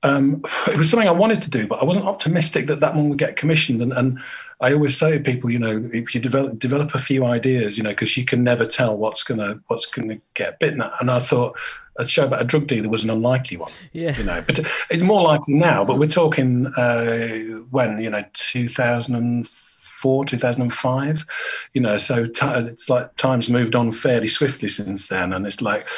um, 0.02 0.44
it 0.68 0.76
was 0.76 0.90
something 0.90 1.08
I 1.08 1.12
wanted 1.12 1.42
to 1.42 1.50
do, 1.50 1.66
but 1.66 1.80
I 1.80 1.84
wasn't 1.84 2.06
optimistic 2.06 2.66
that 2.66 2.80
that 2.80 2.94
one 2.94 3.08
would 3.08 3.18
get 3.18 3.36
commissioned. 3.36 3.82
And, 3.82 3.92
and 3.92 4.20
I 4.60 4.72
always 4.72 4.96
say 4.96 5.18
to 5.18 5.24
people, 5.24 5.50
you 5.50 5.58
know, 5.58 5.90
if 5.92 6.14
you 6.14 6.20
develop 6.20 6.58
develop 6.58 6.94
a 6.94 6.98
few 6.98 7.24
ideas, 7.24 7.76
you 7.76 7.82
know, 7.82 7.90
because 7.90 8.16
you 8.16 8.24
can 8.24 8.44
never 8.44 8.66
tell 8.66 8.96
what's 8.96 9.22
gonna 9.22 9.60
what's 9.66 9.86
gonna 9.86 10.18
get 10.34 10.58
bitten. 10.58 10.82
And 11.00 11.10
I 11.10 11.18
thought 11.18 11.58
a 11.96 12.06
show 12.06 12.26
about 12.26 12.42
a 12.42 12.44
drug 12.44 12.66
dealer 12.66 12.88
was 12.88 13.04
an 13.04 13.10
unlikely 13.10 13.56
one. 13.56 13.72
Yeah, 13.92 14.16
you 14.16 14.24
know, 14.24 14.42
but 14.46 14.60
it's 14.90 15.02
more 15.02 15.22
likely 15.22 15.54
now. 15.54 15.84
But 15.84 15.98
we're 15.98 16.08
talking 16.08 16.66
uh, 16.66 17.28
when 17.70 17.98
you 17.98 18.10
know, 18.10 18.24
two 18.32 18.68
thousand 18.68 19.16
and 19.16 19.46
four, 19.46 20.24
two 20.24 20.38
thousand 20.38 20.62
and 20.62 20.72
five. 20.72 21.24
You 21.72 21.80
know, 21.80 21.96
so 21.96 22.24
t- 22.24 22.46
it's 22.46 22.88
like 22.88 23.16
times 23.16 23.50
moved 23.50 23.74
on 23.74 23.92
fairly 23.92 24.28
swiftly 24.28 24.68
since 24.68 25.08
then, 25.08 25.32
and 25.32 25.46
it's 25.46 25.62
like 25.62 25.88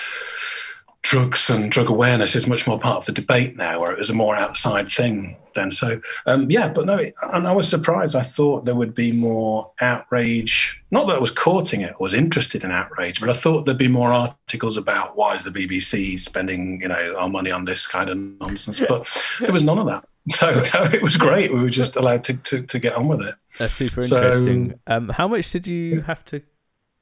drugs 1.07 1.49
and 1.49 1.71
drug 1.71 1.89
awareness 1.89 2.35
is 2.35 2.49
much 2.49 2.67
more 2.67 2.81
part 2.81 2.97
of 2.97 3.07
the 3.07 3.13
debate 3.13 3.57
now, 3.57 3.81
where 3.81 3.93
it 3.93 3.99
was 3.99 4.11
a 4.11 4.15
more 4.15 4.35
outside 4.35 4.91
thing 4.91 5.37
then. 5.55 5.71
So 5.71 6.01
um, 6.27 6.51
yeah, 6.51 6.67
but 6.67 6.85
no, 6.85 6.99
and 7.33 7.47
I 7.47 7.53
was 7.53 7.69
surprised. 7.69 8.17
I 8.17 8.23
thought 8.23 8.65
there 8.65 8.75
would 8.75 8.93
be 8.93 9.13
more 9.13 9.71
outrage. 9.81 10.83
Not 10.91 11.07
that 11.07 11.15
I 11.15 11.21
was 11.21 11.31
courting 11.31 11.83
it, 11.83 11.93
I 11.93 12.03
was 12.03 12.13
interested 12.13 12.65
in 12.65 12.73
outrage, 12.73 13.21
but 13.21 13.31
I 13.31 13.35
thought 13.35 13.67
there'd 13.67 13.79
be 13.79 13.87
more 13.87 14.13
articles 14.13 14.77
about 14.77 15.17
why 15.17 15.37
is 15.37 15.45
the 15.45 15.51
BBC 15.51 16.19
spending 16.19 16.81
you 16.81 16.89
know 16.89 17.17
our 17.17 17.29
money 17.29 17.53
on 17.53 17.67
this 17.67 17.87
kind 17.87 18.11
of 18.11 18.19
nonsense. 18.19 18.81
But 18.81 19.07
there 19.41 19.53
was 19.53 19.63
none 19.63 19.79
of 19.79 19.87
that. 19.87 20.05
So 20.31 20.49
it 20.93 21.03
was 21.03 21.17
great. 21.17 21.55
We 21.55 21.61
were 21.61 21.71
just 21.71 21.95
allowed 21.95 22.25
to, 22.25 22.37
to, 22.43 22.63
to 22.63 22.79
get 22.81 22.95
on 22.95 23.07
with 23.07 23.21
it. 23.21 23.37
That's 23.61 23.75
super 23.75 24.01
interesting. 24.01 24.71
So, 24.71 24.77
um, 24.89 25.09
how 25.11 25.29
much 25.29 25.53
did 25.53 25.69
you 25.69 26.01
have 26.01 26.25
to 26.27 26.43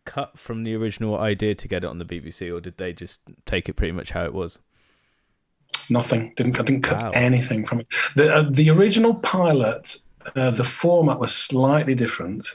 cut 0.04 0.38
from 0.38 0.64
the 0.64 0.74
original 0.74 1.18
idea 1.18 1.54
to 1.54 1.68
get 1.68 1.84
it 1.84 1.86
on 1.88 1.98
the 1.98 2.04
BBC, 2.04 2.54
or 2.54 2.60
did 2.60 2.78
they 2.78 2.92
just 2.92 3.20
take 3.46 3.68
it 3.68 3.74
pretty 3.74 3.92
much 3.92 4.10
how 4.10 4.24
it 4.24 4.34
was? 4.34 4.60
Nothing. 5.90 6.32
Didn't 6.36 6.58
I 6.58 6.62
didn't 6.62 6.82
cut 6.82 7.02
wow. 7.02 7.10
anything 7.10 7.66
from 7.66 7.80
it. 7.80 7.86
The 8.16 8.34
uh, 8.34 8.46
the 8.48 8.70
original 8.70 9.14
pilot. 9.14 9.96
Uh, 10.34 10.50
the 10.50 10.64
format 10.64 11.20
was 11.20 11.34
slightly 11.34 11.94
different. 11.94 12.48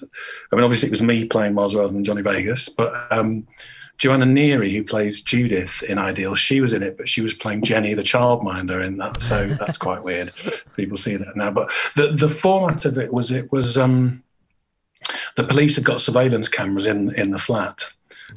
I 0.51 0.55
mean, 0.55 0.65
obviously, 0.65 0.87
it 0.87 0.91
was 0.91 1.03
me 1.03 1.25
playing 1.25 1.53
Miles 1.53 1.75
rather 1.75 1.93
than 1.93 2.03
Johnny 2.03 2.23
Vegas, 2.23 2.67
but 2.67 2.91
um, 3.11 3.45
Joanna 3.99 4.25
Neary, 4.25 4.71
who 4.71 4.83
plays 4.83 5.21
Judith 5.21 5.83
in 5.83 5.99
Ideal, 5.99 6.33
she 6.33 6.61
was 6.61 6.73
in 6.73 6.81
it, 6.81 6.97
but 6.97 7.07
she 7.07 7.21
was 7.21 7.33
playing 7.33 7.63
Jenny, 7.63 7.93
the 7.93 8.01
childminder, 8.01 8.83
in 8.83 8.97
that. 8.97 9.21
So 9.21 9.49
that's 9.49 9.77
quite 9.77 10.03
weird. 10.03 10.33
People 10.75 10.97
see 10.97 11.17
that 11.17 11.35
now. 11.35 11.51
But 11.51 11.69
the 11.95 12.07
the 12.07 12.29
format 12.29 12.85
of 12.85 12.97
it 12.97 13.13
was 13.13 13.29
it 13.29 13.51
was 13.51 13.77
um, 13.77 14.23
the 15.35 15.43
police 15.43 15.75
had 15.75 15.85
got 15.85 16.01
surveillance 16.01 16.49
cameras 16.49 16.85
in 16.85 17.13
in 17.15 17.31
the 17.31 17.39
flat 17.39 17.83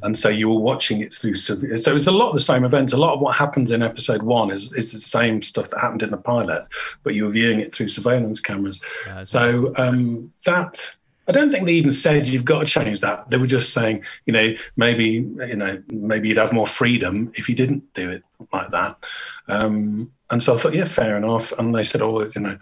and 0.02 0.16
so 0.16 0.28
you 0.28 0.48
were 0.48 0.58
watching 0.58 1.00
it 1.00 1.12
through 1.12 1.34
so 1.34 1.54
it's 1.60 2.06
a 2.06 2.12
lot 2.12 2.28
of 2.28 2.34
the 2.34 2.40
same 2.40 2.64
events 2.64 2.92
a 2.92 2.96
lot 2.96 3.14
of 3.14 3.20
what 3.20 3.36
happens 3.36 3.70
in 3.72 3.82
episode 3.82 4.22
one 4.22 4.50
is, 4.50 4.72
is 4.72 4.92
the 4.92 4.98
same 4.98 5.42
stuff 5.42 5.68
that 5.70 5.80
happened 5.80 6.02
in 6.02 6.10
the 6.10 6.16
pilot 6.16 6.66
but 7.02 7.14
you 7.14 7.24
were 7.24 7.30
viewing 7.30 7.60
it 7.60 7.74
through 7.74 7.88
surveillance 7.88 8.40
cameras 8.40 8.80
yeah, 9.06 9.22
so 9.22 9.72
um, 9.76 10.32
that 10.44 10.96
I 11.28 11.32
don't 11.32 11.52
think 11.52 11.66
they 11.66 11.74
even 11.74 11.92
said 11.92 12.26
you've 12.26 12.44
got 12.44 12.60
to 12.60 12.66
change 12.66 13.00
that. 13.00 13.30
They 13.30 13.36
were 13.36 13.46
just 13.46 13.72
saying, 13.72 14.04
you 14.26 14.32
know, 14.32 14.54
maybe 14.76 15.04
you 15.04 15.56
know, 15.56 15.80
maybe 15.92 16.28
you'd 16.28 16.38
have 16.38 16.52
more 16.52 16.66
freedom 16.66 17.32
if 17.36 17.48
you 17.48 17.54
didn't 17.54 17.94
do 17.94 18.10
it 18.10 18.24
like 18.52 18.72
that. 18.72 19.06
Um, 19.46 20.10
and 20.30 20.42
so 20.42 20.54
I 20.54 20.58
thought, 20.58 20.74
yeah, 20.74 20.84
fair 20.84 21.16
enough. 21.16 21.52
And 21.52 21.74
they 21.74 21.84
said, 21.84 22.02
oh, 22.02 22.28
you 22.34 22.40
know, 22.40 22.58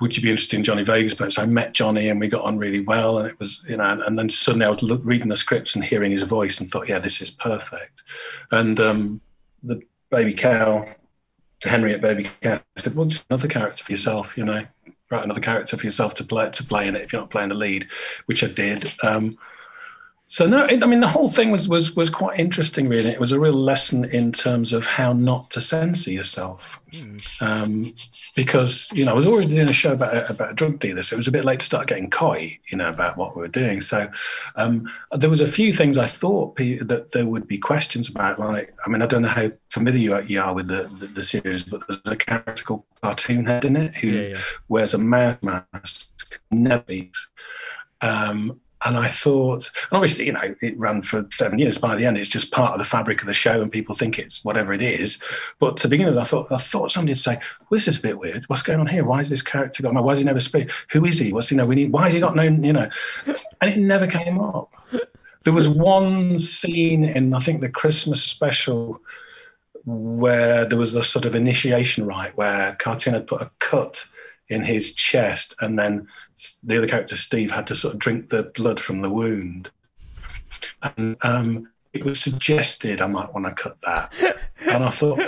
would 0.00 0.16
you 0.16 0.22
be 0.22 0.30
interested 0.30 0.56
in 0.56 0.64
Johnny 0.64 0.82
Vegas? 0.82 1.14
But 1.14 1.32
so 1.32 1.42
I 1.42 1.46
met 1.46 1.72
Johnny 1.72 2.08
and 2.08 2.20
we 2.20 2.28
got 2.28 2.44
on 2.44 2.58
really 2.58 2.80
well. 2.80 3.18
And 3.18 3.28
it 3.28 3.38
was, 3.38 3.64
you 3.68 3.76
know, 3.76 3.84
and, 3.84 4.02
and 4.02 4.18
then 4.18 4.28
suddenly 4.28 4.66
I 4.66 4.70
was 4.70 4.82
look, 4.82 5.00
reading 5.04 5.28
the 5.28 5.36
scripts 5.36 5.74
and 5.74 5.84
hearing 5.84 6.10
his 6.10 6.22
voice 6.22 6.60
and 6.60 6.70
thought, 6.70 6.88
yeah, 6.88 6.98
this 6.98 7.22
is 7.22 7.30
perfect. 7.30 8.02
And 8.50 8.78
um, 8.78 9.20
the 9.62 9.80
baby 10.10 10.34
cow, 10.34 10.86
Henry 11.62 11.94
at 11.94 12.02
Baby 12.02 12.28
Cow, 12.42 12.60
said, 12.76 12.94
well, 12.94 13.06
just 13.06 13.24
another 13.30 13.48
character 13.48 13.84
for 13.84 13.92
yourself, 13.92 14.36
you 14.36 14.44
know, 14.44 14.66
write 15.10 15.24
another 15.24 15.40
character 15.40 15.76
for 15.76 15.86
yourself 15.86 16.14
to 16.16 16.24
play 16.24 16.50
to 16.50 16.64
play 16.64 16.88
in 16.88 16.96
it 16.96 17.02
if 17.02 17.12
you're 17.12 17.22
not 17.22 17.30
playing 17.30 17.48
the 17.48 17.54
lead, 17.54 17.86
which 18.26 18.44
I 18.44 18.48
did. 18.48 18.92
Um, 19.02 19.38
so 20.28 20.46
no, 20.46 20.66
I 20.66 20.86
mean 20.86 21.00
the 21.00 21.08
whole 21.08 21.28
thing 21.28 21.52
was 21.52 21.68
was 21.68 21.94
was 21.94 22.10
quite 22.10 22.40
interesting. 22.40 22.88
Really, 22.88 23.10
it 23.10 23.20
was 23.20 23.30
a 23.30 23.38
real 23.38 23.52
lesson 23.52 24.04
in 24.06 24.32
terms 24.32 24.72
of 24.72 24.84
how 24.84 25.12
not 25.12 25.50
to 25.52 25.60
censor 25.60 26.10
yourself, 26.10 26.80
mm. 26.90 27.42
um, 27.42 27.94
because 28.34 28.90
you 28.92 29.04
know 29.04 29.12
I 29.12 29.14
was 29.14 29.24
already 29.24 29.54
doing 29.54 29.70
a 29.70 29.72
show 29.72 29.92
about 29.92 30.28
about 30.28 30.50
a 30.50 30.54
drug 30.54 30.80
dealer, 30.80 31.04
so 31.04 31.14
it 31.14 31.18
was 31.18 31.28
a 31.28 31.32
bit 31.32 31.44
late 31.44 31.60
to 31.60 31.66
start 31.66 31.86
getting 31.86 32.10
coy, 32.10 32.58
you 32.72 32.76
know, 32.76 32.88
about 32.88 33.16
what 33.16 33.36
we 33.36 33.42
were 33.42 33.48
doing. 33.48 33.80
So 33.80 34.10
um, 34.56 34.90
there 35.12 35.30
was 35.30 35.40
a 35.40 35.46
few 35.46 35.72
things 35.72 35.96
I 35.96 36.08
thought 36.08 36.56
that 36.56 37.12
there 37.12 37.26
would 37.26 37.46
be 37.46 37.58
questions 37.58 38.10
about. 38.10 38.40
Like, 38.40 38.74
I 38.84 38.90
mean, 38.90 39.02
I 39.02 39.06
don't 39.06 39.22
know 39.22 39.28
how 39.28 39.52
familiar 39.70 40.22
you 40.22 40.40
are 40.40 40.54
with 40.54 40.66
the 40.66 40.90
the, 40.98 41.06
the 41.06 41.22
series, 41.22 41.62
but 41.62 41.86
there's 41.86 42.00
a 42.04 42.16
character 42.16 42.64
called 42.64 42.82
Cartoon 43.00 43.46
Head 43.46 43.64
in 43.64 43.76
it 43.76 43.94
who 43.94 44.08
yeah, 44.08 44.28
yeah. 44.30 44.40
wears 44.66 44.92
a 44.92 44.98
mouth 44.98 45.40
mask, 45.44 46.40
never. 46.50 46.84
Um, 48.00 48.60
and 48.84 48.96
I 48.96 49.08
thought, 49.08 49.70
and 49.90 49.96
obviously, 49.96 50.26
you 50.26 50.32
know, 50.32 50.54
it 50.60 50.78
ran 50.78 51.02
for 51.02 51.26
seven 51.32 51.58
years. 51.58 51.78
By 51.78 51.96
the 51.96 52.04
end, 52.04 52.18
it's 52.18 52.28
just 52.28 52.52
part 52.52 52.72
of 52.72 52.78
the 52.78 52.84
fabric 52.84 53.20
of 53.22 53.26
the 53.26 53.34
show, 53.34 53.62
and 53.62 53.72
people 53.72 53.94
think 53.94 54.18
it's 54.18 54.44
whatever 54.44 54.72
it 54.72 54.82
is. 54.82 55.22
But 55.58 55.78
to 55.78 55.88
begin 55.88 56.06
with, 56.06 56.18
I 56.18 56.24
thought, 56.24 56.52
I 56.52 56.58
thought 56.58 56.90
somebody 56.90 57.12
would 57.12 57.18
say, 57.18 57.36
well, 57.36 57.78
"This 57.78 57.88
is 57.88 57.98
a 57.98 58.02
bit 58.02 58.18
weird. 58.18 58.44
What's 58.44 58.62
going 58.62 58.80
on 58.80 58.86
here? 58.86 59.04
Why 59.04 59.20
is 59.20 59.30
this 59.30 59.42
character 59.42 59.82
got? 59.82 59.94
Why 59.94 60.12
does 60.12 60.20
he 60.20 60.26
never 60.26 60.40
speak? 60.40 60.70
Who 60.90 61.06
is 61.06 61.18
he? 61.18 61.32
What's 61.32 61.50
you 61.50 61.56
know? 61.56 61.66
We 61.66 61.74
need. 61.74 61.92
Why 61.92 62.04
has 62.04 62.12
he 62.12 62.20
got 62.20 62.36
no? 62.36 62.42
You 62.42 62.72
know?" 62.72 62.90
And 63.26 63.70
it 63.70 63.78
never 63.78 64.06
came 64.06 64.38
up. 64.40 64.74
There 65.44 65.54
was 65.54 65.68
one 65.68 66.38
scene 66.38 67.04
in, 67.04 67.32
I 67.32 67.38
think, 67.38 67.60
the 67.60 67.68
Christmas 67.68 68.22
special 68.22 69.00
where 69.84 70.66
there 70.66 70.78
was 70.78 70.94
a 70.94 71.04
sort 71.04 71.24
of 71.24 71.34
initiation 71.34 72.04
rite 72.04 72.36
where 72.36 72.74
Cartoon 72.80 73.14
had 73.14 73.28
put 73.28 73.40
a 73.40 73.50
cut 73.60 74.04
in 74.48 74.62
his 74.62 74.94
chest, 74.94 75.54
and 75.60 75.78
then 75.78 76.08
the 76.62 76.78
other 76.78 76.86
character 76.86 77.16
Steve 77.16 77.50
had 77.50 77.66
to 77.66 77.74
sort 77.74 77.94
of 77.94 78.00
drink 78.00 78.30
the 78.30 78.44
blood 78.54 78.78
from 78.78 79.02
the 79.02 79.10
wound. 79.10 79.70
And 80.82 81.16
um, 81.22 81.68
it 81.92 82.04
was 82.04 82.20
suggested 82.20 83.00
I 83.00 83.06
might 83.06 83.32
want 83.32 83.46
to 83.46 83.52
cut 83.52 83.78
that, 83.82 84.12
and 84.60 84.84
I 84.84 84.90
thought, 84.90 85.20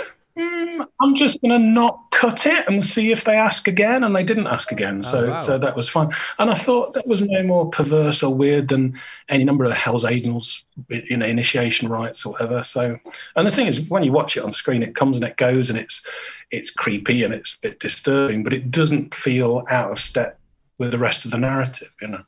I'm 1.01 1.15
just 1.15 1.41
going 1.41 1.51
to 1.51 1.59
not 1.59 1.99
cut 2.11 2.45
it 2.45 2.67
and 2.67 2.83
see 2.85 3.11
if 3.11 3.23
they 3.23 3.35
ask 3.35 3.67
again. 3.67 4.03
And 4.03 4.15
they 4.15 4.23
didn't 4.23 4.47
ask 4.47 4.71
again, 4.71 4.99
oh, 4.99 5.01
so 5.01 5.25
oh, 5.25 5.29
wow. 5.29 5.37
so 5.37 5.57
that 5.57 5.75
was 5.75 5.89
fine. 5.89 6.09
And 6.37 6.49
I 6.49 6.55
thought 6.55 6.93
that 6.93 7.07
was 7.07 7.21
no 7.21 7.43
more 7.43 7.69
perverse 7.69 8.23
or 8.23 8.33
weird 8.33 8.67
than 8.69 8.99
any 9.29 9.43
number 9.43 9.65
of 9.65 9.71
Hell's 9.71 10.05
Angels, 10.05 10.65
you 10.89 11.17
know, 11.17 11.25
initiation 11.25 11.89
rites 11.89 12.25
or 12.25 12.33
whatever. 12.33 12.63
So, 12.63 12.97
and 13.35 13.47
the 13.47 13.51
thing 13.51 13.67
is, 13.67 13.89
when 13.89 14.03
you 14.03 14.11
watch 14.11 14.37
it 14.37 14.43
on 14.43 14.51
screen, 14.51 14.83
it 14.83 14.95
comes 14.95 15.17
and 15.17 15.25
it 15.25 15.37
goes, 15.37 15.69
and 15.69 15.77
it's 15.77 16.07
it's 16.51 16.71
creepy 16.71 17.23
and 17.23 17.33
it's 17.33 17.57
disturbing, 17.57 18.43
but 18.43 18.53
it 18.53 18.71
doesn't 18.71 19.13
feel 19.13 19.63
out 19.69 19.91
of 19.91 19.99
step 19.99 20.39
with 20.77 20.91
the 20.91 20.97
rest 20.97 21.25
of 21.25 21.31
the 21.31 21.37
narrative, 21.37 21.91
you 22.01 22.07
know. 22.07 22.23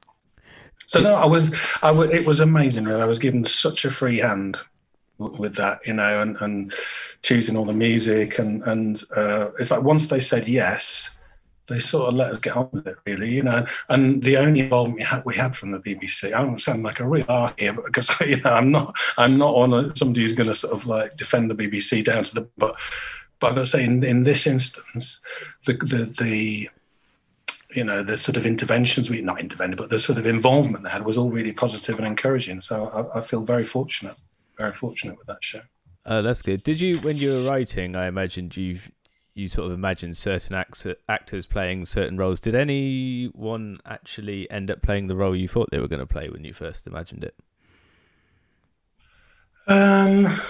So 0.85 1.01
no, 1.01 1.15
I 1.15 1.25
was, 1.25 1.55
I 1.81 1.89
was, 1.89 2.09
it 2.09 2.25
was 2.25 2.41
amazing. 2.41 2.83
Really. 2.83 3.01
I 3.01 3.05
was 3.05 3.17
given 3.17 3.45
such 3.45 3.85
a 3.85 3.89
free 3.89 4.19
hand 4.19 4.59
with 5.21 5.55
that, 5.55 5.79
you 5.85 5.93
know, 5.93 6.21
and, 6.21 6.37
and 6.41 6.73
choosing 7.21 7.55
all 7.55 7.65
the 7.65 7.73
music 7.73 8.39
and 8.39 8.63
and 8.63 9.03
uh, 9.15 9.49
it's 9.59 9.71
like 9.71 9.83
once 9.83 10.09
they 10.09 10.19
said 10.19 10.47
yes, 10.47 11.17
they 11.67 11.79
sort 11.79 12.09
of 12.09 12.15
let 12.15 12.31
us 12.31 12.37
get 12.39 12.57
on 12.57 12.69
with 12.71 12.87
it, 12.87 12.97
really, 13.05 13.33
you 13.33 13.43
know. 13.43 13.65
And 13.89 14.21
the 14.21 14.37
only 14.37 14.61
involvement 14.61 14.99
we 14.99 15.03
had, 15.03 15.25
we 15.25 15.35
had 15.35 15.55
from 15.55 15.71
the 15.71 15.79
BBC, 15.79 16.33
I 16.33 16.41
don't 16.41 16.61
sound 16.61 16.83
like 16.83 16.99
a 16.99 17.07
real 17.07 17.25
arc 17.29 17.59
here, 17.59 17.73
because 17.73 18.11
you 18.21 18.41
know 18.41 18.51
I'm 18.51 18.71
not 18.71 18.95
I'm 19.17 19.37
not 19.37 19.55
on 19.55 19.95
somebody 19.95 20.23
who's 20.23 20.33
going 20.33 20.47
to 20.47 20.55
sort 20.55 20.73
of 20.73 20.85
like 20.85 21.15
defend 21.15 21.49
the 21.49 21.55
BBC 21.55 22.03
down 22.03 22.23
to 22.25 22.35
the 22.35 22.49
but 22.57 22.77
but 23.39 23.57
I 23.57 23.63
say 23.63 23.83
in, 23.83 24.03
in 24.03 24.23
this 24.23 24.45
instance, 24.45 25.25
the, 25.65 25.73
the, 25.73 26.05
the 26.05 26.69
you 27.75 27.83
know 27.83 28.03
the 28.03 28.17
sort 28.17 28.37
of 28.37 28.45
interventions 28.45 29.09
we 29.09 29.21
not 29.21 29.39
intervened, 29.39 29.77
but 29.77 29.89
the 29.89 29.99
sort 29.99 30.19
of 30.19 30.25
involvement 30.25 30.83
they 30.83 30.89
had 30.89 31.05
was 31.05 31.17
all 31.17 31.29
really 31.29 31.51
positive 31.51 31.97
and 31.97 32.07
encouraging. 32.07 32.61
So 32.61 33.09
I, 33.13 33.19
I 33.19 33.21
feel 33.21 33.41
very 33.41 33.65
fortunate, 33.65 34.15
very 34.57 34.73
fortunate 34.73 35.17
with 35.17 35.27
that 35.27 35.43
show. 35.43 35.61
Uh, 36.05 36.21
that's 36.21 36.41
good. 36.41 36.63
Did 36.63 36.81
you, 36.81 36.97
when 36.99 37.17
you 37.17 37.31
were 37.31 37.49
writing, 37.49 37.95
I 37.95 38.07
imagined 38.07 38.57
you 38.57 38.79
you 39.33 39.47
sort 39.47 39.67
of 39.67 39.71
imagined 39.71 40.17
certain 40.17 40.55
acts, 40.55 40.85
actors 41.07 41.45
playing 41.45 41.85
certain 41.85 42.17
roles. 42.17 42.39
Did 42.39 42.55
anyone 42.55 43.79
actually 43.85 44.49
end 44.51 44.69
up 44.69 44.81
playing 44.81 45.07
the 45.07 45.15
role 45.15 45.35
you 45.35 45.47
thought 45.47 45.69
they 45.71 45.79
were 45.79 45.87
going 45.87 45.99
to 45.99 46.05
play 46.05 46.29
when 46.29 46.43
you 46.43 46.53
first 46.53 46.85
imagined 46.85 47.23
it? 47.23 47.35
Um, 49.67 50.41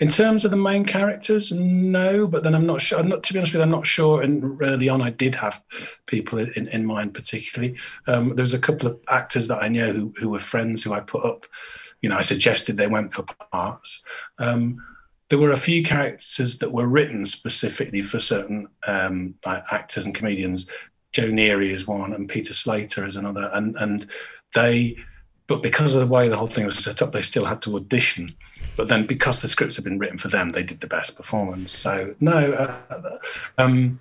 in 0.00 0.08
terms 0.08 0.44
of 0.44 0.50
the 0.50 0.56
main 0.56 0.84
characters, 0.84 1.50
no. 1.50 2.26
But 2.26 2.42
then 2.42 2.54
I'm 2.54 2.66
not 2.66 2.82
sure. 2.82 2.98
I'm 2.98 3.08
not, 3.08 3.22
to 3.24 3.32
be 3.32 3.38
honest 3.38 3.54
with 3.54 3.60
you, 3.60 3.62
I'm 3.62 3.70
not 3.70 3.86
sure. 3.86 4.20
And 4.20 4.60
early 4.62 4.88
on, 4.88 5.00
I 5.00 5.10
did 5.10 5.34
have 5.34 5.62
people 6.06 6.38
in, 6.38 6.68
in 6.68 6.84
mind, 6.84 7.14
particularly. 7.14 7.78
Um, 8.06 8.34
there 8.36 8.42
was 8.42 8.54
a 8.54 8.58
couple 8.58 8.86
of 8.86 9.00
actors 9.08 9.48
that 9.48 9.62
I 9.62 9.68
know 9.68 9.92
who, 9.92 10.14
who 10.18 10.28
were 10.28 10.40
friends 10.40 10.82
who 10.82 10.92
I 10.92 11.00
put 11.00 11.24
up. 11.24 11.46
You 12.02 12.08
know, 12.08 12.16
I 12.16 12.22
suggested 12.22 12.76
they 12.76 12.86
went 12.86 13.14
for 13.14 13.24
parts. 13.50 14.02
Um, 14.38 14.82
there 15.28 15.38
were 15.38 15.52
a 15.52 15.58
few 15.58 15.82
characters 15.82 16.58
that 16.58 16.72
were 16.72 16.86
written 16.86 17.26
specifically 17.26 18.02
for 18.02 18.20
certain 18.20 18.68
um, 18.86 19.34
actors 19.44 20.06
and 20.06 20.14
comedians. 20.14 20.70
Joe 21.12 21.30
Neary 21.30 21.70
is 21.70 21.86
one, 21.86 22.12
and 22.12 22.28
Peter 22.28 22.54
Slater 22.54 23.04
is 23.06 23.16
another, 23.16 23.50
and 23.52 23.76
and 23.76 24.06
they 24.54 24.96
but 25.46 25.62
because 25.62 25.94
of 25.94 26.00
the 26.00 26.12
way 26.12 26.28
the 26.28 26.36
whole 26.36 26.46
thing 26.46 26.66
was 26.66 26.78
set 26.78 27.02
up, 27.02 27.12
they 27.12 27.20
still 27.20 27.44
had 27.44 27.62
to 27.62 27.76
audition. 27.76 28.34
But 28.76 28.88
then, 28.88 29.06
because 29.06 29.42
the 29.42 29.48
scripts 29.48 29.76
had 29.76 29.84
been 29.84 29.98
written 29.98 30.18
for 30.18 30.28
them, 30.28 30.52
they 30.52 30.62
did 30.62 30.80
the 30.80 30.86
best 30.86 31.16
performance. 31.16 31.70
So 31.72 32.14
no, 32.20 32.52
uh, 32.52 33.18
um, 33.56 34.00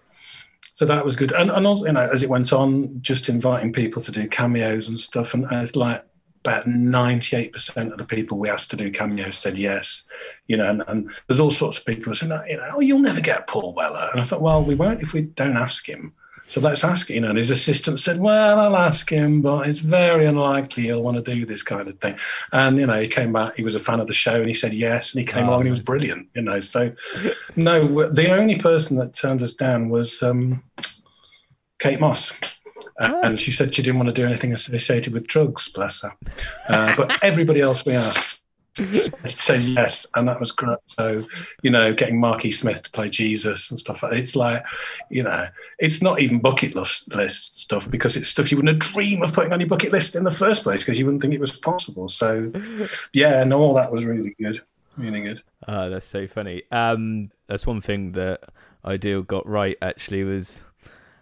so 0.73 0.85
that 0.85 1.05
was 1.05 1.15
good. 1.15 1.31
And, 1.31 1.51
and 1.51 1.67
also, 1.67 1.85
you 1.85 1.93
know, 1.93 2.09
as 2.11 2.23
it 2.23 2.29
went 2.29 2.51
on, 2.51 2.99
just 3.01 3.29
inviting 3.29 3.71
people 3.71 4.01
to 4.01 4.11
do 4.11 4.27
cameos 4.27 4.89
and 4.89 4.99
stuff, 4.99 5.33
and, 5.33 5.45
and 5.45 5.61
it's 5.61 5.75
like 5.75 6.03
about 6.45 6.67
98% 6.67 7.91
of 7.91 7.97
the 7.97 8.05
people 8.05 8.37
we 8.37 8.49
asked 8.49 8.69
to 8.71 8.77
do 8.77 8.91
cameos 8.91 9.37
said 9.37 9.57
yes, 9.57 10.03
you 10.47 10.57
know, 10.57 10.69
and, 10.69 10.83
and 10.87 11.09
there's 11.27 11.39
all 11.39 11.51
sorts 11.51 11.77
of 11.77 11.85
people 11.85 12.05
who 12.05 12.13
said, 12.13 12.29
you 12.47 12.57
know, 12.57 12.69
oh, 12.73 12.79
you'll 12.79 12.99
never 12.99 13.21
get 13.21 13.47
Paul 13.47 13.73
Weller. 13.73 14.09
And 14.11 14.21
I 14.21 14.23
thought, 14.23 14.41
well, 14.41 14.63
we 14.63 14.75
won't 14.75 15.01
if 15.01 15.13
we 15.13 15.21
don't 15.21 15.57
ask 15.57 15.87
him. 15.87 16.13
So 16.47 16.61
let's 16.61 16.83
ask, 16.83 17.09
you 17.09 17.21
know, 17.21 17.29
and 17.29 17.37
his 17.37 17.49
assistant 17.49 17.99
said, 17.99 18.19
well, 18.19 18.59
I'll 18.59 18.75
ask 18.75 19.09
him, 19.09 19.41
but 19.41 19.67
it's 19.67 19.79
very 19.79 20.27
unlikely 20.27 20.83
he'll 20.83 21.01
want 21.01 21.17
to 21.17 21.33
do 21.33 21.43
this 21.43 21.63
kind 21.63 21.87
of 21.87 21.99
thing. 21.99 22.17
And, 22.51 22.77
you 22.77 22.85
know, 22.85 23.01
he 23.01 23.07
came 23.07 23.33
back, 23.33 23.55
he 23.55 23.63
was 23.63 23.73
a 23.73 23.79
fan 23.79 23.99
of 23.99 24.05
the 24.05 24.13
show 24.13 24.35
and 24.35 24.47
he 24.47 24.53
said 24.53 24.73
yes. 24.73 25.13
And 25.13 25.21
he 25.21 25.25
came 25.25 25.45
oh, 25.45 25.49
along 25.49 25.61
and 25.61 25.67
he 25.67 25.71
was 25.71 25.81
brilliant, 25.81 26.27
you 26.35 26.43
know. 26.43 26.59
So, 26.61 26.93
no, 27.55 28.11
the 28.11 28.31
only 28.31 28.59
person 28.59 28.97
that 28.97 29.15
turned 29.15 29.41
us 29.41 29.55
down 29.55 29.89
was 29.89 30.21
um, 30.21 30.61
Kate 31.79 31.99
Moss. 31.99 32.31
Uh, 32.97 33.19
and 33.23 33.39
she 33.39 33.51
said 33.51 33.73
she 33.73 33.81
didn't 33.81 33.97
want 33.97 34.07
to 34.07 34.13
do 34.13 34.25
anything 34.25 34.53
associated 34.53 35.13
with 35.13 35.27
drugs, 35.27 35.69
bless 35.69 36.01
her. 36.01 36.13
Uh, 36.69 36.95
but 36.95 37.23
everybody 37.23 37.59
else 37.59 37.85
we 37.85 37.93
asked 37.93 38.41
said 39.25 39.61
yes, 39.61 40.05
and 40.15 40.27
that 40.27 40.39
was 40.39 40.51
great. 40.51 40.77
So, 40.87 41.25
you 41.61 41.71
know, 41.71 41.93
getting 41.93 42.19
Marky 42.19 42.51
Smith 42.51 42.83
to 42.83 42.91
play 42.91 43.09
Jesus 43.09 43.71
and 43.71 43.79
stuff. 43.79 44.03
It's 44.03 44.35
like, 44.35 44.65
you 45.09 45.23
know, 45.23 45.47
it's 45.79 46.01
not 46.01 46.19
even 46.19 46.39
bucket 46.39 46.75
list 46.75 47.61
stuff 47.61 47.89
because 47.89 48.17
it's 48.17 48.29
stuff 48.29 48.51
you 48.51 48.57
wouldn't 48.57 48.79
dream 48.79 49.21
of 49.23 49.33
putting 49.33 49.53
on 49.53 49.61
your 49.61 49.69
bucket 49.69 49.93
list 49.93 50.15
in 50.15 50.25
the 50.25 50.31
first 50.31 50.63
place 50.63 50.81
because 50.81 50.99
you 50.99 51.05
wouldn't 51.05 51.21
think 51.21 51.33
it 51.33 51.39
was 51.39 51.53
possible. 51.53 52.09
So, 52.09 52.51
yeah, 53.13 53.43
no, 53.45 53.59
all 53.59 53.73
that 53.75 53.91
was 53.91 54.03
really 54.03 54.35
good, 54.41 54.61
really 54.97 55.21
good. 55.21 55.41
Oh, 55.67 55.89
that's 55.89 56.07
so 56.07 56.27
funny. 56.27 56.63
Um, 56.71 57.31
that's 57.47 57.65
one 57.65 57.81
thing 57.81 58.11
that 58.13 58.41
Ideal 58.83 59.21
got 59.21 59.47
right. 59.47 59.77
Actually, 59.81 60.25
was 60.25 60.63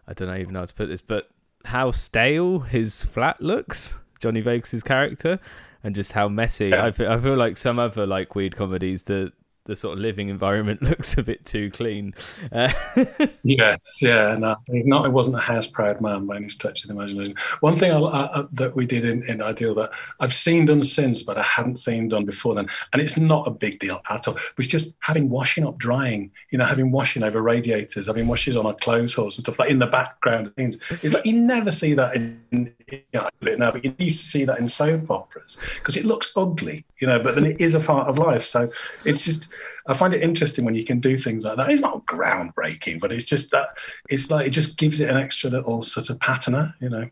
I 0.08 0.14
don't 0.14 0.28
know 0.28 0.38
even 0.38 0.56
how 0.56 0.66
to 0.66 0.74
put 0.74 0.88
this, 0.88 1.02
but 1.02 1.30
how 1.66 1.92
stale 1.92 2.60
his 2.60 3.06
flat 3.06 3.42
looks. 3.42 4.00
Johnny 4.20 4.42
Vegas's 4.42 4.84
character 4.84 5.40
and 5.84 5.94
just 5.94 6.14
how 6.14 6.30
messy. 6.30 6.70
Yeah. 6.70 6.86
I 6.86 6.92
feel, 6.92 7.12
I 7.12 7.20
feel 7.20 7.36
like 7.36 7.58
some 7.58 7.78
other 7.78 8.06
like 8.06 8.36
weird 8.36 8.56
comedies, 8.56 9.04
the 9.04 9.34
the 9.66 9.76
sort 9.76 9.98
of 9.98 10.00
living 10.00 10.28
environment 10.28 10.82
looks 10.82 11.18
a 11.18 11.24
bit 11.24 11.46
too 11.46 11.72
clean. 11.72 12.14
Uh, 12.52 12.72
yes, 13.44 14.00
yeah, 14.02 14.36
no, 14.36 14.58
not. 14.68 15.06
It 15.06 15.12
wasn't 15.12 15.38
a 15.38 15.40
house 15.40 15.68
proud 15.68 16.02
man 16.02 16.26
by 16.26 16.36
any 16.36 16.50
stretch 16.50 16.84
of 16.84 16.90
the 16.90 16.96
imagination. 16.96 17.36
One 17.62 17.76
thing 17.76 17.92
I, 17.92 18.00
I, 18.00 18.46
that 18.54 18.76
we 18.76 18.86
did 18.86 19.06
in, 19.06 19.24
in 19.24 19.42
Ideal 19.42 19.76
that 19.76 19.92
I've 20.20 20.34
seen 20.34 20.66
done 20.66 20.84
since, 20.84 21.24
but 21.24 21.38
I 21.38 21.44
hadn't 21.44 21.78
seen 21.78 22.10
done 22.10 22.26
before 22.26 22.56
then, 22.56 22.68
and 22.92 23.02
it's 23.02 23.18
not 23.18 23.48
a 23.48 23.52
big 23.52 23.80
deal 23.80 24.02
at 24.10 24.28
all. 24.28 24.38
Was 24.58 24.68
just 24.68 24.96
having 25.00 25.30
washing 25.30 25.66
up, 25.66 25.78
drying. 25.78 26.32
You 26.52 26.58
know, 26.58 26.66
having 26.66 26.92
washing 26.92 27.24
over 27.24 27.42
radiators, 27.42 28.08
having 28.08 28.28
washes 28.28 28.58
on 28.58 28.66
a 28.66 28.74
clothes 28.74 29.14
horse 29.14 29.38
and 29.38 29.46
stuff 29.46 29.60
like 29.60 29.70
in 29.70 29.80
the 29.80 29.88
background. 29.88 30.54
Things. 30.56 30.78
It's 31.02 31.14
like 31.14 31.26
you 31.26 31.42
never 31.42 31.72
see 31.72 31.94
that 31.94 32.16
in, 32.16 32.42
in 32.52 32.74
you 32.92 33.02
know, 33.14 33.30
now, 33.42 33.72
but 33.72 33.84
you 33.84 33.94
used 33.98 34.22
to 34.22 34.28
see 34.28 34.46
that 34.46 34.60
in 34.60 34.68
soap 34.68 35.10
operas 35.10 35.58
because 35.76 35.98
it 35.98 36.06
looks 36.06 36.34
ugly, 36.36 36.86
you 37.00 37.08
know. 37.08 37.22
But 37.22 37.36
then 37.36 37.46
it 37.46 37.62
is 37.62 37.74
a 37.74 37.80
part 37.80 38.08
of 38.08 38.18
life, 38.18 38.44
so 38.44 38.72
it's 39.06 39.26
just 39.26 39.53
I 39.88 39.94
find 39.94 40.14
it 40.14 40.22
interesting 40.22 40.66
when 40.66 40.76
you 40.76 40.84
can 40.84 41.00
do 41.00 41.18
things 41.18 41.44
like 41.46 41.58
that. 41.58 41.70
It's 41.70 41.82
not 41.82 42.06
groundbreaking, 42.06 43.00
but 43.00 43.12
it's 43.12 43.26
just 43.26 43.52
that 43.52 43.68
it's 44.10 44.30
like 44.30 44.48
it 44.48 44.52
just 44.52 44.78
gives 44.78 45.02
it 45.02 45.10
an 45.10 45.18
extra 45.18 45.50
little 45.50 45.82
sort 45.82 46.10
of 46.10 46.20
patina, 46.20 46.76
you 46.80 46.90
know. 46.90 47.10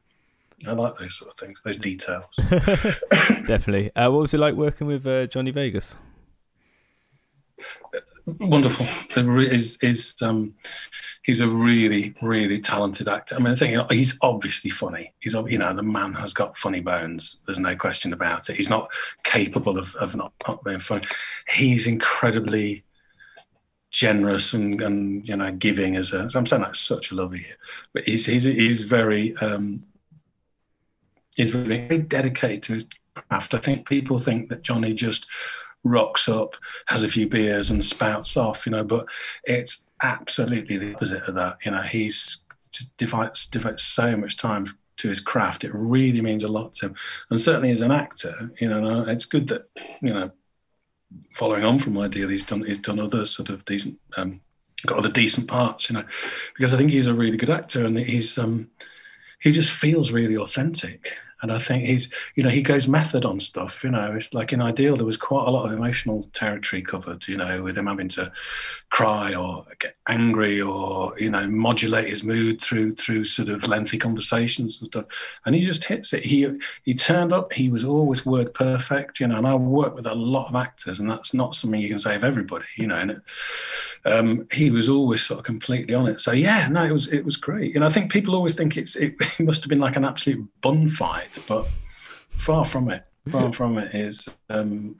I 0.67 0.73
like 0.73 0.95
those 0.97 1.17
sort 1.17 1.31
of 1.31 1.37
things, 1.37 1.61
those 1.63 1.77
details. 1.77 2.35
Definitely. 3.47 3.95
Uh, 3.95 4.11
what 4.11 4.21
was 4.21 4.33
it 4.33 4.39
like 4.39 4.53
working 4.53 4.87
with 4.87 5.07
uh, 5.07 5.25
Johnny 5.27 5.51
Vegas? 5.51 5.95
Wonderful. 8.25 8.85
Is 9.15 9.77
is 9.81 10.15
um, 10.21 10.53
he's 11.23 11.39
a 11.39 11.47
really, 11.47 12.15
really 12.21 12.59
talented 12.59 13.07
actor. 13.07 13.35
I 13.35 13.39
mean, 13.39 13.53
I 13.53 13.55
think 13.55 13.91
he's 13.91 14.17
obviously 14.21 14.71
funny. 14.71 15.13
He's, 15.19 15.33
you 15.33 15.57
know, 15.57 15.73
the 15.73 15.83
man 15.83 16.13
has 16.13 16.33
got 16.33 16.57
funny 16.57 16.79
bones. 16.79 17.43
There's 17.45 17.59
no 17.59 17.75
question 17.75 18.11
about 18.13 18.49
it. 18.49 18.55
He's 18.55 18.69
not 18.69 18.91
capable 19.23 19.77
of, 19.77 19.93
of 19.95 20.15
not, 20.15 20.33
not 20.47 20.63
being 20.63 20.79
funny. 20.79 21.03
He's 21.47 21.85
incredibly 21.85 22.83
generous 23.91 24.53
and, 24.53 24.81
and 24.81 25.27
you 25.27 25.35
know, 25.35 25.51
giving 25.51 25.95
as 25.95 26.13
a, 26.13 26.29
I'm 26.33 26.45
saying 26.45 26.63
that's 26.63 26.79
such 26.79 27.11
a 27.11 27.15
lovely, 27.15 27.45
but 27.93 28.03
he's, 28.05 28.25
he's, 28.25 28.45
he's 28.45 28.83
very, 28.83 29.35
um, 29.37 29.83
he's 31.35 31.51
very 31.51 31.99
dedicated 31.99 32.63
to 32.63 32.73
his 32.73 32.89
craft. 33.13 33.53
I 33.53 33.57
think 33.57 33.87
people 33.87 34.17
think 34.17 34.49
that 34.49 34.63
Johnny 34.63 34.93
just 34.93 35.27
rocks 35.83 36.29
up, 36.29 36.55
has 36.87 37.03
a 37.03 37.09
few 37.09 37.27
beers 37.27 37.69
and 37.69 37.83
spouts 37.83 38.37
off, 38.37 38.65
you 38.65 38.71
know, 38.71 38.83
but 38.83 39.05
it's 39.43 39.89
absolutely 40.01 40.77
the 40.77 40.95
opposite 40.95 41.23
of 41.23 41.35
that. 41.35 41.57
You 41.65 41.71
know, 41.71 41.81
he's 41.81 42.45
devotes 42.97 43.47
devotes 43.47 43.83
so 43.83 44.15
much 44.15 44.37
time 44.37 44.77
to 44.97 45.09
his 45.09 45.19
craft. 45.19 45.63
It 45.63 45.71
really 45.73 46.21
means 46.21 46.43
a 46.43 46.47
lot 46.47 46.73
to 46.73 46.87
him, 46.87 46.95
and 47.29 47.39
certainly 47.39 47.71
as 47.71 47.81
an 47.81 47.91
actor, 47.91 48.51
you 48.59 48.69
know, 48.69 49.05
it's 49.07 49.25
good 49.25 49.47
that 49.49 49.63
you 50.01 50.13
know, 50.13 50.31
following 51.33 51.63
on 51.63 51.79
from 51.79 51.97
Ideal, 51.97 52.29
he's 52.29 52.45
done 52.45 52.63
he's 52.63 52.77
done 52.77 52.99
other 52.99 53.25
sort 53.25 53.49
of 53.49 53.65
decent, 53.65 53.99
um, 54.17 54.41
got 54.85 54.97
other 54.97 55.11
decent 55.11 55.47
parts, 55.47 55.89
you 55.89 55.95
know, 55.95 56.05
because 56.55 56.73
I 56.73 56.77
think 56.77 56.91
he's 56.91 57.07
a 57.07 57.13
really 57.13 57.37
good 57.37 57.49
actor, 57.49 57.85
and 57.85 57.97
he's 57.97 58.37
um, 58.37 58.69
he 59.39 59.51
just 59.51 59.71
feels 59.71 60.11
really 60.11 60.37
authentic 60.37 61.15
and 61.41 61.51
I 61.51 61.59
think 61.59 61.85
he's, 61.85 62.13
you 62.35 62.43
know, 62.43 62.49
he 62.49 62.61
goes 62.61 62.87
method 62.87 63.25
on 63.25 63.39
stuff. 63.39 63.83
You 63.83 63.91
know, 63.91 64.13
it's 64.13 64.33
like 64.33 64.53
in 64.53 64.61
Ideal, 64.61 64.95
there 64.95 65.05
was 65.05 65.17
quite 65.17 65.47
a 65.47 65.51
lot 65.51 65.65
of 65.65 65.73
emotional 65.73 66.29
territory 66.33 66.81
covered. 66.81 67.27
You 67.27 67.37
know, 67.37 67.63
with 67.63 67.77
him 67.77 67.87
having 67.87 68.09
to 68.09 68.31
cry 68.89 69.33
or 69.33 69.65
get 69.79 69.95
angry 70.07 70.59
or 70.59 71.17
you 71.19 71.29
know 71.29 71.47
modulate 71.47 72.07
his 72.07 72.23
mood 72.23 72.59
through 72.59 72.91
through 72.95 73.23
sort 73.23 73.49
of 73.49 73.67
lengthy 73.67 73.97
conversations 73.97 74.81
and 74.81 74.87
stuff. 74.87 75.05
And 75.45 75.53
he 75.53 75.61
just 75.61 75.83
hits 75.83 76.13
it. 76.13 76.23
He 76.23 76.59
he 76.83 76.93
turned 76.93 77.33
up. 77.33 77.53
He 77.53 77.69
was 77.69 77.83
always 77.83 78.25
word 78.25 78.53
perfect. 78.53 79.19
You 79.19 79.27
know, 79.27 79.37
and 79.37 79.47
I 79.47 79.55
work 79.55 79.95
with 79.95 80.07
a 80.07 80.15
lot 80.15 80.49
of 80.49 80.55
actors, 80.55 80.99
and 80.99 81.09
that's 81.09 81.33
not 81.33 81.55
something 81.55 81.79
you 81.79 81.89
can 81.89 81.99
say 81.99 82.15
of 82.15 82.23
everybody. 82.23 82.65
You 82.77 82.87
know, 82.87 82.95
and 82.95 83.11
it, 83.11 83.21
um, 84.05 84.47
he 84.51 84.71
was 84.71 84.89
always 84.89 85.21
sort 85.23 85.39
of 85.39 85.45
completely 85.45 85.93
on 85.93 86.07
it. 86.07 86.19
So 86.19 86.31
yeah, 86.31 86.67
no, 86.67 86.83
it 86.83 86.91
was 86.91 87.11
it 87.11 87.23
was 87.23 87.37
great. 87.37 87.75
And 87.75 87.85
I 87.85 87.89
think 87.89 88.11
people 88.11 88.35
always 88.35 88.55
think 88.55 88.77
it's 88.77 88.95
it, 88.95 89.15
it 89.19 89.43
must 89.43 89.63
have 89.63 89.69
been 89.69 89.79
like 89.79 89.95
an 89.95 90.05
absolute 90.05 90.45
bun 90.61 90.89
fight 90.89 91.29
but 91.47 91.67
far 92.31 92.65
from 92.65 92.89
it. 92.89 93.05
Far 93.29 93.53
from 93.53 93.77
it 93.77 93.93
is 93.93 94.27
um, 94.49 94.95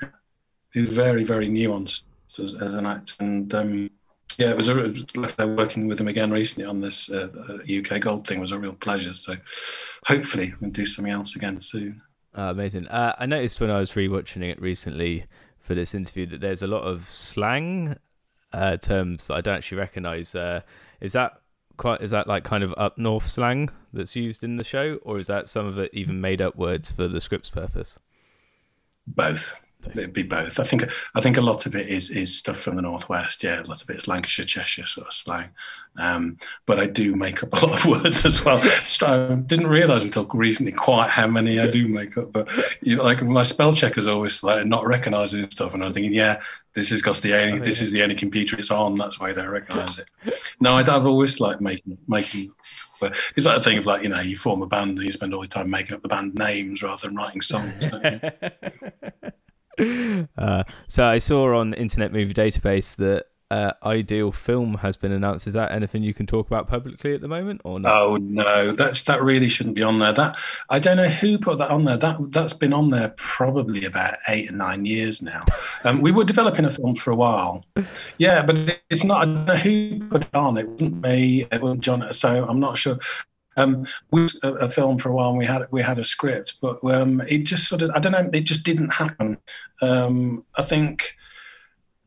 he's 0.73 0.89
very 0.89 1.23
very 1.23 1.49
nuanced 1.49 2.03
as, 2.39 2.55
as 2.55 2.75
an 2.75 2.85
actor, 2.85 3.15
and 3.19 3.53
um, 3.55 3.89
yeah, 4.37 4.51
it 4.51 4.57
was, 4.57 4.67
a, 4.67 4.73
like 5.15 5.37
working 5.37 5.87
with 5.87 5.99
him 5.99 6.07
again 6.07 6.31
recently 6.31 6.67
on 6.67 6.81
this 6.81 7.09
uh, 7.11 7.27
UK 7.63 8.01
Gold 8.01 8.27
thing 8.27 8.39
was 8.39 8.51
a 8.51 8.59
real 8.59 8.73
pleasure. 8.73 9.13
So 9.13 9.35
hopefully 10.05 10.53
we'll 10.59 10.71
do 10.71 10.85
something 10.85 11.11
else 11.11 11.35
again 11.35 11.59
soon. 11.61 12.01
Uh, 12.37 12.43
amazing. 12.43 12.87
Uh, 12.87 13.13
I 13.19 13.25
noticed 13.25 13.59
when 13.59 13.69
I 13.69 13.79
was 13.79 13.91
rewatching 13.91 14.43
it 14.43 14.61
recently 14.61 15.25
for 15.59 15.75
this 15.75 15.93
interview 15.93 16.25
that 16.27 16.41
there's 16.41 16.61
a 16.61 16.67
lot 16.67 16.83
of 16.83 17.09
slang 17.09 17.97
uh, 18.53 18.77
terms 18.77 19.27
that 19.27 19.35
I 19.35 19.41
don't 19.41 19.57
actually 19.57 19.79
recognise. 19.79 20.33
Uh, 20.35 20.61
is 20.99 21.13
that 21.13 21.39
quite 21.77 22.01
is 22.01 22.11
that 22.11 22.27
like 22.27 22.43
kind 22.43 22.63
of 22.63 22.73
up 22.77 22.97
north 22.97 23.27
slang 23.27 23.69
that's 23.91 24.15
used 24.15 24.43
in 24.43 24.57
the 24.57 24.63
show, 24.63 24.99
or 25.03 25.19
is 25.19 25.27
that 25.27 25.49
some 25.49 25.65
of 25.65 25.77
it 25.77 25.91
even 25.93 26.21
made 26.21 26.41
up 26.41 26.55
words 26.55 26.91
for 26.91 27.07
the 27.07 27.21
script's 27.21 27.49
purpose? 27.49 27.99
Both. 29.07 29.55
It'd 29.89 30.13
be 30.13 30.23
both. 30.23 30.59
I 30.59 30.63
think 30.63 30.85
I 31.15 31.21
think 31.21 31.37
a 31.37 31.41
lot 31.41 31.65
of 31.65 31.75
it 31.75 31.87
is 31.89 32.11
is 32.11 32.37
stuff 32.37 32.57
from 32.57 32.75
the 32.75 32.81
northwest. 32.81 33.43
Yeah, 33.43 33.61
a 33.61 33.63
lot 33.63 33.81
of 33.81 33.89
it 33.89 33.97
is 33.97 34.07
Lancashire, 34.07 34.45
Cheshire 34.45 34.85
sort 34.85 35.07
of 35.07 35.13
slang. 35.13 35.49
Um, 35.97 36.37
but 36.65 36.79
I 36.79 36.85
do 36.85 37.15
make 37.15 37.43
up 37.43 37.51
a 37.53 37.65
lot 37.65 37.79
of 37.79 37.85
words 38.03 38.25
as 38.25 38.43
well. 38.45 38.61
I 38.63 39.35
didn't 39.35 39.67
realise 39.67 40.03
until 40.03 40.25
recently 40.33 40.71
quite 40.71 41.09
how 41.09 41.27
many 41.27 41.59
I 41.59 41.67
do 41.67 41.87
make 41.87 42.17
up. 42.17 42.31
But 42.31 42.49
you 42.81 42.95
know, 42.95 43.03
like 43.03 43.21
my 43.21 43.43
spell 43.43 43.73
check 43.73 43.97
is 43.97 44.07
always 44.07 44.43
like 44.43 44.65
not 44.65 44.87
recognising 44.87 45.49
stuff, 45.51 45.73
and 45.73 45.83
I 45.83 45.85
was 45.85 45.93
thinking, 45.93 46.13
yeah, 46.13 46.41
this 46.73 46.91
is 46.91 47.01
because 47.01 47.21
the 47.21 47.35
only 47.35 47.59
oh, 47.59 47.63
this 47.63 47.81
is 47.81 47.91
the 47.91 48.03
only 48.03 48.15
computer 48.15 48.57
it's 48.57 48.71
on. 48.71 48.95
That's 48.95 49.19
why 49.19 49.29
I 49.29 49.33
don't 49.33 49.49
recognise 49.49 49.99
it. 49.99 50.07
No, 50.59 50.77
I'd, 50.77 50.89
I've 50.89 51.07
always 51.07 51.39
like 51.39 51.59
making 51.59 51.97
making. 52.07 52.51
But 52.99 53.17
it's 53.35 53.47
like 53.47 53.57
a 53.57 53.63
thing 53.63 53.79
of 53.79 53.87
like 53.87 54.03
you 54.03 54.09
know 54.09 54.21
you 54.21 54.37
form 54.37 54.61
a 54.61 54.67
band 54.67 54.99
and 54.99 55.07
you 55.07 55.11
spend 55.11 55.33
all 55.33 55.43
your 55.43 55.47
time 55.47 55.71
making 55.71 55.95
up 55.95 56.03
the 56.03 56.07
band 56.07 56.35
names 56.35 56.83
rather 56.83 57.07
than 57.07 57.17
writing 57.17 57.41
songs. 57.41 57.91
uh, 60.37 60.63
so 60.87 61.05
I 61.05 61.17
saw 61.17 61.57
on 61.57 61.73
Internet 61.73 62.13
Movie 62.13 62.33
Database 62.33 62.95
that 62.97 63.25
uh, 63.51 63.73
Ideal 63.83 64.31
Film 64.31 64.75
has 64.75 64.95
been 64.95 65.11
announced. 65.11 65.45
Is 65.45 65.53
that 65.53 65.73
anything 65.73 66.03
you 66.03 66.13
can 66.13 66.25
talk 66.25 66.47
about 66.47 66.69
publicly 66.69 67.13
at 67.13 67.19
the 67.19 67.27
moment, 67.27 67.59
or 67.65 67.81
not? 67.81 67.93
Oh 67.93 68.15
no, 68.15 68.71
that's 68.71 69.03
that 69.03 69.21
really 69.21 69.49
shouldn't 69.49 69.75
be 69.75 69.83
on 69.83 69.99
there. 69.99 70.13
That 70.13 70.37
I 70.69 70.79
don't 70.79 70.95
know 70.95 71.09
who 71.09 71.37
put 71.37 71.57
that 71.57 71.69
on 71.69 71.83
there. 71.83 71.97
That 71.97 72.17
that's 72.31 72.53
been 72.53 72.71
on 72.71 72.91
there 72.91 73.09
probably 73.17 73.83
about 73.83 74.19
eight 74.29 74.49
or 74.49 74.53
nine 74.53 74.85
years 74.85 75.21
now. 75.21 75.43
Um, 75.83 75.99
we 75.99 76.13
were 76.13 76.23
developing 76.23 76.63
a 76.63 76.71
film 76.71 76.95
for 76.95 77.11
a 77.11 77.15
while, 77.15 77.65
yeah, 78.17 78.41
but 78.41 78.79
it's 78.89 79.03
not. 79.03 79.23
I 79.23 79.25
don't 79.25 79.45
know 79.45 79.55
who 79.57 80.07
put 80.07 80.21
it 80.21 80.33
on. 80.33 80.57
It 80.57 80.69
wasn't 80.69 81.01
me. 81.01 81.45
It 81.51 81.61
wasn't 81.61 81.81
John. 81.81 82.13
So 82.13 82.45
I'm 82.47 82.61
not 82.61 82.77
sure. 82.77 82.99
Um, 83.57 83.85
we 84.11 84.27
a, 84.43 84.53
a, 84.53 84.71
film 84.71 84.97
for 84.97 85.09
a 85.09 85.13
while, 85.13 85.29
and 85.29 85.37
we 85.37 85.45
had 85.45 85.67
we 85.71 85.81
had 85.81 85.99
a 85.99 86.03
script, 86.03 86.59
but 86.61 86.83
um, 86.85 87.21
it 87.21 87.39
just 87.39 87.67
sort 87.67 87.81
of 87.81 87.91
I 87.91 87.99
don't 87.99 88.13
know, 88.13 88.29
it 88.33 88.41
just 88.41 88.63
didn't 88.63 88.91
happen. 88.91 89.37
Um, 89.81 90.45
I 90.55 90.63
think 90.63 91.15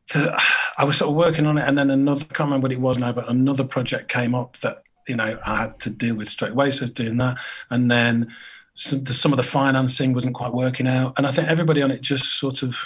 to, 0.08 0.36
I 0.78 0.84
was 0.84 0.98
sort 0.98 1.10
of 1.10 1.16
working 1.16 1.46
on 1.46 1.58
it, 1.58 1.68
and 1.68 1.76
then 1.76 1.90
another 1.90 2.22
I 2.22 2.34
can't 2.34 2.48
remember 2.48 2.64
what 2.66 2.72
it 2.72 2.80
was 2.80 2.98
now, 2.98 3.12
but 3.12 3.28
another 3.28 3.64
project 3.64 4.08
came 4.08 4.34
up 4.34 4.56
that 4.58 4.82
you 5.06 5.16
know 5.16 5.38
I 5.44 5.56
had 5.56 5.80
to 5.80 5.90
deal 5.90 6.16
with 6.16 6.30
straight 6.30 6.52
away. 6.52 6.70
So 6.70 6.86
doing 6.86 7.18
that, 7.18 7.36
and 7.70 7.90
then 7.90 8.32
some, 8.74 9.06
some 9.06 9.32
of 9.32 9.36
the 9.36 9.42
financing 9.42 10.14
wasn't 10.14 10.34
quite 10.34 10.52
working 10.52 10.88
out, 10.88 11.14
and 11.16 11.26
I 11.26 11.30
think 11.30 11.48
everybody 11.48 11.82
on 11.82 11.90
it 11.90 12.00
just 12.00 12.38
sort 12.38 12.62
of 12.62 12.76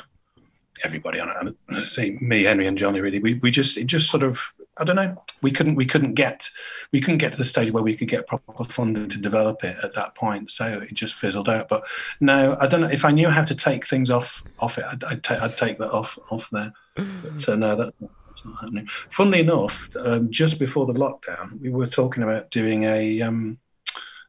everybody 0.85 1.20
on 1.20 1.57
it, 1.70 1.89
say 1.89 2.18
me, 2.20 2.45
Henry, 2.45 2.66
and 2.66 2.79
Johnny. 2.79 3.01
Really, 3.01 3.18
we 3.18 3.35
we 3.35 3.51
just 3.51 3.76
it 3.76 3.85
just 3.85 4.11
sort 4.11 4.22
of 4.22 4.55
I 4.79 4.85
don't 4.85 4.97
know. 4.97 5.16
We 5.43 5.51
couldn't 5.51 5.74
we 5.74 5.87
couldn't 5.87 6.14
get 6.14 6.49
we 6.93 7.01
couldn't 7.01 7.18
get 7.18 7.33
to 7.33 7.39
the 7.39 7.45
stage 7.45 7.70
where 7.70 7.83
we 7.83 7.97
could 7.97 8.09
get 8.09 8.26
proper 8.26 8.64
funding 8.64 9.09
to 9.09 9.20
develop 9.20 9.64
it 9.64 9.76
at 9.83 9.95
that 9.95 10.14
point. 10.14 10.51
So 10.51 10.81
it 10.81 10.95
just 10.95 11.14
fizzled 11.14 11.49
out. 11.49 11.68
But 11.68 11.87
no, 12.20 12.57
I 12.61 12.66
don't 12.66 12.81
know 12.81 12.89
if 12.89 13.05
I 13.05 13.11
knew 13.11 13.29
how 13.29 13.43
to 13.43 13.55
take 13.55 13.87
things 13.87 14.11
off 14.11 14.43
off 14.61 14.79
it. 14.79 14.85
I'd, 14.85 15.05
I'd, 15.05 15.22
ta- 15.22 15.41
I'd 15.43 15.57
take 15.57 15.79
that 15.79 15.93
off 15.93 16.18
off 16.31 16.49
there. 16.51 16.72
so 17.39 17.57
no, 17.57 17.76
that's 17.76 18.01
not, 18.01 18.11
that's 18.29 18.45
not 18.45 18.61
happening. 18.61 18.89
Funnily 19.11 19.41
enough, 19.41 19.89
um, 19.97 20.31
just 20.31 20.59
before 20.59 20.87
the 20.87 20.95
lockdown, 20.95 21.61
we 21.61 21.70
were 21.70 21.87
talking 21.87 22.22
about 22.22 22.51
doing 22.51 22.85
a 22.85 23.22
um, 23.22 23.59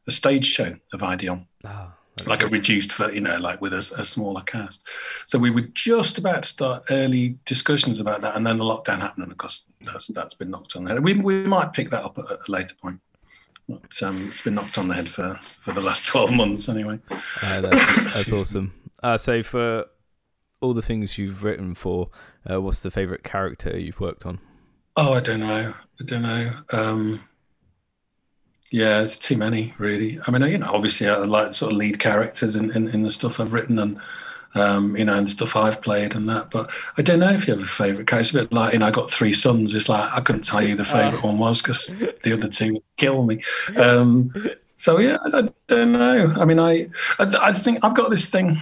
a 0.06 0.10
stage 0.10 0.46
show 0.46 0.76
of 0.92 1.02
Ideal. 1.02 1.44
Oh 1.64 1.92
like 2.26 2.42
a 2.42 2.48
reduced, 2.48 2.98
you 2.98 3.20
know, 3.20 3.38
like 3.38 3.60
with 3.60 3.72
a, 3.72 3.78
a, 3.98 4.04
smaller 4.04 4.42
cast. 4.42 4.86
So 5.26 5.38
we 5.38 5.50
were 5.50 5.68
just 5.74 6.18
about 6.18 6.42
to 6.42 6.48
start 6.48 6.84
early 6.90 7.38
discussions 7.44 8.00
about 8.00 8.20
that, 8.22 8.36
and 8.36 8.46
then 8.46 8.58
the 8.58 8.64
lockdown 8.64 9.00
happened, 9.00 9.24
and 9.24 9.32
of 9.32 9.38
course 9.38 9.66
that's 9.80 10.08
that's 10.08 10.34
been 10.34 10.50
knocked 10.50 10.76
on 10.76 10.84
the 10.84 10.90
head. 10.92 11.04
We 11.04 11.14
we 11.14 11.44
might 11.44 11.72
pick 11.72 11.90
that 11.90 12.04
up 12.04 12.18
at 12.18 12.24
a 12.26 12.38
later 12.50 12.74
point. 12.80 13.00
But, 13.68 14.02
um, 14.02 14.28
it's 14.28 14.42
been 14.42 14.56
knocked 14.56 14.78
on 14.78 14.88
the 14.88 14.94
head 14.94 15.08
for 15.08 15.38
for 15.62 15.72
the 15.72 15.80
last 15.80 16.06
twelve 16.08 16.32
months 16.32 16.68
anyway. 16.68 16.98
Uh, 17.42 17.60
that's, 17.60 17.96
that's 18.14 18.32
awesome. 18.32 18.74
Uh, 19.02 19.16
so 19.16 19.42
for 19.42 19.86
all 20.60 20.74
the 20.74 20.82
things 20.82 21.16
you've 21.16 21.42
written 21.42 21.74
for, 21.74 22.10
uh, 22.50 22.60
what's 22.60 22.80
the 22.80 22.90
favourite 22.90 23.24
character 23.24 23.78
you've 23.78 24.00
worked 24.00 24.26
on? 24.26 24.38
Oh, 24.96 25.14
I 25.14 25.20
don't 25.20 25.40
know. 25.40 25.72
I 26.00 26.04
don't 26.04 26.22
know. 26.22 26.52
Um, 26.72 27.22
yeah, 28.70 29.02
it's 29.02 29.16
too 29.16 29.36
many, 29.36 29.74
really. 29.78 30.20
I 30.26 30.30
mean, 30.30 30.42
you 30.42 30.58
know, 30.58 30.70
obviously 30.72 31.08
I 31.08 31.16
like 31.16 31.54
sort 31.54 31.72
of 31.72 31.78
lead 31.78 31.98
characters 31.98 32.54
in, 32.54 32.70
in, 32.70 32.88
in 32.88 33.02
the 33.02 33.10
stuff 33.10 33.40
I've 33.40 33.52
written 33.52 33.78
and, 33.80 34.00
um, 34.54 34.96
you 34.96 35.04
know, 35.04 35.16
and 35.16 35.26
the 35.26 35.30
stuff 35.30 35.56
I've 35.56 35.82
played 35.82 36.14
and 36.14 36.28
that. 36.28 36.50
But 36.50 36.70
I 36.96 37.02
don't 37.02 37.18
know 37.18 37.32
if 37.32 37.48
you 37.48 37.54
have 37.54 37.62
a 37.62 37.66
favourite 37.66 38.06
character. 38.06 38.20
It's 38.20 38.34
a 38.34 38.38
bit 38.42 38.52
like, 38.52 38.72
you 38.72 38.78
know, 38.78 38.86
I 38.86 38.92
got 38.92 39.10
three 39.10 39.32
sons. 39.32 39.74
It's 39.74 39.88
like 39.88 40.12
I 40.12 40.20
couldn't 40.20 40.44
tell 40.44 40.62
you 40.62 40.76
the 40.76 40.84
favourite 40.84 41.24
oh. 41.24 41.28
one 41.28 41.38
was 41.38 41.60
because 41.60 41.86
the 42.22 42.32
other 42.32 42.48
two 42.48 42.74
would 42.74 42.82
kill 42.96 43.24
me. 43.24 43.42
Um, 43.76 44.32
so, 44.76 44.98
yeah, 45.00 45.18
I, 45.24 45.38
I, 45.38 45.48
don't 45.66 45.92
know. 45.92 46.34
I 46.38 46.44
mean, 46.44 46.60
I, 46.60 46.88
I, 47.18 47.48
I 47.48 47.52
think 47.52 47.80
I've 47.82 47.96
got 47.96 48.10
this 48.10 48.30
thing. 48.30 48.60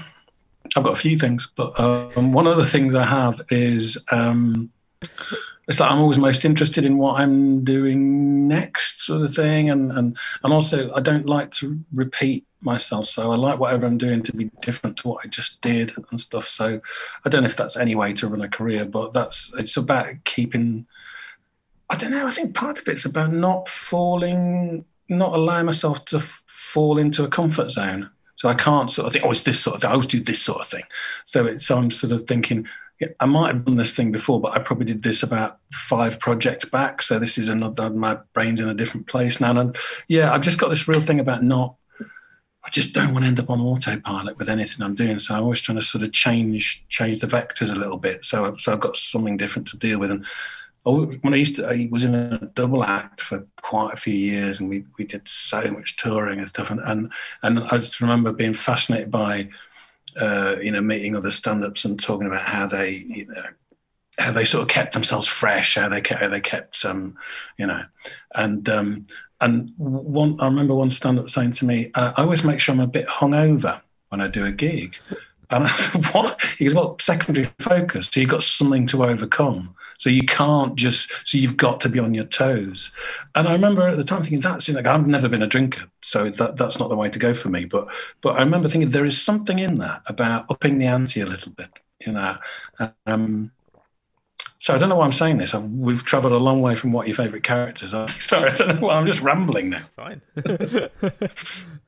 I've 0.75 0.85
got 0.85 0.93
a 0.93 1.01
few 1.01 1.19
things, 1.19 1.49
but 1.55 1.79
um, 1.79 2.33
one 2.33 2.47
of 2.47 2.57
the 2.57 2.67
things 2.67 2.95
I 2.95 3.07
have 3.07 3.41
is 3.51 4.05
um, 4.11 4.71
it's 5.69 5.81
like 5.81 5.91
I'm 5.91 5.99
always 5.99 6.19
most 6.19 6.47
interested 6.47 6.87
in 6.87 6.97
what 6.97 7.21
I'm 7.21 7.63
doing 7.63 8.49
next, 8.49 9.05
sort 9.05 9.23
of 9.23 9.35
thing, 9.35 9.69
and 9.69 9.93
and 9.93 10.17
and 10.43 10.53
also 10.53 10.93
I 10.95 11.01
don't 11.01 11.27
like 11.27 11.51
to 11.53 11.79
repeat 11.93 12.47
myself, 12.63 13.07
so 13.07 13.31
I 13.31 13.37
like 13.37 13.61
whatever 13.61 13.87
I'm 13.87 13.99
doing 13.99 14.23
to 14.23 14.33
be 14.35 14.51
different 14.63 14.97
to 14.99 15.09
what 15.09 15.25
I 15.25 15.29
just 15.29 15.61
did 15.61 15.93
and 16.11 16.19
stuff. 16.19 16.49
So 16.49 16.81
I 17.25 17.29
don't 17.29 17.43
know 17.43 17.51
if 17.51 17.57
that's 17.57 17.77
any 17.77 17.95
way 17.95 18.15
to 18.15 18.29
run 18.29 18.41
a 18.41 18.49
career, 18.49 18.87
but 18.87 19.13
that's 19.13 19.55
it's 19.59 19.77
about 19.77 20.07
keeping. 20.25 20.87
I 21.91 21.97
don't 21.97 22.13
know. 22.13 22.27
I 22.27 22.31
think 22.31 22.55
part 22.55 22.79
of 22.79 22.89
it's 22.89 23.05
about 23.05 23.33
not 23.33 23.69
falling, 23.69 24.87
not 25.11 25.35
allowing 25.35 25.67
myself 25.67 26.05
to 26.07 26.17
f- 26.17 26.43
fall 26.47 26.99
into 26.99 27.25
a 27.25 27.29
comfort 27.29 27.71
zone. 27.71 28.11
So 28.37 28.49
I 28.49 28.55
can't 28.55 28.91
sort 28.91 29.07
of 29.07 29.13
think, 29.13 29.25
oh, 29.25 29.33
it's 29.33 29.43
this 29.43 29.61
sort 29.61 29.77
of 29.77 29.83
thing. 29.83 29.91
I 29.91 29.95
always 29.95 30.07
do 30.07 30.21
this 30.21 30.43
sort 30.43 30.61
of 30.61 30.67
thing. 30.67 30.85
So 31.25 31.45
it's 31.47 31.71
I'm 31.71 31.91
sort 31.91 32.13
of 32.13 32.23
thinking 32.23 32.67
I 33.21 33.27
might 33.27 33.55
have 33.55 33.65
done 33.65 33.77
this 33.77 33.95
thing 33.95 34.11
before, 34.11 34.41
but 34.41 34.55
I 34.55 34.59
probably 34.59 34.87
did 34.87 35.03
this 35.03 35.23
about 35.23 35.59
five 35.73 36.19
projects 36.19 36.65
back. 36.65 37.01
So 37.03 37.19
this 37.19 37.39
is 37.39 37.49
another, 37.49 37.91
my 37.91 38.19
brain's 38.33 38.61
in 38.61 38.69
a 38.69 38.75
different 38.75 39.07
place 39.07 39.41
now. 39.41 39.59
And 39.59 39.77
yeah, 40.09 40.33
I've 40.33 40.41
just 40.41 40.59
got 40.59 40.69
this 40.69 40.89
real 40.89 41.01
thing 41.01 41.21
about 41.21 41.45
not, 41.45 41.77
I 42.65 42.71
just 42.71 42.95
don't 42.95 43.13
want 43.13 43.25
to 43.25 43.29
end 43.29 43.39
up 43.41 43.51
on 43.51 43.61
autopilot 43.61 44.37
with 44.37 44.49
anything 44.49 44.83
I'm 44.83 44.97
doing. 44.97 45.21
So 45.21 45.35
I'm 45.35 45.45
always 45.45 45.61
trying 45.61 45.79
to 45.79 45.85
sort 45.85 46.03
of 46.03 46.13
change, 46.13 46.85
change 46.89 47.21
the 47.21 47.29
vectors 47.29 47.73
a 47.73 47.79
little 47.79 47.99
bit. 47.99 48.25
So, 48.25 48.57
so 48.57 48.73
I've 48.73 48.81
got 48.81 48.97
something 48.97 49.37
different 49.37 49.69
to 49.69 49.77
deal 49.77 50.01
with. 50.01 50.11
And 50.11 50.27
when 50.83 51.35
I 51.35 51.37
used 51.37 51.57
to, 51.57 51.69
I 51.69 51.89
was 51.91 52.03
in 52.03 52.15
a 52.15 52.39
double 52.55 52.83
act 52.83 53.21
for 53.21 53.47
quite 53.63 53.95
a 53.95 53.99
few 53.99 54.15
years 54.15 54.59
and 54.61 54.69
we, 54.69 54.85
we 54.99 55.05
did 55.05 55.27
so 55.29 55.71
much 55.71 55.97
touring 55.97 56.41
and 56.41 56.49
stuff. 56.49 56.71
And, 56.71 56.81
and, 56.81 57.13
and 57.43 57.61
I 57.61 57.79
just 57.79 58.01
remember 58.01 58.33
being 58.33 58.55
fascinated 58.55 59.11
by, 59.11 59.51
uh, 60.21 60.57
you 60.61 60.71
know, 60.71 60.81
meeting 60.81 61.17
other 61.17 61.31
stand-ups 61.31 61.85
and 61.85 62.01
talking 62.01 62.27
about 62.27 62.43
how 62.43 62.67
they, 62.67 62.91
you 62.91 63.27
know, 63.27 63.45
how 64.19 64.33
they 64.33 64.45
sort 64.45 64.63
of 64.63 64.69
kept 64.69 64.93
themselves 64.93 65.27
fresh, 65.27 65.77
how 65.77 65.89
they 65.89 66.01
kept, 66.01 66.21
how 66.21 66.29
they 66.29 66.41
kept, 66.41 66.85
um, 66.85 67.17
you 67.57 67.67
know, 67.67 67.85
and 68.35 68.69
um, 68.69 69.07
and 69.41 69.73
one, 69.77 70.41
I 70.41 70.47
remember 70.47 70.75
one 70.75 70.91
stand-up 70.91 71.31
saying 71.31 71.53
to 71.53 71.65
me, 71.65 71.91
uh, 71.95 72.13
"I 72.17 72.23
always 72.23 72.45
make 72.45 72.61
sure 72.61 72.75
I'm 72.75 72.81
a 72.81 72.87
bit 72.87 73.07
hungover 73.07 73.81
when 74.09 74.21
I 74.21 74.27
do 74.27 74.45
a 74.45 74.53
gig." 74.53 74.97
And 75.51 75.67
I, 75.67 75.71
what? 76.13 76.43
He 76.59 76.65
goes, 76.65 76.75
"Well, 76.75 76.97
secondary 77.01 77.51
focus. 77.61 78.09
So 78.09 78.21
you've 78.21 78.31
got 78.31 78.43
something 78.43 78.87
to 78.89 79.05
overcome. 79.05 79.75
So 79.99 80.11
you 80.11 80.25
can't 80.25 80.75
just. 80.77 81.11
So 81.25 81.39
you've 81.39 81.57
got 81.57 81.81
to 81.83 81.89
be 81.89 81.99
on 81.99 82.15
your 82.15 82.25
toes." 82.25 82.95
And 83.35 83.47
I 83.47 83.53
remember 83.53 83.87
at 83.87 83.97
the 83.97 84.05
time 84.05 84.23
thinking, 84.23 84.41
"That's 84.41 84.69
like 84.69 84.87
I've 84.87 85.07
never 85.07 85.29
been 85.29 85.43
a 85.43 85.47
drinker, 85.47 85.91
so 86.03 86.31
that 86.31 86.57
that's 86.57 86.79
not 86.79 86.89
the 86.89 86.97
way 86.97 87.11
to 87.11 87.19
go 87.19 87.35
for 87.35 87.49
me." 87.49 87.65
But 87.65 87.89
but 88.23 88.37
I 88.37 88.41
remember 88.41 88.69
thinking 88.69 88.91
there 88.91 89.05
is 89.05 89.21
something 89.21 89.59
in 89.59 89.79
that 89.79 90.03
about 90.07 90.47
upping 90.51 90.79
the 90.79 90.87
ante 90.87 91.21
a 91.21 91.27
little 91.27 91.53
bit. 91.53 91.71
You 92.05 92.13
know. 92.13 92.39
Um, 93.07 93.51
so 94.61 94.75
I 94.75 94.79
don't 94.79 94.89
know 94.89 94.97
why 94.97 95.05
I'm 95.05 95.13
saying 95.13 95.39
this. 95.39 95.55
I've, 95.55 95.65
we've 95.71 96.05
travelled 96.05 96.33
a 96.33 96.39
long 96.39 96.61
way 96.61 96.75
from 96.75 96.93
what 96.93 97.07
your 97.07 97.15
favourite 97.15 97.45
characters 97.45 97.95
are. 97.95 98.09
Sorry, 98.21 98.51
I 98.51 98.55
don't 98.55 98.81
know 98.81 98.87
why. 98.87 98.95
I'm 98.95 99.07
just 99.07 99.21
rambling 99.23 99.71
now. 99.71 99.83
Fine. 99.95 100.21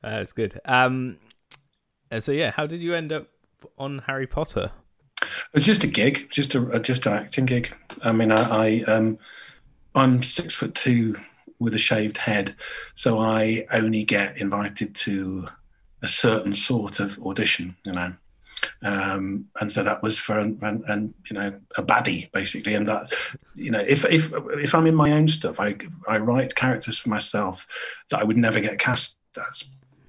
That's 0.01 0.31
good. 0.33 0.59
Um, 0.65 1.17
so 2.19 2.31
yeah, 2.31 2.51
how 2.51 2.65
did 2.67 2.81
you 2.81 2.93
end 2.95 3.11
up 3.11 3.27
on 3.77 3.99
Harry 4.07 4.27
Potter? 4.27 4.71
It 5.53 5.55
was 5.55 5.65
just 5.65 5.83
a 5.83 5.87
gig, 5.87 6.29
just 6.31 6.55
a 6.55 6.79
just 6.79 7.05
an 7.05 7.13
acting 7.13 7.45
gig. 7.45 7.73
I 8.03 8.11
mean, 8.11 8.31
I, 8.31 8.81
I 8.83 8.83
um, 8.83 9.17
I'm 9.95 10.23
six 10.23 10.55
foot 10.55 10.75
two 10.75 11.17
with 11.59 11.73
a 11.73 11.79
shaved 11.79 12.17
head, 12.17 12.55
so 12.95 13.19
I 13.19 13.65
only 13.71 14.03
get 14.03 14.37
invited 14.37 14.95
to 14.95 15.47
a 16.01 16.07
certain 16.07 16.55
sort 16.55 16.99
of 16.99 17.19
audition, 17.23 17.75
you 17.83 17.91
know. 17.91 18.13
Um, 18.83 19.47
and 19.59 19.71
so 19.71 19.83
that 19.83 20.03
was 20.03 20.19
for 20.19 20.39
and, 20.39 20.61
and, 20.61 21.13
you 21.29 21.35
know 21.35 21.53
a 21.77 21.83
baddie 21.83 22.31
basically 22.31 22.75
and 22.75 22.87
that 22.87 23.11
you 23.55 23.71
know 23.71 23.79
if 23.79 24.05
if 24.05 24.31
if 24.61 24.75
i'm 24.75 24.85
in 24.85 24.93
my 24.93 25.11
own 25.13 25.27
stuff 25.27 25.59
i 25.59 25.75
i 26.07 26.17
write 26.17 26.53
characters 26.53 26.99
for 26.99 27.09
myself 27.09 27.65
that 28.09 28.19
i 28.19 28.23
would 28.23 28.37
never 28.37 28.59
get 28.59 28.77
cast 28.77 29.17
as 29.49 29.63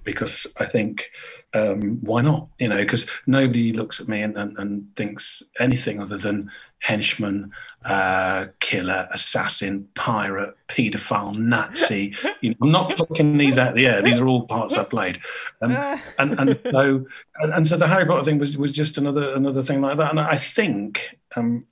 because 0.04 0.46
i 0.58 0.66
think 0.66 1.10
um, 1.54 1.98
why 2.00 2.22
not 2.22 2.48
you 2.58 2.68
know 2.68 2.78
because 2.78 3.08
nobody 3.26 3.72
looks 3.72 4.00
at 4.00 4.08
me 4.08 4.22
and, 4.22 4.36
and, 4.36 4.56
and 4.58 4.96
thinks 4.96 5.42
anything 5.58 6.00
other 6.00 6.16
than 6.16 6.50
henchman 6.78 7.52
uh, 7.84 8.46
killer, 8.60 9.08
assassin, 9.12 9.88
pirate, 9.94 10.54
paedophile, 10.68 11.36
Nazi. 11.36 12.14
You 12.40 12.50
know, 12.50 12.56
I'm 12.62 12.70
not 12.70 12.96
plucking 12.96 13.38
these 13.38 13.58
out 13.58 13.70
of 13.70 13.74
the 13.74 13.86
air. 13.86 14.02
These 14.02 14.18
are 14.18 14.26
all 14.26 14.46
parts 14.46 14.76
I 14.76 14.84
played, 14.84 15.20
um, 15.60 15.72
and 16.18 16.38
and 16.38 16.60
so 16.70 17.06
and 17.40 17.66
so 17.66 17.76
the 17.76 17.88
Harry 17.88 18.06
Potter 18.06 18.24
thing 18.24 18.38
was 18.38 18.56
was 18.56 18.72
just 18.72 18.98
another 18.98 19.34
another 19.34 19.62
thing 19.62 19.80
like 19.80 19.96
that. 19.98 20.10
And 20.10 20.20
I 20.20 20.36
think 20.36 21.18
um, 21.34 21.66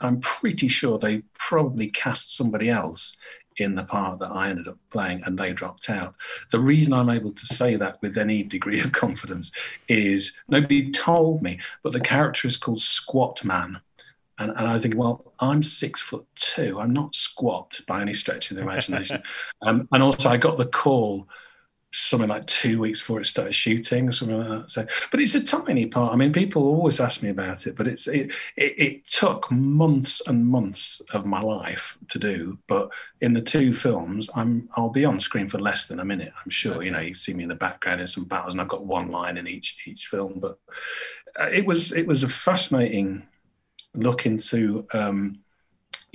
I'm 0.00 0.20
pretty 0.20 0.68
sure 0.68 0.98
they 0.98 1.22
probably 1.34 1.88
cast 1.88 2.36
somebody 2.36 2.70
else 2.70 3.16
in 3.58 3.74
the 3.74 3.84
part 3.84 4.18
that 4.18 4.30
I 4.32 4.48
ended 4.48 4.68
up 4.68 4.78
playing 4.90 5.22
and 5.24 5.38
they 5.38 5.52
dropped 5.52 5.88
out. 5.90 6.14
The 6.50 6.58
reason 6.58 6.92
I'm 6.92 7.10
able 7.10 7.32
to 7.32 7.46
say 7.46 7.76
that 7.76 8.00
with 8.02 8.18
any 8.18 8.42
degree 8.42 8.80
of 8.80 8.92
confidence 9.04 9.52
is 9.88 10.40
nobody 10.48 10.90
told 10.90 11.42
me, 11.42 11.60
but 11.82 11.92
the 11.92 12.00
character 12.00 12.48
is 12.48 12.56
called 12.56 12.80
Squat 12.80 13.44
Man. 13.44 13.80
And, 14.38 14.50
and 14.50 14.66
I 14.66 14.72
was 14.72 14.82
thinking, 14.82 14.98
well, 14.98 15.32
I'm 15.38 15.62
six 15.62 16.02
foot 16.02 16.26
two. 16.34 16.80
I'm 16.80 16.92
not 16.92 17.14
squat 17.14 17.80
by 17.86 18.00
any 18.00 18.14
stretch 18.14 18.50
of 18.50 18.56
the 18.56 18.62
imagination. 18.62 19.22
um, 19.62 19.88
and 19.92 20.02
also, 20.02 20.28
I 20.28 20.36
got 20.36 20.58
the 20.58 20.66
call 20.66 21.28
something 21.94 22.28
like 22.28 22.44
two 22.46 22.80
weeks 22.80 23.00
before 23.00 23.20
it 23.20 23.26
started 23.26 23.54
shooting 23.54 24.08
or 24.08 24.12
something 24.12 24.36
like 24.36 24.48
that. 24.48 24.70
So, 24.70 24.84
but 25.12 25.20
it's 25.20 25.36
a 25.36 25.44
tiny 25.44 25.86
part. 25.86 26.12
I 26.12 26.16
mean, 26.16 26.32
people 26.32 26.64
always 26.64 26.98
ask 26.98 27.22
me 27.22 27.30
about 27.30 27.68
it, 27.68 27.76
but 27.76 27.86
it's 27.86 28.08
it, 28.08 28.32
it, 28.56 28.74
it 28.78 29.06
took 29.08 29.48
months 29.50 30.20
and 30.26 30.44
months 30.44 31.00
of 31.12 31.24
my 31.24 31.40
life 31.40 31.96
to 32.08 32.18
do. 32.18 32.58
But 32.66 32.90
in 33.20 33.32
the 33.32 33.40
two 33.40 33.72
films, 33.72 34.28
I'm 34.34 34.68
I'll 34.76 34.90
be 34.90 35.04
on 35.04 35.20
screen 35.20 35.48
for 35.48 35.60
less 35.60 35.86
than 35.86 36.00
a 36.00 36.04
minute. 36.04 36.32
I'm 36.44 36.50
sure. 36.50 36.74
Okay. 36.76 36.86
You 36.86 36.90
know, 36.90 37.00
you 37.00 37.14
see 37.14 37.32
me 37.32 37.44
in 37.44 37.48
the 37.48 37.54
background 37.54 38.00
in 38.00 38.08
some 38.08 38.24
battles, 38.24 38.54
and 38.54 38.60
I've 38.60 38.68
got 38.68 38.84
one 38.84 39.10
line 39.10 39.36
in 39.36 39.46
each 39.46 39.76
each 39.86 40.08
film. 40.08 40.40
But 40.40 40.58
uh, 41.38 41.50
it 41.52 41.64
was 41.64 41.92
it 41.92 42.08
was 42.08 42.24
a 42.24 42.28
fascinating 42.28 43.22
look 43.94 44.26
into 44.26 44.86
um, 44.92 45.43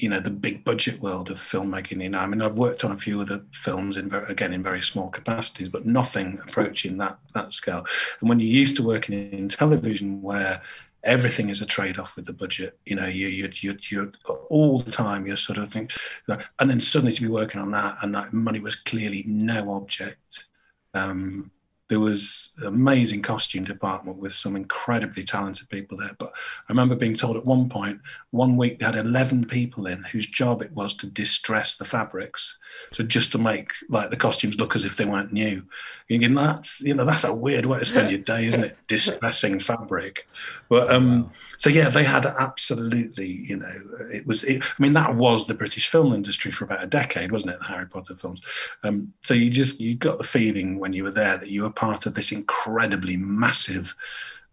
you 0.02 0.10
know 0.10 0.20
the 0.20 0.30
big 0.30 0.64
budget 0.64 1.02
world 1.02 1.30
of 1.30 1.38
filmmaking. 1.38 2.02
You 2.02 2.10
know, 2.10 2.20
I 2.20 2.28
mean, 2.28 2.42
I've 2.42 2.58
worked 2.58 2.84
on 2.84 2.92
a 2.92 2.98
few 2.98 3.22
other 3.22 3.44
films 3.52 3.98
in 3.98 4.10
very, 4.10 4.32
again 4.32 4.54
in 4.54 4.64
very 4.64 4.82
small 4.82 5.10
capacities, 5.10 5.70
but 5.70 5.86
nothing 5.86 6.40
approaching 6.48 6.98
that 6.98 7.20
that 7.34 7.54
scale. 7.54 7.86
And 8.20 8.30
when 8.30 8.40
you're 8.40 8.50
used 8.50 8.78
to 8.78 8.84
working 8.84 9.32
in 9.32 9.50
television, 9.50 10.22
where 10.22 10.62
everything 11.04 11.50
is 11.50 11.62
a 11.62 11.66
trade-off 11.66 12.16
with 12.16 12.26
the 12.26 12.34
budget, 12.34 12.78
you 12.86 12.96
know, 12.96 13.08
you 13.08 13.28
you 13.28 13.50
you 13.56 13.78
you 13.90 14.12
all 14.50 14.80
the 14.80 14.92
time 14.92 15.26
you're 15.26 15.38
sort 15.38 15.60
of 15.60 15.72
think, 15.72 15.92
and 16.28 16.70
then 16.70 16.80
suddenly 16.80 17.14
to 17.14 17.22
be 17.22 17.28
working 17.28 17.62
on 17.62 17.72
that, 17.72 17.98
and 18.02 18.14
that 18.16 18.34
money 18.34 18.60
was 18.60 18.76
clearly 18.76 19.24
no 19.28 19.74
object. 19.74 20.48
Um, 20.94 21.52
there 21.90 22.00
was 22.00 22.54
an 22.60 22.68
amazing 22.68 23.22
costume 23.22 23.64
department 23.64 24.18
with 24.18 24.34
some 24.34 24.56
incredibly 24.56 25.24
talented 25.24 25.68
people 25.70 25.98
there. 25.98 26.16
But 26.20 26.30
I 26.30 26.72
remember 26.72 26.96
being 26.96 27.16
told 27.16 27.36
at 27.36 27.46
one 27.46 27.68
point, 27.68 28.00
one 28.30 28.58
week 28.58 28.78
they 28.78 28.86
had 28.86 28.96
11 28.96 29.46
people 29.46 29.88
in 29.88 30.04
whose 30.04 30.28
job 30.28 30.62
it 30.62 30.72
was 30.72 30.94
to 30.98 31.08
distress 31.08 31.78
the 31.78 31.86
fabrics. 31.86 32.60
So 32.94 33.04
just 33.04 33.32
to 33.32 33.40
make 33.40 33.72
like 33.90 34.12
the 34.12 34.18
costumes 34.18 34.60
look 34.60 34.76
as 34.76 34.86
if 34.86 34.98
they 34.98 35.06
weren't 35.06 35.34
new. 35.34 35.64
Thinking 36.08 36.36
that's, 36.36 36.82
you 36.82 36.94
know, 36.94 37.06
that's 37.06 37.24
a 37.24 37.34
weird 37.34 37.66
way 37.66 37.80
to 37.80 37.86
spend 37.86 38.10
your 38.10 38.20
day, 38.20 38.48
isn't 38.48 38.64
it? 38.64 38.78
Distressing 38.88 39.60
fabric. 39.60 40.28
But 40.68 40.92
um, 40.92 41.24
wow. 41.24 41.32
so 41.58 41.70
yeah, 41.70 41.90
they 41.90 42.04
had 42.04 42.26
absolutely, 42.26 43.28
you 43.28 43.58
know, 43.58 43.82
it 44.12 44.26
was, 44.26 44.44
it, 44.44 44.64
I 44.64 44.82
mean, 44.82 44.94
that 44.94 45.16
was 45.16 45.46
the 45.46 45.54
British 45.54 45.88
film 45.88 46.14
industry 46.14 46.52
for 46.52 46.66
about 46.66 46.84
a 46.84 46.88
decade, 46.88 47.32
wasn't 47.32 47.52
it? 47.52 47.60
The 47.60 47.66
Harry 47.66 47.86
Potter 47.88 48.16
films. 48.16 48.42
Um, 48.84 49.14
so 49.22 49.36
you 49.36 49.50
just, 49.52 49.80
you 49.80 49.96
got 49.96 50.18
the 50.18 50.24
feeling 50.24 50.80
when 50.80 50.94
you 50.94 51.04
were 51.04 51.12
there 51.12 51.38
that 51.38 51.50
you 51.50 51.64
were 51.64 51.70
part 51.80 52.06
of 52.06 52.14
this 52.14 52.32
incredibly 52.32 53.16
massive 53.16 53.96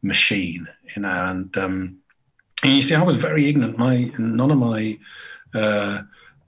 machine, 0.03 0.69
you 0.95 1.03
know. 1.03 1.27
And, 1.31 1.57
um, 1.59 1.97
and 2.63 2.73
you 2.73 2.83
see, 2.83 2.95
I 2.95 3.03
was 3.03 3.17
very 3.17 3.49
ignorant. 3.49 3.79
My 3.79 4.13
none 4.19 4.53
of 4.53 4.59
my, 4.59 4.99
uh, 5.53 6.03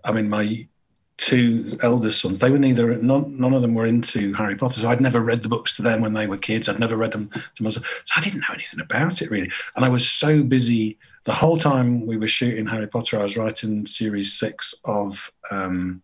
I 0.04 0.12
mean, 0.12 0.28
my 0.28 0.68
two 1.16 1.76
eldest 1.82 2.20
sons, 2.20 2.38
they 2.38 2.50
were 2.50 2.60
neither 2.60 2.96
none, 2.98 3.40
none 3.40 3.54
of 3.54 3.62
them 3.62 3.74
were 3.74 3.86
into 3.86 4.32
Harry 4.34 4.56
Potter. 4.56 4.80
So 4.80 4.88
I'd 4.88 5.00
never 5.00 5.20
read 5.20 5.42
the 5.42 5.48
books 5.48 5.74
to 5.76 5.82
them 5.82 6.00
when 6.00 6.14
they 6.14 6.28
were 6.28 6.38
kids. 6.38 6.68
I'd 6.68 6.78
never 6.78 6.96
read 6.96 7.12
them 7.12 7.28
to 7.56 7.62
myself. 7.62 8.02
So 8.04 8.14
I 8.16 8.22
didn't 8.22 8.40
know 8.40 8.54
anything 8.54 8.80
about 8.80 9.20
it 9.20 9.30
really. 9.30 9.50
And 9.74 9.84
I 9.84 9.88
was 9.88 10.08
so 10.08 10.44
busy 10.44 10.96
the 11.24 11.34
whole 11.34 11.58
time 11.58 12.06
we 12.06 12.16
were 12.16 12.28
shooting 12.28 12.66
Harry 12.66 12.86
Potter. 12.86 13.18
I 13.18 13.24
was 13.24 13.36
writing 13.36 13.84
series 13.86 14.32
six 14.32 14.74
of 14.84 15.32
um, 15.50 16.02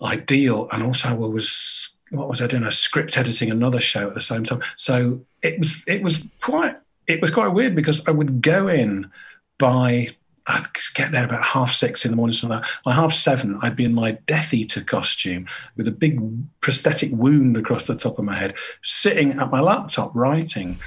Ideal, 0.00 0.68
and 0.70 0.84
also 0.84 1.08
I 1.08 1.14
was 1.14 1.87
what 2.10 2.28
was 2.28 2.40
I 2.42 2.46
doing? 2.46 2.64
A 2.64 2.70
script 2.70 3.16
editing 3.18 3.50
another 3.50 3.80
show 3.80 4.08
at 4.08 4.14
the 4.14 4.20
same 4.20 4.44
time. 4.44 4.60
So 4.76 5.20
it 5.42 5.58
was 5.58 5.82
it 5.86 6.02
was 6.02 6.26
quite 6.40 6.76
it 7.06 7.20
was 7.20 7.30
quite 7.30 7.48
weird 7.48 7.74
because 7.74 8.06
I 8.06 8.10
would 8.10 8.42
go 8.42 8.68
in 8.68 9.10
by 9.58 10.08
I'd 10.48 10.64
get 10.94 11.12
there 11.12 11.24
about 11.24 11.44
half 11.44 11.70
six 11.72 12.04
in 12.04 12.10
the 12.10 12.16
morning, 12.16 12.32
something 12.32 12.56
like 12.56 12.64
that. 12.64 12.70
By 12.84 12.94
half 12.94 13.12
seven, 13.12 13.58
I'd 13.62 13.76
be 13.76 13.84
in 13.84 13.92
my 13.92 14.12
Death 14.26 14.54
Eater 14.54 14.82
costume 14.82 15.46
with 15.76 15.86
a 15.86 15.92
big 15.92 16.20
prosthetic 16.62 17.10
wound 17.12 17.56
across 17.56 17.86
the 17.86 17.94
top 17.94 18.18
of 18.18 18.24
my 18.24 18.36
head, 18.38 18.54
sitting 18.82 19.38
at 19.38 19.50
my 19.50 19.60
laptop 19.60 20.10
writing. 20.14 20.78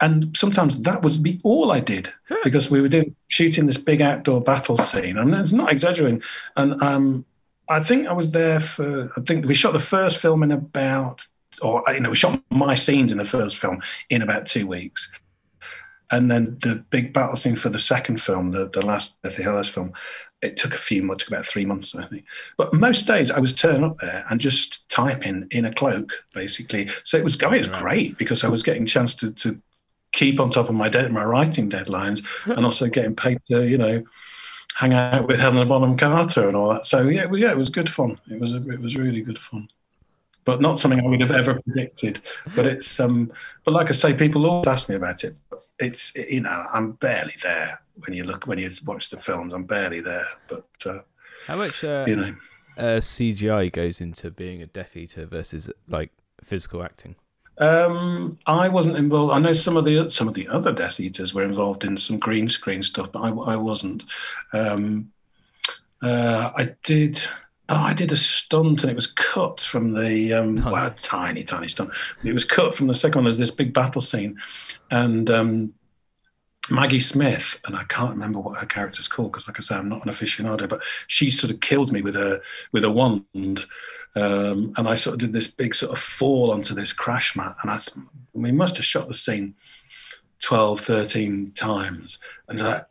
And 0.00 0.36
sometimes 0.36 0.82
that 0.82 1.02
would 1.02 1.20
be 1.20 1.40
all 1.42 1.72
I 1.72 1.80
did 1.80 2.12
because 2.44 2.70
we 2.70 2.80
were 2.80 2.88
doing 2.88 3.16
shooting 3.26 3.66
this 3.66 3.76
big 3.76 4.00
outdoor 4.00 4.40
battle 4.40 4.78
scene. 4.78 5.18
And 5.18 5.34
it's 5.34 5.52
not 5.52 5.72
exaggerating. 5.72 6.22
And 6.56 6.80
um, 6.80 7.24
I 7.68 7.80
think 7.80 8.06
I 8.06 8.12
was 8.12 8.30
there 8.30 8.60
for. 8.60 9.10
I 9.16 9.20
think 9.22 9.44
we 9.46 9.54
shot 9.54 9.72
the 9.72 9.78
first 9.78 10.18
film 10.18 10.42
in 10.42 10.52
about, 10.52 11.26
or 11.60 11.82
you 11.88 12.00
know, 12.00 12.10
we 12.10 12.16
shot 12.16 12.42
my 12.50 12.74
scenes 12.74 13.12
in 13.12 13.18
the 13.18 13.24
first 13.24 13.58
film 13.58 13.82
in 14.10 14.22
about 14.22 14.46
two 14.46 14.66
weeks, 14.66 15.12
and 16.10 16.30
then 16.30 16.58
the 16.62 16.84
big 16.90 17.12
battle 17.12 17.36
scene 17.36 17.56
for 17.56 17.68
the 17.68 17.78
second 17.78 18.22
film, 18.22 18.52
the 18.52 18.68
the 18.68 18.84
last 18.84 19.20
Deathly 19.22 19.44
Hallows 19.44 19.68
film, 19.68 19.92
it 20.40 20.56
took 20.56 20.74
a 20.74 20.78
few 20.78 21.02
months, 21.02 21.26
about 21.26 21.44
three 21.44 21.64
months, 21.64 21.94
I 21.96 22.06
think. 22.06 22.24
But 22.56 22.72
most 22.72 23.06
days 23.06 23.30
I 23.30 23.40
was 23.40 23.54
turning 23.54 23.84
up 23.84 23.98
there 23.98 24.24
and 24.30 24.40
just 24.40 24.88
typing 24.88 25.48
in 25.50 25.64
a 25.64 25.74
cloak, 25.74 26.12
basically. 26.32 26.90
So 27.04 27.18
it 27.18 27.24
was 27.24 27.36
going, 27.36 27.64
it 27.64 27.70
was 27.70 27.80
great 27.80 28.16
because 28.18 28.44
I 28.44 28.48
was 28.48 28.62
getting 28.62 28.84
a 28.84 28.86
chance 28.86 29.16
to, 29.16 29.32
to 29.34 29.60
keep 30.12 30.38
on 30.38 30.50
top 30.50 30.68
of 30.68 30.74
my 30.74 30.88
de- 30.88 31.08
my 31.08 31.24
writing 31.24 31.68
deadlines 31.68 32.24
and 32.56 32.64
also 32.64 32.88
getting 32.88 33.16
paid 33.16 33.40
to, 33.50 33.66
you 33.66 33.78
know, 33.78 34.04
hang 34.74 34.94
out 34.94 35.26
with 35.26 35.40
Helena 35.40 35.66
Bonham 35.66 35.96
Carter 35.96 36.48
and 36.48 36.56
all 36.56 36.72
that. 36.72 36.86
So 36.86 37.08
yeah, 37.08 37.22
it 37.22 37.30
was 37.30 37.40
yeah, 37.40 37.50
it 37.50 37.56
was 37.56 37.70
good 37.70 37.90
fun. 37.90 38.18
It 38.30 38.40
was 38.40 38.54
it 38.54 38.80
was 38.80 38.96
really 38.96 39.20
good 39.20 39.38
fun, 39.38 39.68
but 40.44 40.60
not 40.60 40.78
something 40.78 41.00
I 41.00 41.08
would 41.08 41.20
have 41.20 41.30
ever 41.30 41.60
predicted. 41.60 42.20
But 42.54 42.66
it's 42.66 43.00
um, 43.00 43.32
but 43.64 43.74
like 43.74 43.88
I 43.88 43.92
say, 43.92 44.14
people 44.14 44.46
always 44.46 44.68
ask 44.68 44.88
me 44.88 44.96
about 44.96 45.24
it. 45.24 45.34
It's 45.78 46.14
you 46.14 46.40
know 46.40 46.66
I'm 46.72 46.92
barely 46.92 47.34
there 47.42 47.80
when 48.04 48.12
you 48.14 48.24
look 48.24 48.46
when 48.46 48.58
you 48.58 48.70
watch 48.84 49.10
the 49.10 49.18
films. 49.18 49.52
I'm 49.52 49.64
barely 49.64 50.00
there, 50.00 50.26
but 50.48 50.68
uh, 50.86 51.00
how 51.46 51.56
much 51.56 51.82
uh, 51.82 52.04
you 52.06 52.16
know 52.16 52.34
uh, 52.76 53.00
CGI 53.00 53.72
goes 53.72 54.00
into 54.00 54.30
being 54.30 54.62
a 54.62 54.66
Death 54.66 54.96
Eater 54.96 55.26
versus 55.26 55.70
like 55.88 56.10
physical 56.42 56.82
acting? 56.82 57.16
Um, 57.58 58.38
I 58.46 58.68
wasn't 58.68 58.96
involved. 58.96 59.32
I 59.32 59.38
know 59.38 59.52
some 59.52 59.76
of 59.76 59.84
the 59.84 60.08
some 60.10 60.28
of 60.28 60.34
the 60.34 60.48
other 60.48 60.72
Death 60.72 61.00
Eaters 61.00 61.34
were 61.34 61.42
involved 61.42 61.84
in 61.84 61.96
some 61.96 62.18
green 62.18 62.48
screen 62.48 62.82
stuff, 62.82 63.10
but 63.12 63.20
I, 63.20 63.30
I 63.30 63.56
wasn't. 63.56 64.04
Um, 64.52 65.12
uh, 66.02 66.52
I 66.56 66.74
did. 66.84 67.20
oh, 67.68 67.74
I 67.74 67.94
did 67.94 68.12
a 68.12 68.16
stunt 68.16 68.82
and 68.82 68.90
it 68.90 68.94
was 68.94 69.08
cut 69.08 69.60
from 69.60 69.92
the 69.92 70.32
um, 70.34 70.66
oh. 70.66 70.72
well, 70.72 70.94
tiny, 71.00 71.42
tiny 71.42 71.68
stunt. 71.68 71.90
It 72.22 72.32
was 72.32 72.44
cut 72.44 72.76
from 72.76 72.86
the 72.86 72.94
second 72.94 73.18
one. 73.18 73.24
There's 73.24 73.38
this 73.38 73.50
big 73.50 73.74
battle 73.74 74.02
scene, 74.02 74.38
and 74.90 75.28
um, 75.28 75.74
Maggie 76.70 77.00
Smith, 77.00 77.60
and 77.64 77.76
I 77.76 77.84
can't 77.84 78.10
remember 78.10 78.40
what 78.40 78.58
her 78.58 78.66
character's 78.66 79.08
called 79.08 79.32
because, 79.32 79.48
like 79.48 79.58
I 79.58 79.62
say, 79.62 79.76
I'm 79.76 79.88
not 79.88 80.04
an 80.04 80.12
aficionado, 80.12 80.68
but 80.68 80.82
she 81.06 81.30
sort 81.30 81.52
of 81.52 81.60
killed 81.60 81.92
me 81.92 82.02
with 82.02 82.16
a 82.16 82.40
with 82.72 82.84
a 82.84 82.90
wand. 82.90 83.64
Um, 84.18 84.72
and 84.76 84.88
I 84.88 84.94
sort 84.94 85.14
of 85.14 85.20
did 85.20 85.32
this 85.32 85.48
big 85.48 85.74
sort 85.74 85.92
of 85.92 85.98
fall 85.98 86.50
onto 86.50 86.74
this 86.74 86.92
crash 86.92 87.36
mat, 87.36 87.56
and 87.62 87.70
I, 87.70 87.78
we 88.32 88.52
must 88.52 88.76
have 88.76 88.86
shot 88.86 89.08
the 89.08 89.14
scene 89.14 89.54
12, 90.40 90.80
13 90.80 91.52
times, 91.52 92.18
and 92.48 92.60
I, 92.60 92.82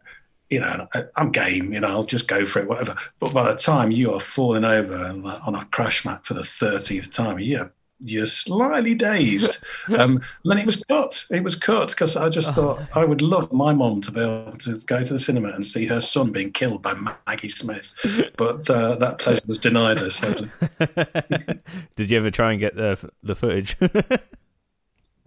you 0.49 0.59
know, 0.59 0.88
I'm 1.15 1.32
game, 1.32 1.73
you 1.73 1.80
know, 1.80 1.89
I'll 1.89 2.03
just 2.03 2.28
go 2.28 2.45
for 2.45 2.59
it, 2.59 2.67
whatever. 2.67 2.95
But 3.19 3.34
by 3.34 3.51
the 3.51 3.57
time 3.57 3.91
you 3.91 4.13
are 4.13 4.19
falling 4.19 4.63
over 4.63 5.05
on 5.05 5.55
a 5.55 5.65
crash 5.65 6.05
mat 6.05 6.25
for 6.25 6.34
the 6.34 6.41
30th 6.41 7.13
time, 7.13 7.39
you're, 7.39 7.71
you're 7.99 8.25
slightly 8.25 8.95
dazed. 8.95 9.63
um, 9.89 10.17
and 10.17 10.21
then 10.45 10.57
it 10.59 10.65
was 10.65 10.83
cut. 10.83 11.25
It 11.31 11.43
was 11.43 11.55
cut 11.55 11.89
because 11.89 12.15
I 12.15 12.29
just 12.29 12.53
thought 12.53 12.81
I 12.93 13.03
would 13.03 13.21
love 13.21 13.51
my 13.51 13.73
mom 13.73 14.01
to 14.01 14.11
be 14.11 14.21
able 14.21 14.57
to 14.59 14.77
go 14.81 15.03
to 15.03 15.13
the 15.13 15.19
cinema 15.19 15.49
and 15.49 15.65
see 15.65 15.85
her 15.87 16.01
son 16.01 16.31
being 16.31 16.51
killed 16.51 16.81
by 16.81 16.93
Maggie 16.93 17.49
Smith. 17.49 17.93
But 18.37 18.69
uh, 18.69 18.95
that 18.95 19.19
pleasure 19.19 19.41
was 19.47 19.57
denied 19.57 19.99
her, 19.99 20.09
sadly. 20.09 20.49
Did 21.95 22.09
you 22.09 22.17
ever 22.17 22.31
try 22.31 22.51
and 22.51 22.59
get 22.59 22.75
the, 22.75 23.11
the 23.23 23.35
footage? 23.35 23.77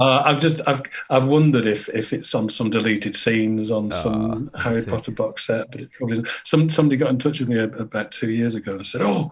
Uh, 0.01 0.23
I've 0.25 0.39
just 0.39 0.63
I've 0.67 0.81
I've 1.11 1.27
wondered 1.27 1.67
if 1.67 1.91
if 1.91 2.15
it's 2.15 2.35
on 2.35 2.49
some 2.49 2.71
deleted 2.71 3.15
scenes 3.15 3.71
on 3.71 3.93
oh, 3.93 4.03
some 4.03 4.51
Harry 4.59 4.83
Potter 4.83 5.13
box 5.13 5.47
set, 5.47 5.71
but 5.71 5.83
it 5.83 5.93
probably 5.93 6.15
isn't. 6.15 6.29
Some 6.45 6.71
somebody 6.71 6.97
got 6.97 7.11
in 7.11 7.19
touch 7.19 7.39
with 7.39 7.51
me 7.51 7.59
about 7.59 8.11
two 8.11 8.31
years 8.31 8.55
ago 8.55 8.77
and 8.77 8.87
said, 8.87 9.03
"Oh," 9.03 9.31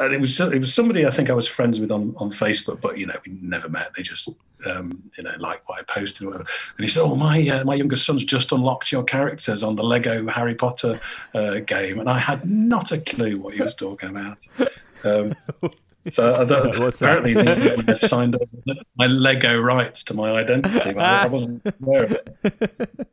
and 0.00 0.14
it 0.14 0.20
was 0.20 0.40
it 0.40 0.58
was 0.58 0.72
somebody 0.72 1.06
I 1.06 1.10
think 1.10 1.28
I 1.28 1.34
was 1.34 1.46
friends 1.46 1.78
with 1.78 1.90
on 1.90 2.14
on 2.16 2.30
Facebook, 2.30 2.80
but 2.80 2.98
you 2.98 3.06
know 3.06 3.16
we 3.26 3.32
never 3.42 3.68
met. 3.68 3.92
They 3.94 4.02
just 4.02 4.28
um, 4.66 5.02
you 5.16 5.22
know 5.22 5.34
like 5.38 5.68
what 5.68 5.78
I 5.78 5.82
posted 5.82 6.26
or 6.26 6.30
whatever. 6.30 6.48
And 6.76 6.84
he 6.84 6.90
said, 6.90 7.02
"Oh, 7.02 7.14
my 7.14 7.46
uh, 7.48 7.64
my 7.64 7.74
younger 7.74 7.96
son's 7.96 8.24
just 8.24 8.50
unlocked 8.50 8.90
your 8.90 9.04
characters 9.04 9.62
on 9.62 9.76
the 9.76 9.82
Lego 9.82 10.26
Harry 10.28 10.54
Potter 10.54 10.98
uh, 11.34 11.60
game," 11.60 11.98
and 11.98 12.08
I 12.08 12.18
had 12.18 12.48
not 12.48 12.92
a 12.92 12.98
clue 12.98 13.38
what 13.38 13.54
he 13.54 13.62
was 13.62 13.74
talking 13.74 14.08
about. 14.08 14.38
Um, 15.04 15.34
so 16.10 16.34
I 16.34 16.44
don't, 16.44 16.74
apparently 16.76 17.34
they 17.34 17.98
signed 18.06 18.36
up 18.36 18.42
my 18.96 19.06
Lego 19.06 19.58
rights 19.58 20.02
to 20.04 20.14
my 20.14 20.30
identity, 20.30 20.92
but 20.92 21.04
I 21.04 21.26
wasn't 21.26 21.62
aware 21.82 22.04
of 22.04 22.12
it. 22.12 23.08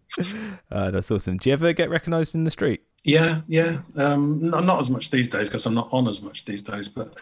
Uh, 0.71 0.91
that's 0.91 1.11
awesome. 1.11 1.37
Do 1.37 1.49
you 1.49 1.53
ever 1.53 1.73
get 1.73 1.89
recognised 1.89 2.33
in 2.33 2.45
the 2.45 2.51
street? 2.51 2.81
Yeah, 3.07 3.39
yeah. 3.47 3.79
Um, 3.95 4.49
not, 4.49 4.65
not, 4.65 4.79
as 4.81 4.89
much 4.89 5.11
these 5.11 5.29
days 5.29 5.47
because 5.47 5.65
I'm 5.65 5.73
not 5.73 5.87
on 5.93 6.09
as 6.09 6.21
much 6.21 6.43
these 6.43 6.61
days, 6.61 6.89
but 6.89 7.17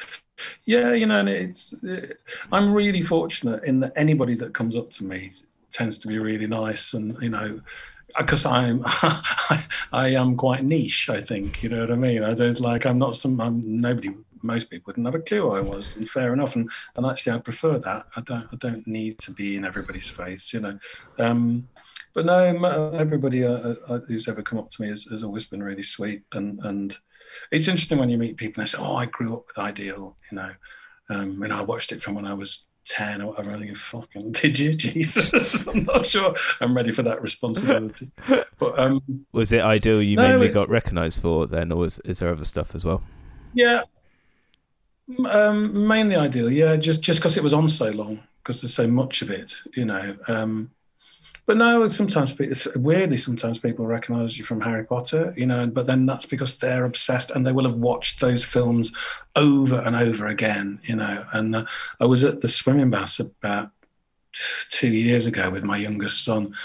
yeah, 0.66 0.94
you 0.94 1.06
know, 1.06 1.20
and 1.20 1.30
it's. 1.30 1.74
It, 1.84 2.20
I'm 2.52 2.74
really 2.74 3.04
fortunate 3.04 3.64
in 3.66 3.82
that 3.82 3.94
anybody 3.96 4.34
that 4.36 4.56
comes 4.56 4.76
up 4.76 4.90
to 4.92 5.04
me 5.04 5.32
tends 5.72 6.00
to 6.00 6.08
be 6.08 6.18
really 6.18 6.48
nice, 6.48 6.96
and 6.96 7.16
you 7.22 7.30
know, 7.30 7.62
because 8.18 8.48
I'm 8.48 8.82
I, 8.86 9.64
I, 9.92 10.08
am 10.10 10.36
quite 10.36 10.64
niche. 10.64 11.08
I 11.08 11.22
think 11.22 11.62
you 11.62 11.70
know 11.70 11.82
what 11.82 11.92
I 11.92 11.96
mean. 11.96 12.24
I 12.24 12.34
don't 12.34 12.60
like. 12.60 12.88
I'm 12.88 12.98
not 12.98 13.16
some. 13.16 13.40
I'm 13.40 13.80
nobody 13.80 14.10
most 14.46 14.70
people 14.70 14.86
wouldn't 14.88 15.06
have 15.06 15.16
a 15.16 15.20
clue 15.20 15.42
who 15.42 15.52
I 15.52 15.62
was, 15.62 15.98
and 15.98 16.10
fair 16.10 16.34
enough. 16.34 16.56
And 16.56 16.70
and 16.96 17.06
actually, 17.06 17.34
I 17.34 17.40
prefer 17.40 17.78
that. 17.80 18.06
I 18.16 18.22
don't 18.22 18.48
I 18.52 18.56
don't 18.58 18.86
need 18.88 19.20
to 19.20 19.32
be 19.32 19.56
in 19.56 19.66
everybody's 19.66 20.10
face, 20.10 20.54
you 20.54 20.60
know. 20.60 20.80
Um, 21.20 21.68
but 22.14 22.26
no, 22.26 22.92
everybody 22.94 23.44
uh, 23.44 23.52
uh, 23.52 23.76
uh, 23.88 24.00
who's 24.08 24.28
ever 24.28 24.42
come 24.42 24.58
up 24.58 24.70
to 24.70 24.82
me 24.82 24.88
has, 24.90 25.04
has, 25.06 25.22
always 25.22 25.46
been 25.46 25.62
really 25.62 25.84
sweet, 25.84 26.24
and 26.34 26.60
and 26.64 26.98
it's 27.52 27.68
interesting 27.68 27.98
when 27.98 28.10
you 28.10 28.18
meet 28.18 28.38
people 28.38 28.62
and 28.62 28.68
they 28.68 28.72
say, 28.72 28.78
"Oh, 28.82 28.96
I 28.96 29.06
grew 29.06 29.36
up 29.36 29.48
with 29.48 29.58
Ideal," 29.58 30.16
you 30.32 30.38
know. 30.38 30.52
Um, 31.10 31.44
and 31.44 31.54
I 31.54 31.62
watched 31.62 31.92
it 31.92 32.02
from 32.02 32.16
when 32.16 32.26
I 32.26 32.34
was 32.34 32.68
10 32.88 33.22
or 33.22 33.32
whatever. 33.32 33.52
I 33.52 33.58
think, 33.58 33.78
fucking, 33.78 34.32
did 34.32 34.58
you? 34.60 34.74
Jesus. 34.74 35.68
I'm 35.68 35.84
not 35.86 36.06
sure 36.06 36.34
I'm 36.62 36.76
ready 36.76 36.92
for 36.92 37.04
that 37.04 37.22
responsibility. 37.22 38.12
But 38.58 38.80
um, 38.80 39.02
Was 39.34 39.52
it 39.52 39.60
ideal 39.60 40.02
you 40.02 40.16
no, 40.16 40.30
mainly 40.30 40.48
got 40.48 40.70
recognised 40.70 41.22
for 41.22 41.46
then, 41.46 41.74
or 41.74 41.80
was, 41.80 42.00
is 42.06 42.20
there 42.20 42.30
other 42.30 42.46
stuff 42.46 42.74
as 42.74 42.86
well? 42.86 43.04
Yeah, 43.54 43.82
um, 45.26 45.88
mainly 45.88 46.16
ideal, 46.16 46.52
yeah. 46.52 46.76
Just 46.76 47.02
just 47.02 47.20
because 47.20 47.38
it 47.38 47.44
was 47.44 47.54
on 47.54 47.68
so 47.70 47.90
long, 47.90 48.20
because 48.44 48.62
there's 48.62 48.74
so 48.74 48.88
much 48.88 49.22
of 49.22 49.30
it, 49.30 49.54
you 49.76 49.86
know. 49.86 50.16
Um, 50.28 50.72
but 51.46 51.58
no, 51.58 51.88
sometimes 51.90 52.34
people, 52.34 52.56
weirdly, 52.82 53.18
sometimes 53.18 53.60
people 53.60 53.86
recognise 53.86 54.38
you 54.38 54.44
from 54.44 54.62
Harry 54.62 54.84
Potter, 54.84 55.34
you 55.38 55.46
know. 55.46 55.68
But 55.68 55.86
then 55.86 56.08
that's 56.08 56.26
because 56.26 56.58
they're 56.58 56.86
obsessed 56.86 57.32
and 57.32 57.46
they 57.46 57.52
will 57.52 57.66
have 57.66 57.76
watched 57.76 58.20
those 58.20 58.44
films 58.44 58.96
over 59.36 59.80
and 59.80 59.96
over 59.96 60.28
again, 60.28 60.80
you 60.84 60.96
know. 60.96 61.26
And 61.34 61.56
uh, 61.56 61.66
I 62.00 62.06
was 62.06 62.24
at 62.24 62.42
the 62.42 62.48
swimming 62.48 62.90
baths 62.90 63.20
about 63.20 63.70
two 64.72 64.94
years 64.94 65.28
ago 65.28 65.52
with 65.52 65.64
my 65.64 65.78
youngest 65.78 66.26
son, 66.26 66.56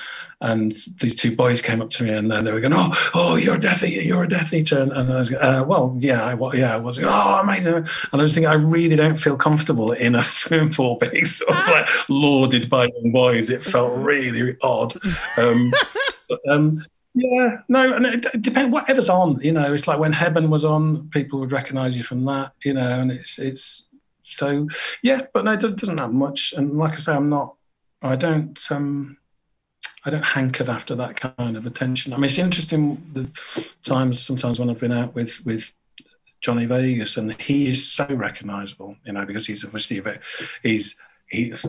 and 0.43 0.73
these 1.01 1.15
two 1.15 1.37
boys 1.37 1.61
came 1.61 1.83
up 1.83 1.91
to 1.91 2.03
me 2.03 2.11
and 2.11 2.31
then 2.31 2.45
they 2.45 2.53
were 2.53 2.61
going, 2.61 2.73
"Oh, 2.73 2.93
oh, 3.15 3.37
you're 3.37 3.57
a 3.57 3.61
Death 3.61 3.85
Eater, 3.85 4.01
you're 4.01 4.23
a 4.23 4.29
Death 4.29 4.55
Eater," 4.55 4.83
and, 4.83 5.13
I 5.13 5.19
was, 5.19 5.33
uh, 5.33 5.65
"Well, 5.67 5.97
yeah, 5.99 6.25
I 6.25 6.35
was, 6.35 6.59
yeah, 6.59 6.75
I 6.75 6.79
was." 6.79 6.99
Oh, 7.03 7.41
amazing! 7.43 7.75
And 7.75 7.87
I 8.13 8.23
was 8.23 8.33
thinking, 8.33 8.49
I 8.49 8.55
really 8.55 8.97
don't 8.97 9.19
feel 9.19 9.37
comfortable 9.37 9.93
in 9.93 10.15
a 10.15 10.23
swimming 10.41 10.73
pool 10.73 10.97
being 10.97 11.27
sort 11.27 11.51
of 11.51 11.69
like 11.69 11.89
lauded 12.09 12.71
by 12.71 12.85
young 12.87 13.13
boys. 13.13 13.51
It 13.51 13.63
felt 13.63 13.97
really 13.97 14.57
odd. 14.63 14.95
Um, 15.37 15.73
but, 16.29 16.41
um, 16.49 16.85
yeah, 17.15 17.59
no, 17.69 17.95
and 17.95 18.07
it, 18.07 18.27
it 18.35 18.43
depends. 18.43 18.73
Whatever's 18.73 19.09
on, 19.09 19.41
you 19.41 19.53
know, 19.53 19.73
it's 19.73 19.87
like 19.87 19.99
when 19.99 20.13
Heaven 20.13 20.51
was 20.51 20.65
on, 20.65 21.09
people 21.11 21.41
would 21.41 21.53
recognise 21.53 21.97
you 21.97 22.03
from 22.03 22.25
that, 22.27 22.53
you 22.65 22.75
know, 22.75 23.01
and 23.01 23.11
it's 23.11 23.39
it's 23.39 23.89
so 24.25 24.69
yeah, 25.03 25.23
but 25.33 25.45
no, 25.45 25.53
it 25.53 25.61
doesn't 25.61 25.99
have 25.99 26.13
much. 26.13 26.53
And 26.57 26.79
like 26.79 26.93
I 26.93 26.97
say, 26.97 27.15
I'm 27.15 27.29
not, 27.29 27.55
I 28.03 28.17
don't. 28.17 28.59
um 28.71 29.17
I 30.05 30.11
don't 30.11 30.25
hanker 30.25 30.71
after 30.71 30.95
that 30.97 31.21
kind 31.21 31.57
of 31.57 31.67
attention. 31.67 32.13
I 32.13 32.17
mean, 32.17 32.25
it's 32.25 32.39
interesting 32.39 33.03
the 33.13 33.31
times 33.85 34.23
sometimes 34.23 34.59
when 34.59 34.71
I've 34.71 34.81
been 34.81 34.93
out 34.93 35.15
with 35.15 35.45
with 35.45 35.73
Johnny 36.41 36.65
Vegas, 36.65 37.17
and 37.17 37.41
he 37.41 37.69
is 37.69 37.91
so 37.91 38.07
recognisable, 38.07 38.97
you 39.05 39.13
know, 39.13 39.27
because 39.27 39.47
he's 39.47 39.65
obviously 39.65 39.99
a 39.99 40.03
bit, 40.03 40.21
he's 40.63 40.99
he's 41.29 41.65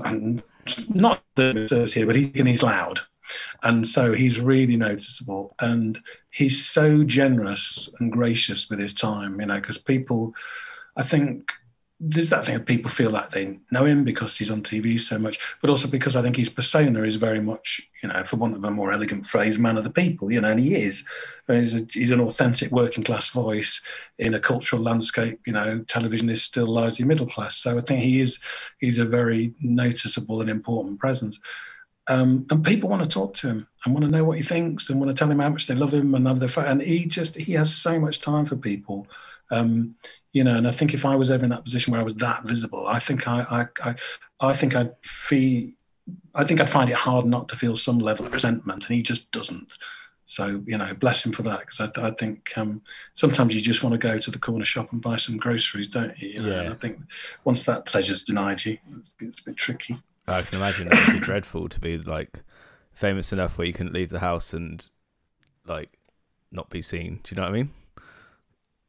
not 0.90 1.24
the 1.36 1.92
here, 1.94 2.06
but 2.06 2.16
he, 2.16 2.32
and 2.36 2.48
he's 2.48 2.64
loud, 2.64 3.02
and 3.64 3.86
so 3.86 4.14
he's 4.14 4.40
really 4.40 4.78
noticeable, 4.78 5.56
and 5.60 6.00
he's 6.30 6.66
so 6.66 7.04
generous 7.04 7.90
and 8.00 8.12
gracious 8.12 8.70
with 8.70 8.80
his 8.80 8.94
time, 8.94 9.42
you 9.42 9.46
know, 9.46 9.56
because 9.56 9.78
people, 9.78 10.34
I 10.96 11.04
think 11.04 11.52
there's 12.04 12.30
that 12.30 12.47
thing 12.47 12.56
of 12.56 12.66
people 12.66 12.89
feel 12.89 13.12
that 13.12 13.30
they 13.30 13.60
know 13.70 13.86
him 13.86 14.04
because 14.04 14.36
he's 14.36 14.49
on 14.49 14.64
TV 14.64 14.99
so 14.99 15.20
much, 15.20 15.39
but 15.62 15.70
also 15.70 15.88
because 15.88 16.16
I 16.16 16.24
think 16.24 16.36
his 16.36 16.49
persona 16.49 17.04
is 17.04 17.16
very 17.16 17.39
much, 17.39 17.80
you 18.02 18.10
know, 18.10 18.24
for 18.26 18.38
want 18.38 18.56
of 18.56 18.64
a 18.64 18.72
more 18.72 18.91
elegant 18.91 19.28
phrase, 19.28 19.60
man 19.60 19.78
of 19.78 19.84
the 19.84 19.91
people, 19.91 20.32
you 20.32 20.41
know, 20.41 20.49
and 20.49 20.60
he 20.60 20.74
is. 20.76 21.08
He's, 21.47 21.76
a, 21.76 21.86
he's 21.91 22.10
an 22.10 22.20
authentic 22.20 22.72
working 22.72 23.04
class 23.04 23.30
voice 23.30 23.84
in 24.18 24.34
a 24.34 24.39
cultural 24.39 24.82
landscape. 24.82 25.41
You 25.45 25.54
know, 25.54 25.84
television 25.88 26.32
is 26.32 26.41
still 26.41 26.66
largely 26.66 27.06
middle 27.06 27.28
class, 27.28 27.58
so 27.58 27.78
I 27.78 27.82
think 27.82 28.04
he 28.04 28.20
is 28.20 28.39
he's 28.80 28.97
a 28.97 29.06
very 29.06 29.54
noticeable 29.60 30.41
and 30.41 30.49
important 30.49 30.99
presence. 30.99 31.39
Um, 32.08 32.47
and 32.49 32.66
people 32.66 32.89
want 32.89 33.04
to 33.04 33.10
talk 33.10 33.36
to 33.36 33.47
him 33.47 33.68
and 33.86 33.93
want 33.93 34.06
to 34.06 34.12
know 34.12 34.24
what 34.24 34.38
he 34.38 34.43
thinks 34.43 34.89
and 34.89 34.99
want 34.99 35.12
to 35.12 35.18
tell 35.18 35.30
him 35.30 35.39
how 35.39 35.49
much 35.49 35.68
they 35.68 35.76
love 35.76 35.93
him 35.93 36.16
and 36.16 36.26
love 36.26 36.39
their 36.39 36.66
and 36.66 36.82
he 36.82 37.06
just 37.06 37.36
he 37.36 37.54
has 37.54 37.76
so 37.76 37.99
much 37.99 38.22
time 38.22 38.43
for 38.43 38.56
people 38.56 39.08
um, 39.52 39.95
you 40.32 40.43
know, 40.43 40.56
and 40.56 40.68
I 40.68 40.72
think 40.72 40.93
if 40.93 41.06
I 41.06 41.16
was 41.16 41.30
ever 41.30 41.43
in 41.43 41.49
that 41.52 41.64
position 41.64 41.91
where 41.91 42.02
I 42.02 42.06
was 42.06 42.16
that 42.16 42.43
visible, 42.45 42.88
I 42.88 42.99
think 42.99 43.28
I, 43.28 43.68
I, 43.84 43.89
I, 43.89 43.95
I 44.39 44.54
think 44.54 44.76
I'd 44.76 44.93
feel, 45.04 45.70
I 46.34 46.45
think 46.45 46.62
I'd 46.62 46.70
find 46.70 46.89
it 46.89 46.95
hard 46.95 47.26
not 47.26 47.49
to 47.49 47.56
feel 47.56 47.76
some 47.76 47.99
level 47.99 48.26
of 48.26 48.34
resentment, 48.34 48.88
and 48.88 48.95
he 48.95 49.04
just 49.04 49.32
doesn't. 49.32 49.78
So 50.26 50.64
you 50.66 50.78
know, 50.78 50.93
bless 50.93 51.26
him 51.26 51.34
for 51.34 51.43
that, 51.43 51.60
because 51.60 51.82
I, 51.82 52.08
I, 52.08 52.12
think 52.12 52.58
um, 52.58 52.82
sometimes 53.14 53.54
you 53.54 53.62
just 53.62 53.84
want 53.84 53.93
to 53.93 53.97
go 53.97 54.18
to 54.18 54.32
the 54.32 54.39
corner 54.39 54.66
shop 54.66 54.91
and 54.93 55.02
buy 55.02 55.18
some 55.18 55.38
groceries, 55.38 55.89
don't 55.89 56.18
you? 56.18 56.30
you 56.30 56.41
know? 56.41 56.49
Yeah. 56.49 56.62
And 56.62 56.74
I 56.74 56.78
think 56.78 57.02
once 57.43 57.64
that 57.64 57.86
pleasure's 57.86 58.24
denied 58.24 58.64
you, 58.64 58.78
it's, 58.97 59.14
it's 59.20 59.41
a 59.41 59.43
bit 59.43 59.58
tricky. 59.58 59.97
I 60.28 60.43
can 60.43 60.58
imagine 60.60 60.88
that 60.88 61.08
would 61.08 61.20
be 61.20 61.26
dreadful 61.26 61.68
to 61.68 61.80
be 61.80 61.97
like 61.97 62.43
famous 62.93 63.34
enough 63.34 63.58
where 63.58 63.68
you 63.68 63.74
couldn't 63.74 63.93
leave 63.93 64.10
the 64.10 64.20
house 64.20 64.54
and 64.54 64.88
like 65.66 65.97
not 66.52 66.70
be 66.70 66.82
seen. 66.82 67.20
Do 67.24 67.32
you 67.32 67.36
know 67.36 67.43
what 67.43 67.49
I 67.49 67.58
mean? 67.58 67.72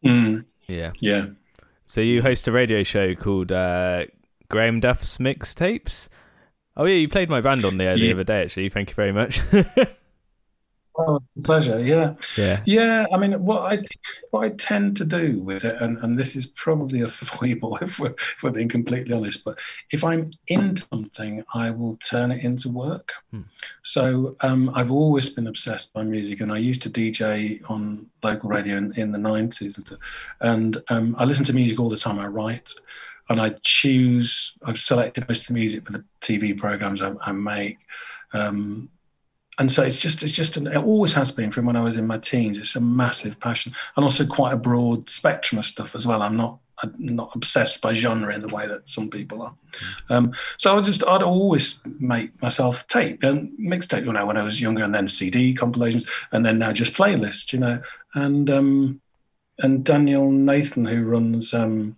Mm. 0.04 0.44
Yeah. 0.66 0.92
Yeah. 0.98 1.26
So 1.86 2.00
you 2.00 2.22
host 2.22 2.48
a 2.48 2.52
radio 2.52 2.82
show 2.82 3.14
called 3.14 3.52
uh, 3.52 4.06
Graham 4.48 4.80
Duff's 4.80 5.18
Mixtapes. 5.18 6.08
Oh 6.76 6.84
yeah, 6.84 6.94
you 6.94 7.08
played 7.08 7.28
my 7.28 7.40
band 7.40 7.64
on 7.64 7.76
there 7.76 7.96
the 7.96 8.06
yeah. 8.06 8.14
other 8.14 8.24
day. 8.24 8.42
Actually, 8.42 8.68
thank 8.70 8.88
you 8.90 8.94
very 8.94 9.12
much. 9.12 9.40
Oh, 10.98 11.22
pleasure. 11.44 11.82
Yeah. 11.82 12.14
Yeah. 12.36 12.62
Yeah. 12.66 13.06
I 13.12 13.16
mean, 13.16 13.32
what 13.42 13.72
I 13.72 13.82
what 14.30 14.44
I 14.44 14.50
tend 14.50 14.96
to 14.98 15.04
do 15.04 15.40
with 15.40 15.64
it, 15.64 15.80
and, 15.80 15.98
and 15.98 16.18
this 16.18 16.36
is 16.36 16.46
probably 16.46 17.00
a 17.02 17.08
foible 17.08 17.78
if 17.80 17.98
we're, 17.98 18.10
if 18.10 18.42
we're 18.42 18.50
being 18.50 18.68
completely 18.68 19.14
honest, 19.14 19.44
but 19.44 19.58
if 19.90 20.04
I'm 20.04 20.30
into 20.48 20.86
something, 20.92 21.44
I 21.54 21.70
will 21.70 21.96
turn 21.96 22.30
it 22.30 22.44
into 22.44 22.68
work. 22.68 23.12
Hmm. 23.30 23.42
So 23.82 24.36
um, 24.40 24.70
I've 24.74 24.92
always 24.92 25.30
been 25.30 25.46
obsessed 25.46 25.92
by 25.94 26.02
music, 26.02 26.40
and 26.40 26.52
I 26.52 26.58
used 26.58 26.82
to 26.82 26.90
DJ 26.90 27.68
on 27.70 28.06
local 28.22 28.50
radio 28.50 28.76
in, 28.76 28.92
in 28.92 29.12
the 29.12 29.18
90s. 29.18 29.80
And 30.40 30.82
um, 30.88 31.16
I 31.18 31.24
listen 31.24 31.44
to 31.46 31.54
music 31.54 31.80
all 31.80 31.88
the 31.88 31.96
time. 31.96 32.18
I 32.18 32.26
write 32.26 32.72
and 33.28 33.40
I 33.40 33.54
choose, 33.62 34.58
I've 34.64 34.78
selected 34.78 35.26
most 35.28 35.42
of 35.42 35.46
the 35.48 35.54
music 35.54 35.86
for 35.86 35.92
the 35.92 36.04
TV 36.20 36.56
programs 36.56 37.02
I, 37.02 37.12
I 37.22 37.32
make. 37.32 37.78
Um, 38.32 38.90
and 39.58 39.70
so 39.70 39.82
it's 39.82 39.98
just 39.98 40.22
it's 40.22 40.32
just 40.32 40.56
an, 40.56 40.66
it 40.66 40.76
always 40.76 41.12
has 41.12 41.30
been 41.30 41.50
from 41.50 41.66
when 41.66 41.76
I 41.76 41.82
was 41.82 41.96
in 41.96 42.06
my 42.06 42.18
teens. 42.18 42.58
It's 42.58 42.76
a 42.76 42.80
massive 42.80 43.38
passion, 43.38 43.74
and 43.96 44.04
also 44.04 44.26
quite 44.26 44.52
a 44.52 44.56
broad 44.56 45.10
spectrum 45.10 45.58
of 45.58 45.66
stuff 45.66 45.94
as 45.94 46.06
well. 46.06 46.22
I'm 46.22 46.36
not 46.36 46.58
I'm 46.82 46.94
not 46.98 47.30
obsessed 47.34 47.80
by 47.80 47.92
genre 47.92 48.34
in 48.34 48.40
the 48.40 48.48
way 48.48 48.66
that 48.66 48.88
some 48.88 49.10
people 49.10 49.42
are. 49.42 49.54
Um, 50.08 50.32
so 50.56 50.76
I 50.76 50.80
just 50.80 51.06
I'd 51.06 51.22
always 51.22 51.82
make 51.98 52.40
myself 52.40 52.86
tape 52.88 53.22
and 53.22 53.50
mixtape, 53.58 54.04
you 54.04 54.12
know, 54.12 54.26
when 54.26 54.38
I 54.38 54.42
was 54.42 54.60
younger, 54.60 54.82
and 54.82 54.94
then 54.94 55.06
CD 55.06 55.54
compilations, 55.54 56.06
and 56.32 56.44
then 56.44 56.58
now 56.58 56.72
just 56.72 56.94
playlists, 56.94 57.52
you 57.52 57.58
know. 57.58 57.82
And 58.14 58.48
um, 58.48 59.00
and 59.58 59.84
Daniel 59.84 60.30
Nathan, 60.30 60.86
who 60.86 61.04
runs 61.04 61.52
um, 61.52 61.96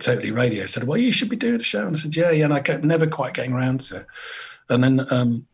Totally 0.00 0.30
Radio, 0.30 0.66
said, 0.66 0.84
"Well, 0.84 0.98
you 0.98 1.12
should 1.12 1.28
be 1.28 1.36
doing 1.36 1.60
a 1.60 1.62
show," 1.62 1.86
and 1.86 1.94
I 1.94 1.98
said, 1.98 2.16
"Yeah, 2.16 2.30
yeah." 2.30 2.46
And 2.46 2.54
I 2.54 2.60
kept 2.60 2.82
never 2.82 3.06
quite 3.06 3.34
getting 3.34 3.52
around 3.52 3.82
to 3.82 3.98
it. 3.98 4.06
And 4.68 4.82
then 4.82 5.12
um, 5.12 5.46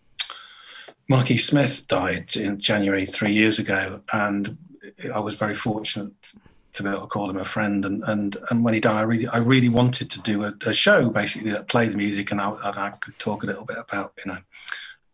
Marky 1.09 1.39
Smith 1.39 1.89
died 1.89 2.37
in 2.37 2.61
January 2.61 3.07
three 3.07 3.33
years 3.33 3.59
ago, 3.59 4.03
and 4.13 4.59
I 5.13 5.19
was 5.21 5.35
very 5.35 5.55
fortunate 5.55 6.13
to 6.75 6.83
be 6.83 6.91
able 6.91 7.01
to 7.01 7.07
call 7.07 7.31
him 7.31 7.39
a 7.39 7.45
friend. 7.45 7.85
And 7.85 8.05
and, 8.05 8.37
and 8.51 8.63
when 8.63 8.75
he 8.75 8.81
died, 8.81 8.97
I 8.97 9.03
really 9.03 9.27
I 9.27 9.39
really 9.39 9.71
wanted 9.71 10.11
to 10.11 10.21
do 10.21 10.45
a, 10.45 10.53
a 10.67 10.73
show 10.73 11.09
basically 11.09 11.51
that 11.53 11.69
played 11.69 11.93
the 11.93 11.97
music, 11.97 12.31
and 12.31 12.41
I, 12.41 12.51
and 12.51 12.79
I 12.79 12.91
could 12.91 13.19
talk 13.19 13.43
a 13.43 13.47
little 13.47 13.65
bit 13.65 13.79
about 13.79 14.13
you 14.25 14.33
know 14.33 14.39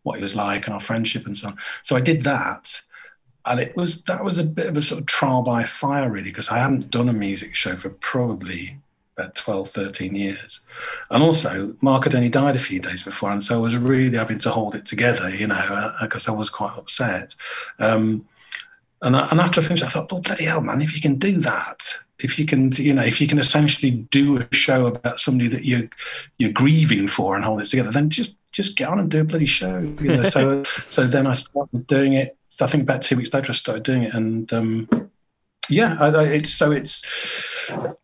what 0.03 0.17
he 0.17 0.21
was 0.21 0.35
like 0.35 0.65
and 0.65 0.73
our 0.73 0.81
friendship 0.81 1.25
and 1.25 1.37
so 1.37 1.49
on. 1.49 1.57
So 1.83 1.95
I 1.95 2.01
did 2.01 2.25
that, 2.25 2.81
and 3.45 3.61
it 3.61 3.75
was 3.77 4.03
that 4.03 4.23
was 4.23 4.37
a 4.37 4.43
bit 4.43 4.67
of 4.67 4.75
a 4.75 4.81
sort 4.81 4.99
of 4.99 5.07
trial 5.07 5.43
by 5.43 5.63
fire 5.63 6.11
really 6.11 6.29
because 6.29 6.49
I 6.49 6.57
hadn't 6.57 6.91
done 6.91 7.07
a 7.07 7.13
music 7.13 7.55
show 7.55 7.77
for 7.77 7.89
probably 7.89 8.77
about 9.17 9.35
12, 9.35 9.69
13 9.69 10.15
years. 10.15 10.61
And 11.09 11.23
also, 11.23 11.75
Mark 11.81 12.03
had 12.03 12.15
only 12.15 12.29
died 12.29 12.55
a 12.55 12.59
few 12.59 12.79
days 12.79 13.03
before, 13.03 13.31
and 13.31 13.43
so 13.43 13.55
I 13.55 13.59
was 13.59 13.77
really 13.77 14.17
having 14.17 14.39
to 14.39 14.51
hold 14.51 14.75
it 14.75 14.85
together, 14.85 15.29
you 15.29 15.47
know, 15.47 15.93
because 16.01 16.27
uh, 16.27 16.33
I 16.33 16.35
was 16.35 16.49
quite 16.49 16.77
upset. 16.77 17.35
Um, 17.79 18.27
and, 19.01 19.15
and 19.15 19.39
after 19.39 19.61
I 19.61 19.63
finished, 19.63 19.83
I 19.83 19.89
thought, 19.89 20.11
well, 20.11 20.21
bloody 20.21 20.45
hell, 20.45 20.61
man, 20.61 20.81
if 20.81 20.95
you 20.95 21.01
can 21.01 21.15
do 21.15 21.39
that, 21.41 21.87
if 22.19 22.39
you 22.39 22.45
can, 22.45 22.71
you 22.73 22.93
know, 22.93 23.03
if 23.03 23.19
you 23.19 23.27
can 23.27 23.39
essentially 23.39 23.91
do 23.91 24.37
a 24.37 24.47
show 24.55 24.87
about 24.87 25.19
somebody 25.19 25.49
that 25.49 25.65
you're 25.65 25.89
you're 26.37 26.53
grieving 26.53 27.07
for 27.07 27.35
and 27.35 27.43
hold 27.43 27.61
it 27.61 27.69
together, 27.69 27.91
then 27.91 28.09
just 28.09 28.37
just 28.51 28.77
get 28.77 28.87
on 28.87 28.99
and 28.99 29.11
do 29.11 29.21
a 29.21 29.23
bloody 29.25 29.45
show. 29.45 29.79
You 29.99 30.17
know? 30.17 30.23
so 30.23 30.63
so 30.89 31.05
then 31.05 31.27
I 31.27 31.33
started 31.33 31.85
doing 31.87 32.13
it. 32.13 32.37
I 32.61 32.67
think 32.67 32.83
about 32.83 33.01
two 33.01 33.17
weeks 33.17 33.33
later, 33.33 33.51
I 33.51 33.53
started 33.53 33.83
doing 33.83 34.03
it, 34.03 34.13
and 34.13 34.51
um, 34.53 35.09
yeah, 35.69 35.97
I, 35.99 36.07
I, 36.07 36.23
it's 36.23 36.53
so 36.53 36.71
it's 36.71 37.03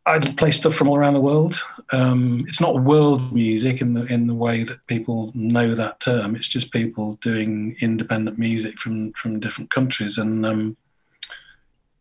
I 0.05 0.19
play 0.19 0.51
stuff 0.51 0.75
from 0.75 0.87
all 0.87 0.97
around 0.97 1.13
the 1.13 1.21
world. 1.21 1.61
Um, 1.91 2.45
it's 2.47 2.61
not 2.61 2.83
world 2.83 3.33
music 3.33 3.81
in 3.81 3.93
the 3.93 4.05
in 4.05 4.27
the 4.27 4.33
way 4.33 4.63
that 4.63 4.85
people 4.87 5.31
know 5.35 5.75
that 5.75 5.99
term. 5.99 6.35
It's 6.35 6.47
just 6.47 6.71
people 6.71 7.15
doing 7.21 7.75
independent 7.81 8.37
music 8.37 8.77
from 8.77 9.13
from 9.13 9.39
different 9.39 9.71
countries. 9.71 10.17
And 10.17 10.45
um, 10.45 10.77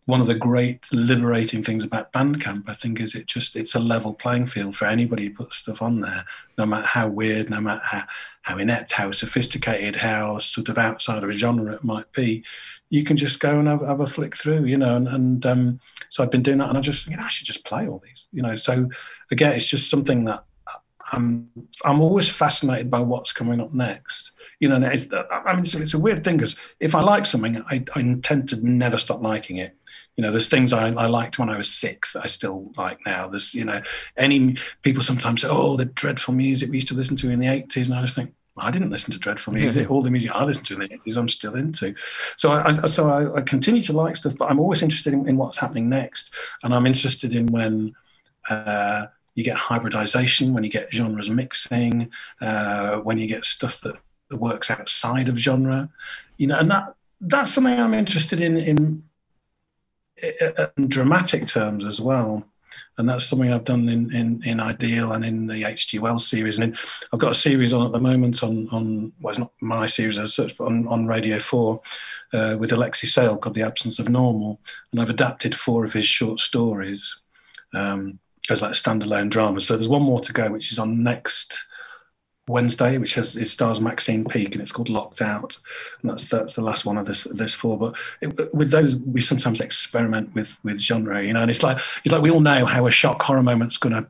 one 0.07 0.21
of 0.21 0.27
the 0.27 0.35
great 0.35 0.93
liberating 0.93 1.63
things 1.63 1.85
about 1.85 2.13
Bandcamp, 2.13 2.69
I 2.69 2.75
think, 2.75 3.01
is 3.01 3.15
it 3.15 3.27
just 3.27 3.55
it's 3.55 3.75
a 3.75 3.81
level 3.81 4.15
playing 4.15 4.47
field 4.47 4.77
for 4.77 4.87
anybody 4.87 5.27
who 5.27 5.35
puts 5.35 5.59
stuff 5.59 5.83
on 5.83 6.01
there, 6.01 6.25
no 6.59 6.67
matter 6.67 6.87
how 6.87 7.09
weird, 7.09 7.51
no 7.51 7.61
matter 7.61 7.85
how, 7.85 8.05
how 8.43 8.59
inept, 8.59 8.93
how 8.93 9.13
sophisticated, 9.13 9.97
how 9.97 10.39
sort 10.39 10.69
of 10.69 10.79
outside 10.79 11.23
of 11.23 11.29
a 11.29 11.33
genre 11.33 11.75
it 11.75 11.85
might 11.85 12.11
be 12.13 12.45
you 12.91 13.05
can 13.05 13.17
just 13.17 13.41
go 13.41 13.59
and 13.59 13.69
have, 13.69 13.81
have 13.81 14.01
a 14.01 14.07
flick 14.07 14.37
through, 14.37 14.65
you 14.65 14.77
know. 14.77 14.97
And, 14.97 15.09
and 15.09 15.47
um, 15.47 15.81
so 16.09 16.23
I've 16.23 16.31
been 16.31 16.43
doing 16.43 16.59
that, 16.59 16.69
and 16.69 16.77
I 16.77 16.81
just, 16.81 17.09
know, 17.09 17.23
I 17.23 17.29
should 17.29 17.47
just 17.47 17.65
play 17.65 17.89
all 17.89 18.03
these, 18.05 18.29
you 18.33 18.43
know. 18.43 18.57
So 18.57 18.89
again, 19.31 19.55
it's 19.55 19.67
just 19.67 19.89
something 19.89 20.25
that 20.25 20.45
I'm 21.13 21.49
I'm 21.85 22.01
always 22.01 22.29
fascinated 22.29 22.91
by 22.91 23.01
what's 23.01 23.33
coming 23.33 23.61
up 23.61 23.73
next. 23.73 24.33
You 24.59 24.69
know, 24.69 24.89
it's, 24.89 25.09
I 25.13 25.55
mean, 25.55 25.61
it's, 25.61 25.75
it's 25.75 25.95
a 25.95 25.99
weird 25.99 26.23
thing 26.23 26.37
because 26.37 26.59
if 26.81 26.95
I 26.95 27.01
like 27.01 27.27
something, 27.27 27.63
I, 27.69 27.85
I 27.95 28.01
intend 28.01 28.51
to 28.51 28.57
never 28.57 28.99
stop 28.99 29.23
liking 29.23 29.57
it. 29.57 29.75
You 30.17 30.23
know, 30.23 30.33
there's 30.33 30.49
things 30.49 30.73
I, 30.73 30.89
I 30.89 31.07
liked 31.07 31.39
when 31.39 31.49
I 31.49 31.57
was 31.57 31.73
six 31.73 32.13
that 32.13 32.25
I 32.25 32.27
still 32.27 32.71
like 32.77 32.99
now. 33.07 33.29
There's, 33.29 33.55
you 33.55 33.65
know, 33.65 33.81
any 34.17 34.57
people 34.83 35.03
sometimes 35.03 35.43
say, 35.43 35.49
oh, 35.51 35.77
the 35.77 35.87
dreadful 35.87 36.35
music 36.35 36.71
we 36.71 36.77
used 36.77 36.89
to 36.89 36.95
listen 36.95 37.17
to 37.17 37.31
in 37.31 37.41
the 37.41 37.47
80s. 37.47 37.87
And 37.87 37.95
I 37.95 38.03
just 38.03 38.17
think, 38.17 38.35
I 38.57 38.71
didn't 38.71 38.91
listen 38.91 39.13
to 39.13 39.19
dreadful 39.19 39.53
music. 39.55 39.91
All 39.91 40.03
the 40.03 40.11
music 40.11 40.31
I 40.33 40.45
listened 40.45 40.67
to 40.67 40.75
in 40.75 40.81
the 40.81 40.89
80s, 40.89 41.17
I'm 41.17 41.29
still 41.29 41.55
into. 41.55 41.95
So 42.37 42.53
I, 42.53 42.87
so 42.87 43.11
I, 43.11 43.39
I 43.39 43.41
continue 43.43 43.81
to 43.83 43.93
like 43.93 44.17
stuff, 44.17 44.37
but 44.37 44.51
I'm 44.51 44.61
always 44.61 44.83
interested 44.83 45.13
in, 45.13 45.29
in, 45.29 45.37
what's 45.37 45.59
happening 45.59 45.89
next. 45.89 46.35
And 46.63 46.75
I'm 46.75 46.87
interested 46.87 47.35
in 47.35 47.47
when 47.47 47.95
uh, 48.49 49.07
you 49.35 49.45
get 49.45 49.57
hybridization, 49.57 50.53
when 50.53 50.65
you 50.65 50.71
get 50.71 50.93
genres 50.93 51.31
mixing, 51.31 52.11
uh, 52.41 52.97
when 52.99 53.19
you 53.19 53.27
get 53.27 53.45
stuff 53.45 53.81
that, 53.83 53.97
that 54.29 54.37
works 54.37 54.71
outside 54.71 55.29
of 55.29 55.39
genre. 55.39 55.89
You 56.37 56.49
know, 56.49 56.59
and 56.59 56.71
that 56.71 56.95
that's 57.21 57.53
something 57.53 57.79
I'm 57.79 57.95
interested 57.95 58.41
in 58.41 58.57
in, 58.57 59.03
in 60.77 60.89
dramatic 60.89 61.47
terms 61.47 61.85
as 61.85 62.01
well 62.01 62.47
and 62.99 63.09
that's 63.09 63.25
something 63.25 63.53
I've 63.53 63.65
done 63.65 63.89
in, 63.89 64.15
in, 64.15 64.43
in 64.45 64.61
Ideal 64.61 65.13
and 65.13 65.25
in 65.25 65.47
the 65.47 65.65
H.G. 65.65 65.99
Wells 65.99 66.27
series. 66.27 66.59
And 66.59 66.73
in, 66.73 66.79
I've 67.13 67.21
got 67.21 67.33
a 67.33 67.37
series 67.37 67.73
on 67.73 67.87
at 67.87 67.93
the 67.93 68.01
moment 68.01 68.43
on, 68.43 68.69
on 68.71 69.13
well, 69.21 69.31
it's 69.31 69.39
not 69.39 69.53
my 69.61 69.87
series 69.87 70.19
as 70.19 70.35
such, 70.35 70.57
but 70.57 70.65
on, 70.65 70.87
on 70.89 71.07
Radio 71.07 71.39
4 71.39 71.81
uh, 72.33 72.57
with 72.59 72.73
Alexei 72.73 73.07
Sayle 73.07 73.39
called 73.39 73.57
The 73.57 73.63
Absence 73.63 73.99
of 73.99 74.09
Normal. 74.09 74.61
And 74.93 75.01
I've 75.01 75.11
adapted 75.11 75.55
four 75.55 75.85
of 75.85 75.93
his 75.93 76.07
short 76.07 76.41
stories 76.41 77.23
um, 77.75 78.19
as 78.51 78.63
like 78.63 78.73
standalone 78.73 79.31
dramas. 79.31 79.67
So 79.67 79.77
there's 79.77 79.89
one 79.89 80.03
more 80.03 80.21
to 80.21 80.33
go, 80.33 80.51
which 80.51 80.73
is 80.73 80.79
on 80.79 81.03
next 81.03 81.70
Wednesday, 82.49 82.99
which 82.99 83.15
has 83.15 83.37
it 83.37 83.47
stars 83.47 83.81
Maxine 83.81 84.25
Peake, 84.25 84.55
and 84.55 84.63
it's 84.63 84.73
called 84.73 84.89
Locked 84.89 85.23
Out. 85.23 85.57
And 86.03 86.11
that's 86.11 86.29
that's 86.29 86.55
the 86.55 86.63
last 86.63 86.85
one 86.85 86.99
of 86.99 87.07
this 87.07 87.25
this 87.31 87.55
four. 87.55 87.79
But 87.79 87.97
it, 88.21 88.55
with 88.55 88.71
those, 88.71 88.97
we 88.97 89.21
sometimes 89.21 89.61
experiment 89.61 90.35
with 90.35 90.59
with 90.65 90.81
genre, 90.81 91.23
you 91.25 91.33
know. 91.33 91.43
And 91.43 91.51
it's 91.51 91.63
like 91.63 91.79
it's 92.05 92.13
like 92.13 92.23
we 92.23 92.31
all 92.31 92.41
know 92.41 92.67
how 92.67 92.87
a 92.87 92.91
shock 92.91 93.23
horror 93.23 93.43
moment's 93.43 93.77
gonna 93.79 94.09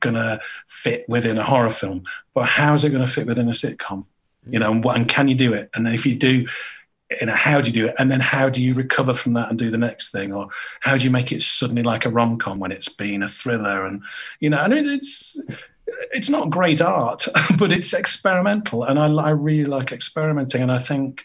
gonna 0.00 0.40
fit 0.68 1.08
within 1.08 1.38
a 1.38 1.44
horror 1.44 1.70
film, 1.70 2.04
but 2.34 2.46
how's 2.46 2.84
it 2.84 2.90
to 2.90 3.06
fit 3.06 3.26
within 3.26 3.48
a 3.48 3.52
sitcom? 3.52 4.06
You 4.46 4.58
know, 4.58 4.72
and, 4.72 4.82
what, 4.82 4.96
and 4.96 5.06
can 5.06 5.28
you 5.28 5.34
do 5.34 5.52
it? 5.52 5.70
And 5.74 5.86
if 5.86 6.04
you 6.04 6.16
do, 6.16 6.46
you 7.20 7.26
know, 7.26 7.34
how 7.34 7.60
do 7.60 7.68
you 7.70 7.74
do 7.74 7.86
it? 7.86 7.94
And 7.98 8.10
then 8.10 8.20
how 8.20 8.48
do 8.48 8.62
you 8.62 8.74
recover 8.74 9.14
from 9.14 9.34
that 9.34 9.50
and 9.50 9.58
do 9.58 9.70
the 9.70 9.78
next 9.78 10.10
thing? 10.10 10.32
Or 10.32 10.48
how 10.80 10.96
do 10.96 11.04
you 11.04 11.10
make 11.10 11.30
it 11.30 11.42
suddenly 11.42 11.82
like 11.82 12.04
a 12.04 12.10
rom 12.10 12.38
com 12.38 12.58
when 12.58 12.72
it's 12.72 12.88
been 12.88 13.22
a 13.22 13.28
thriller? 13.28 13.86
And, 13.86 14.02
you 14.40 14.50
know, 14.50 14.58
I 14.58 14.68
it's, 14.70 15.40
it's 16.12 16.30
not 16.30 16.50
great 16.50 16.80
art, 16.80 17.26
but 17.58 17.72
it's 17.72 17.92
experimental, 17.92 18.84
and 18.84 18.98
I, 18.98 19.06
I 19.06 19.30
really 19.30 19.64
like 19.64 19.92
experimenting. 19.92 20.62
And 20.62 20.72
I 20.72 20.78
think 20.78 21.24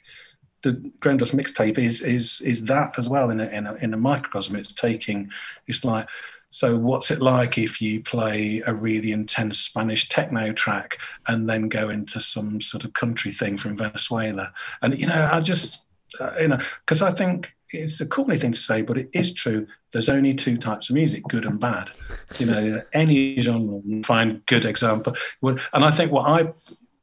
the 0.63 0.73
Duff 0.73 1.31
mixtape 1.31 1.77
is 1.77 2.01
is 2.01 2.41
is 2.41 2.63
that 2.65 2.97
as 2.97 3.07
well 3.09 3.29
in 3.29 3.39
a, 3.39 3.45
in 3.47 3.67
a, 3.67 3.73
in 3.75 3.93
a 3.93 3.97
microcosm. 3.97 4.55
It's 4.55 4.73
taking 4.73 5.29
it's 5.67 5.83
like 5.83 6.07
so 6.49 6.77
what's 6.77 7.11
it 7.11 7.21
like 7.21 7.57
if 7.57 7.81
you 7.81 8.01
play 8.01 8.63
a 8.65 8.73
really 8.73 9.11
intense 9.11 9.59
Spanish 9.59 10.07
techno 10.07 10.53
track 10.53 10.97
and 11.27 11.49
then 11.49 11.67
go 11.67 11.89
into 11.89 12.19
some 12.19 12.61
sort 12.61 12.85
of 12.85 12.93
country 12.93 13.31
thing 13.31 13.57
from 13.57 13.77
Venezuela? 13.77 14.53
And 14.81 14.97
you 14.99 15.07
know, 15.07 15.27
I 15.31 15.41
just 15.41 15.85
uh, 16.19 16.31
you 16.39 16.47
know 16.47 16.59
because 16.85 17.01
I 17.01 17.11
think 17.11 17.55
it's 17.71 17.99
a 17.99 18.07
corny 18.07 18.37
thing 18.37 18.53
to 18.53 18.59
say, 18.59 18.81
but 18.81 18.97
it 18.97 19.09
is 19.13 19.33
true. 19.33 19.67
There's 19.97 20.09
only 20.09 20.35
two 20.35 20.57
types 20.57 20.91
of 20.91 20.93
music, 20.93 21.23
good 21.23 21.43
and 21.43 21.59
bad. 21.59 21.89
You 22.37 22.45
know, 22.45 22.83
any 22.93 23.35
genre, 23.39 23.81
find 24.03 24.45
good 24.45 24.63
example. 24.63 25.15
And 25.41 25.59
I 25.73 25.89
think 25.89 26.11
what 26.11 26.27
I, 26.29 26.51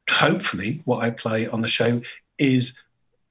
hopefully, 0.09 0.79
what 0.85 1.03
I 1.03 1.09
play 1.09 1.45
on 1.45 1.59
the 1.59 1.67
show 1.67 1.99
is 2.37 2.81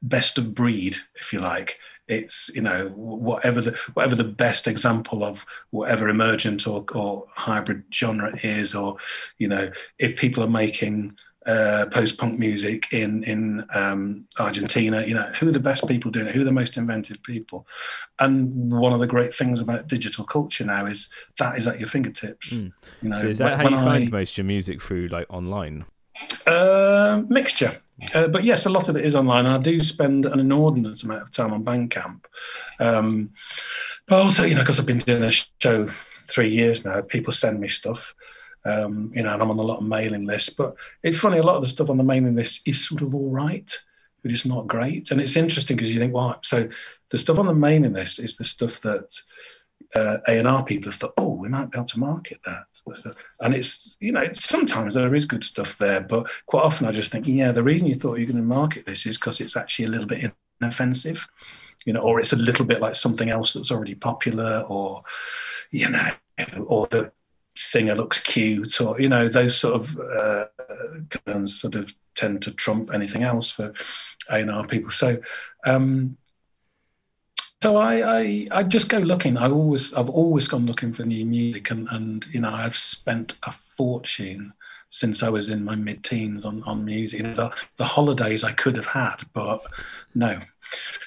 best 0.02 0.36
of 0.36 0.54
breed, 0.54 0.98
if 1.14 1.32
you 1.32 1.40
like. 1.40 1.78
It's 2.08 2.50
you 2.54 2.60
know 2.60 2.88
whatever 2.88 3.62
the 3.62 3.78
whatever 3.94 4.14
the 4.14 4.24
best 4.24 4.68
example 4.68 5.24
of 5.24 5.42
whatever 5.70 6.10
emergent 6.10 6.66
or, 6.66 6.84
or 6.92 7.24
hybrid 7.34 7.84
genre 7.90 8.38
is, 8.42 8.74
or 8.74 8.98
you 9.38 9.48
know 9.48 9.70
if 9.98 10.18
people 10.18 10.44
are 10.44 10.50
making 10.50 11.16
uh, 11.46 11.86
post-punk 11.90 12.38
music 12.38 12.92
in 12.92 13.22
in 13.24 13.64
um, 13.74 14.26
Argentina. 14.38 15.04
You 15.06 15.14
know, 15.14 15.30
who 15.38 15.48
are 15.48 15.52
the 15.52 15.60
best 15.60 15.86
people 15.86 16.10
doing 16.10 16.26
it? 16.26 16.34
Who 16.34 16.42
are 16.42 16.44
the 16.44 16.52
most 16.52 16.76
inventive 16.76 17.22
people? 17.22 17.66
And 18.18 18.72
one 18.72 18.92
of 18.92 19.00
the 19.00 19.06
great 19.06 19.34
things 19.34 19.60
about 19.60 19.86
digital 19.88 20.24
culture 20.24 20.64
now 20.64 20.86
is 20.86 21.12
that 21.38 21.56
is 21.58 21.66
at 21.66 21.78
your 21.78 21.88
fingertips. 21.88 22.52
Mm. 22.52 22.72
You 23.02 23.08
know, 23.10 23.20
so 23.20 23.26
is 23.28 23.38
that 23.38 23.58
when, 23.58 23.72
how 23.72 23.76
you 23.76 23.76
I, 23.76 23.84
find 23.84 24.12
most 24.12 24.32
of 24.32 24.38
your 24.38 24.46
music 24.46 24.82
through 24.82 25.08
like 25.08 25.26
online? 25.28 25.84
Uh, 26.46 27.22
mixture. 27.28 27.80
Uh, 28.14 28.28
but 28.28 28.44
yes, 28.44 28.66
a 28.66 28.70
lot 28.70 28.88
of 28.88 28.96
it 28.96 29.04
is 29.04 29.14
online. 29.14 29.46
I 29.46 29.58
do 29.58 29.80
spend 29.80 30.26
an 30.26 30.40
inordinate 30.40 31.02
amount 31.02 31.22
of 31.22 31.30
time 31.32 31.52
on 31.52 31.64
Bandcamp. 31.64 32.24
Um, 32.80 33.30
but 34.06 34.20
also, 34.20 34.44
you 34.44 34.54
know, 34.54 34.60
because 34.60 34.78
I've 34.78 34.86
been 34.86 34.98
doing 34.98 35.22
this 35.22 35.48
show 35.60 35.88
three 36.26 36.52
years 36.52 36.84
now, 36.84 37.00
people 37.02 37.32
send 37.32 37.60
me 37.60 37.68
stuff. 37.68 38.14
Um, 38.64 39.12
you 39.14 39.22
know, 39.22 39.32
and 39.32 39.42
I'm 39.42 39.50
on 39.50 39.58
a 39.58 39.62
lot 39.62 39.78
of 39.78 39.84
mailing 39.84 40.24
lists. 40.24 40.50
But 40.50 40.74
it's 41.02 41.18
funny, 41.18 41.38
a 41.38 41.42
lot 41.42 41.56
of 41.56 41.62
the 41.62 41.68
stuff 41.68 41.90
on 41.90 41.98
the 41.98 42.04
mailing 42.04 42.34
list 42.34 42.66
is 42.66 42.88
sort 42.88 43.02
of 43.02 43.14
all 43.14 43.30
right, 43.30 43.70
but 44.22 44.32
it's 44.32 44.46
not 44.46 44.66
great. 44.66 45.10
And 45.10 45.20
it's 45.20 45.36
interesting 45.36 45.76
because 45.76 45.92
you 45.92 46.00
think, 46.00 46.14
well, 46.14 46.38
so 46.42 46.68
the 47.10 47.18
stuff 47.18 47.38
on 47.38 47.46
the 47.46 47.54
mailing 47.54 47.92
list 47.92 48.18
is 48.18 48.36
the 48.36 48.44
stuff 48.44 48.80
that 48.80 49.14
uh, 49.94 50.18
A&R 50.26 50.64
people 50.64 50.90
have 50.90 50.98
thought, 50.98 51.14
oh, 51.18 51.34
we 51.34 51.48
might 51.48 51.70
be 51.70 51.78
able 51.78 51.86
to 51.86 52.00
market 52.00 52.40
that. 52.44 52.64
And 53.40 53.54
it's, 53.54 53.96
you 54.00 54.12
know, 54.12 54.24
sometimes 54.32 54.94
there 54.94 55.14
is 55.14 55.24
good 55.24 55.44
stuff 55.44 55.78
there, 55.78 56.00
but 56.00 56.30
quite 56.46 56.64
often 56.64 56.86
I 56.86 56.92
just 56.92 57.12
think, 57.12 57.26
yeah, 57.26 57.52
the 57.52 57.62
reason 57.62 57.86
you 57.86 57.94
thought 57.94 58.18
you 58.18 58.26
were 58.26 58.32
going 58.32 58.42
to 58.42 58.54
market 58.54 58.86
this 58.86 59.06
is 59.06 59.16
because 59.16 59.40
it's 59.40 59.56
actually 59.56 59.86
a 59.86 59.88
little 59.88 60.06
bit 60.06 60.32
inoffensive, 60.60 61.26
you 61.84 61.92
know, 61.92 62.00
or 62.00 62.20
it's 62.20 62.32
a 62.32 62.36
little 62.36 62.64
bit 62.64 62.80
like 62.80 62.94
something 62.94 63.30
else 63.30 63.54
that's 63.54 63.70
already 63.70 63.94
popular, 63.94 64.64
or, 64.68 65.02
you 65.70 65.88
know, 65.88 66.10
or 66.66 66.86
the 66.88 67.10
singer 67.56 67.94
looks 67.94 68.20
cute, 68.20 68.80
or, 68.80 69.00
you 69.00 69.08
know, 69.08 69.28
those 69.28 69.56
sort 69.56 69.74
of 69.74 69.98
uh, 69.98 70.46
sort 71.46 71.74
of 71.74 71.94
tend 72.14 72.42
to 72.42 72.52
trump 72.52 72.90
anything 72.92 73.22
else 73.22 73.50
for 73.50 73.72
A&R 74.30 74.66
people. 74.66 74.90
So, 74.90 75.18
um, 75.64 76.16
so 77.62 77.78
I, 77.78 78.20
I, 78.20 78.48
I 78.50 78.62
just 78.62 78.90
go 78.90 78.98
looking. 78.98 79.38
I 79.38 79.48
always 79.48 79.94
I've 79.94 80.10
always 80.10 80.48
gone 80.48 80.66
looking 80.66 80.92
for 80.92 81.04
new 81.04 81.24
music, 81.24 81.70
and, 81.70 81.88
and 81.90 82.26
you 82.26 82.40
know 82.40 82.50
I've 82.50 82.76
spent 82.76 83.38
a 83.44 83.52
fortune 83.52 84.52
since 84.90 85.22
I 85.22 85.30
was 85.30 85.48
in 85.48 85.64
my 85.64 85.74
mid-teens 85.74 86.44
on 86.44 86.62
on 86.64 86.84
music. 86.84 87.20
You 87.20 87.28
know, 87.28 87.34
the, 87.34 87.54
the 87.78 87.86
holidays 87.86 88.44
I 88.44 88.52
could 88.52 88.76
have 88.76 88.86
had, 88.86 89.16
but 89.32 89.64
no, 90.14 90.40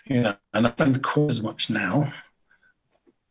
you 0.05 0.23
know, 0.23 0.35
and 0.51 0.65
I 0.65 0.71
spend 0.71 1.03
quite 1.03 1.29
as 1.29 1.43
much 1.43 1.69
now 1.69 2.11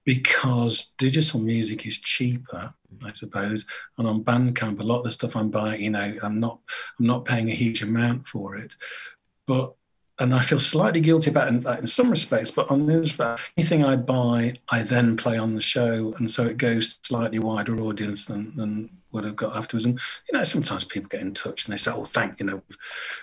because 0.07 0.93
digital 0.99 1.41
music 1.41 1.85
is 1.85 2.01
cheaper, 2.01 2.73
I 3.05 3.13
suppose. 3.13 3.67
And 3.99 4.07
on 4.07 4.25
Bandcamp, 4.25 4.79
a 4.79 4.85
lot 4.85 4.99
of 4.99 5.05
the 5.05 5.11
stuff 5.11 5.37
I'm 5.37 5.51
buying, 5.51 5.83
you 5.83 5.91
know, 5.91 6.17
I'm 6.23 6.41
not 6.41 6.61
I'm 6.99 7.07
not 7.07 7.27
paying 7.27 7.51
a 7.51 7.55
huge 7.55 7.83
amount 7.83 8.27
for 8.27 8.57
it, 8.57 8.75
but 9.47 9.75
and 10.19 10.35
I 10.35 10.43
feel 10.43 10.61
slightly 10.61 11.01
guilty 11.01 11.31
about 11.31 11.49
in, 11.49 11.67
in 11.67 11.87
some 11.87 12.11
respects, 12.11 12.51
but 12.51 12.71
on 12.71 12.87
the 12.87 12.99
other 12.99 13.37
anything 13.57 13.85
I 13.85 13.97
buy, 13.97 14.55
I 14.71 14.83
then 14.83 15.17
play 15.17 15.37
on 15.37 15.55
the 15.55 15.61
show, 15.61 16.15
and 16.19 16.31
so 16.31 16.47
it 16.47 16.57
goes 16.57 16.97
to 16.97 17.07
slightly 17.07 17.39
wider 17.39 17.81
audience 17.81 18.25
than 18.27 18.55
than 18.57 18.91
would 19.13 19.25
have 19.25 19.37
got 19.37 19.57
afterwards. 19.57 19.85
And 19.85 20.01
you 20.31 20.39
know, 20.39 20.45
sometimes 20.45 20.85
people 20.85 21.09
get 21.09 21.21
in 21.21 21.35
touch 21.35 21.67
and 21.67 21.73
they 21.73 21.77
say, 21.77 21.93
"Oh, 21.93 22.07
thank 22.07 22.41
you 22.41 22.47
know, 22.47 22.63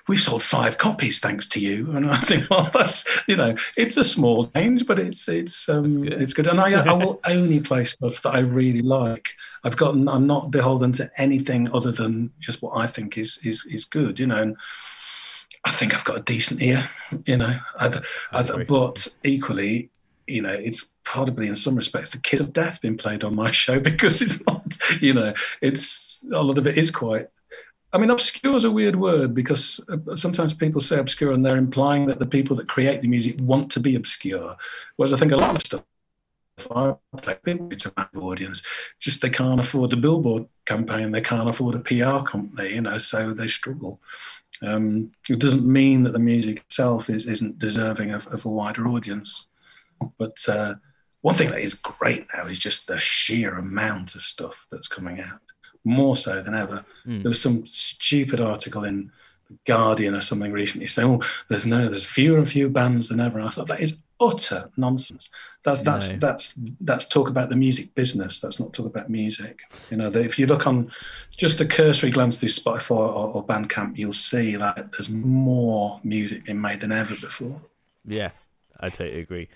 we've 0.07 0.21
sold 0.21 0.43
five 0.43 0.77
copies 0.77 1.19
thanks 1.19 1.47
to 1.49 1.59
you," 1.59 1.91
and 1.95 2.09
I 2.09 2.17
think, 2.17 2.47
"Well, 2.51 2.69
that's 2.73 3.07
you 3.27 3.35
know, 3.35 3.55
it's 3.75 3.97
a 3.97 4.03
small 4.03 4.45
change, 4.47 4.85
but 4.85 4.99
it's 4.99 5.27
it's 5.27 5.67
um, 5.69 6.03
good. 6.03 6.13
it's 6.13 6.33
good." 6.33 6.47
And 6.47 6.61
I 6.61 6.73
I 6.73 6.93
will 6.93 7.19
only 7.25 7.59
play 7.59 7.85
stuff 7.85 8.21
that 8.21 8.35
I 8.35 8.39
really 8.39 8.83
like. 8.83 9.29
I've 9.63 9.77
gotten 9.77 10.07
I'm 10.07 10.27
not 10.27 10.51
beholden 10.51 10.91
to 10.93 11.09
anything 11.17 11.73
other 11.73 11.91
than 11.91 12.31
just 12.39 12.61
what 12.61 12.77
I 12.77 12.85
think 12.85 13.17
is 13.17 13.39
is 13.43 13.65
is 13.65 13.85
good, 13.85 14.19
you 14.19 14.27
know. 14.27 14.41
And, 14.41 14.57
I 15.65 15.71
think 15.71 15.95
I've 15.95 16.03
got 16.03 16.17
a 16.17 16.23
decent 16.23 16.61
ear, 16.61 16.89
you 17.25 17.37
know. 17.37 17.57
I, 17.77 18.01
I, 18.31 18.63
but 18.63 19.07
equally, 19.23 19.89
you 20.27 20.41
know, 20.41 20.53
it's 20.53 20.95
probably 21.03 21.47
in 21.47 21.55
some 21.55 21.75
respects 21.75 22.09
the 22.09 22.17
kiss 22.17 22.41
of 22.41 22.53
death 22.53 22.81
being 22.81 22.97
played 22.97 23.23
on 23.23 23.35
my 23.35 23.51
show 23.63 23.79
because 23.79 24.21
it's 24.21 24.45
not, 24.45 24.65
you 25.01 25.13
know, 25.13 25.33
it's 25.61 26.25
a 26.33 26.41
lot 26.41 26.57
of 26.57 26.67
it 26.67 26.77
is 26.77 26.91
quite. 26.91 27.27
I 27.93 27.99
mean, 27.99 28.09
obscure 28.09 28.57
is 28.57 28.63
a 28.63 28.71
weird 28.71 28.95
word 28.95 29.35
because 29.35 29.79
uh, 29.87 30.15
sometimes 30.15 30.53
people 30.53 30.81
say 30.81 30.97
obscure 30.97 31.31
and 31.31 31.45
they're 31.45 31.57
implying 31.57 32.07
that 32.07 32.17
the 32.17 32.25
people 32.25 32.55
that 32.55 32.67
create 32.67 33.01
the 33.01 33.07
music 33.07 33.35
want 33.39 33.71
to 33.73 33.79
be 33.79 33.95
obscure. 33.95 34.57
Whereas 34.95 35.13
I 35.13 35.17
think 35.17 35.31
a 35.31 35.37
lot 35.37 35.55
of 35.55 35.61
stuff 35.61 35.83
I 36.71 36.95
play 37.17 37.37
people 37.43 37.69
to 37.69 37.93
an 37.97 38.07
audience, 38.19 38.63
just 38.99 39.21
they 39.21 39.29
can't 39.29 39.59
afford 39.59 39.91
the 39.91 39.97
billboard 39.97 40.45
campaign, 40.65 41.11
they 41.11 41.21
can't 41.21 41.49
afford 41.49 41.75
a 41.75 41.79
PR 41.79 42.23
company, 42.25 42.75
you 42.75 42.81
know, 42.81 42.97
so 42.97 43.33
they 43.33 43.47
struggle. 43.47 43.99
Um, 44.61 45.11
it 45.29 45.39
doesn't 45.39 45.65
mean 45.65 46.03
that 46.03 46.13
the 46.13 46.19
music 46.19 46.59
itself 46.59 47.09
is, 47.09 47.27
isn't 47.27 47.59
deserving 47.59 48.11
of, 48.11 48.27
of 48.27 48.45
a 48.45 48.49
wider 48.49 48.87
audience. 48.87 49.47
But 50.17 50.37
uh, 50.47 50.75
one 51.21 51.35
thing 51.35 51.49
that 51.49 51.61
is 51.61 51.73
great 51.73 52.27
now 52.35 52.47
is 52.47 52.59
just 52.59 52.87
the 52.87 52.99
sheer 52.99 53.57
amount 53.57 54.15
of 54.15 54.23
stuff 54.23 54.67
that's 54.71 54.87
coming 54.87 55.19
out, 55.19 55.41
more 55.83 56.15
so 56.15 56.41
than 56.41 56.55
ever. 56.55 56.85
Mm. 57.05 57.23
There 57.23 57.29
was 57.29 57.41
some 57.41 57.65
stupid 57.65 58.39
article 58.39 58.83
in 58.83 59.11
Guardian 59.65 60.15
or 60.15 60.21
something 60.21 60.51
recently 60.51 60.87
saying, 60.87 61.09
"Oh, 61.09 61.27
there's 61.47 61.65
no, 61.65 61.89
there's 61.89 62.05
fewer 62.05 62.37
and 62.37 62.47
fewer 62.47 62.69
bands 62.69 63.09
than 63.09 63.19
ever." 63.19 63.39
And 63.39 63.47
I 63.47 63.51
thought 63.51 63.67
that 63.67 63.81
is 63.81 63.97
utter 64.19 64.69
nonsense. 64.77 65.29
That's 65.63 65.81
that's 65.81 66.13
no. 66.13 66.17
that's 66.17 66.59
that's 66.81 67.07
talk 67.07 67.29
about 67.29 67.49
the 67.49 67.55
music 67.55 67.95
business. 67.95 68.41
That's 68.41 68.59
not 68.59 68.73
talk 68.73 68.85
about 68.85 69.09
music. 69.09 69.61
You 69.89 69.97
know, 69.97 70.11
if 70.11 70.37
you 70.37 70.45
look 70.45 70.67
on 70.67 70.91
just 71.37 71.61
a 71.61 71.65
cursory 71.65 72.11
glance 72.11 72.39
through 72.39 72.49
Spotify 72.49 72.91
or, 72.91 73.33
or 73.33 73.45
Bandcamp, 73.45 73.97
you'll 73.97 74.13
see 74.13 74.55
that 74.57 74.91
there's 74.91 75.09
more 75.09 76.01
music 76.03 76.45
being 76.45 76.59
made 76.59 76.81
than 76.81 76.91
ever 76.91 77.15
before. 77.15 77.61
Yeah, 78.05 78.31
I 78.79 78.89
totally 78.89 79.21
agree. 79.21 79.49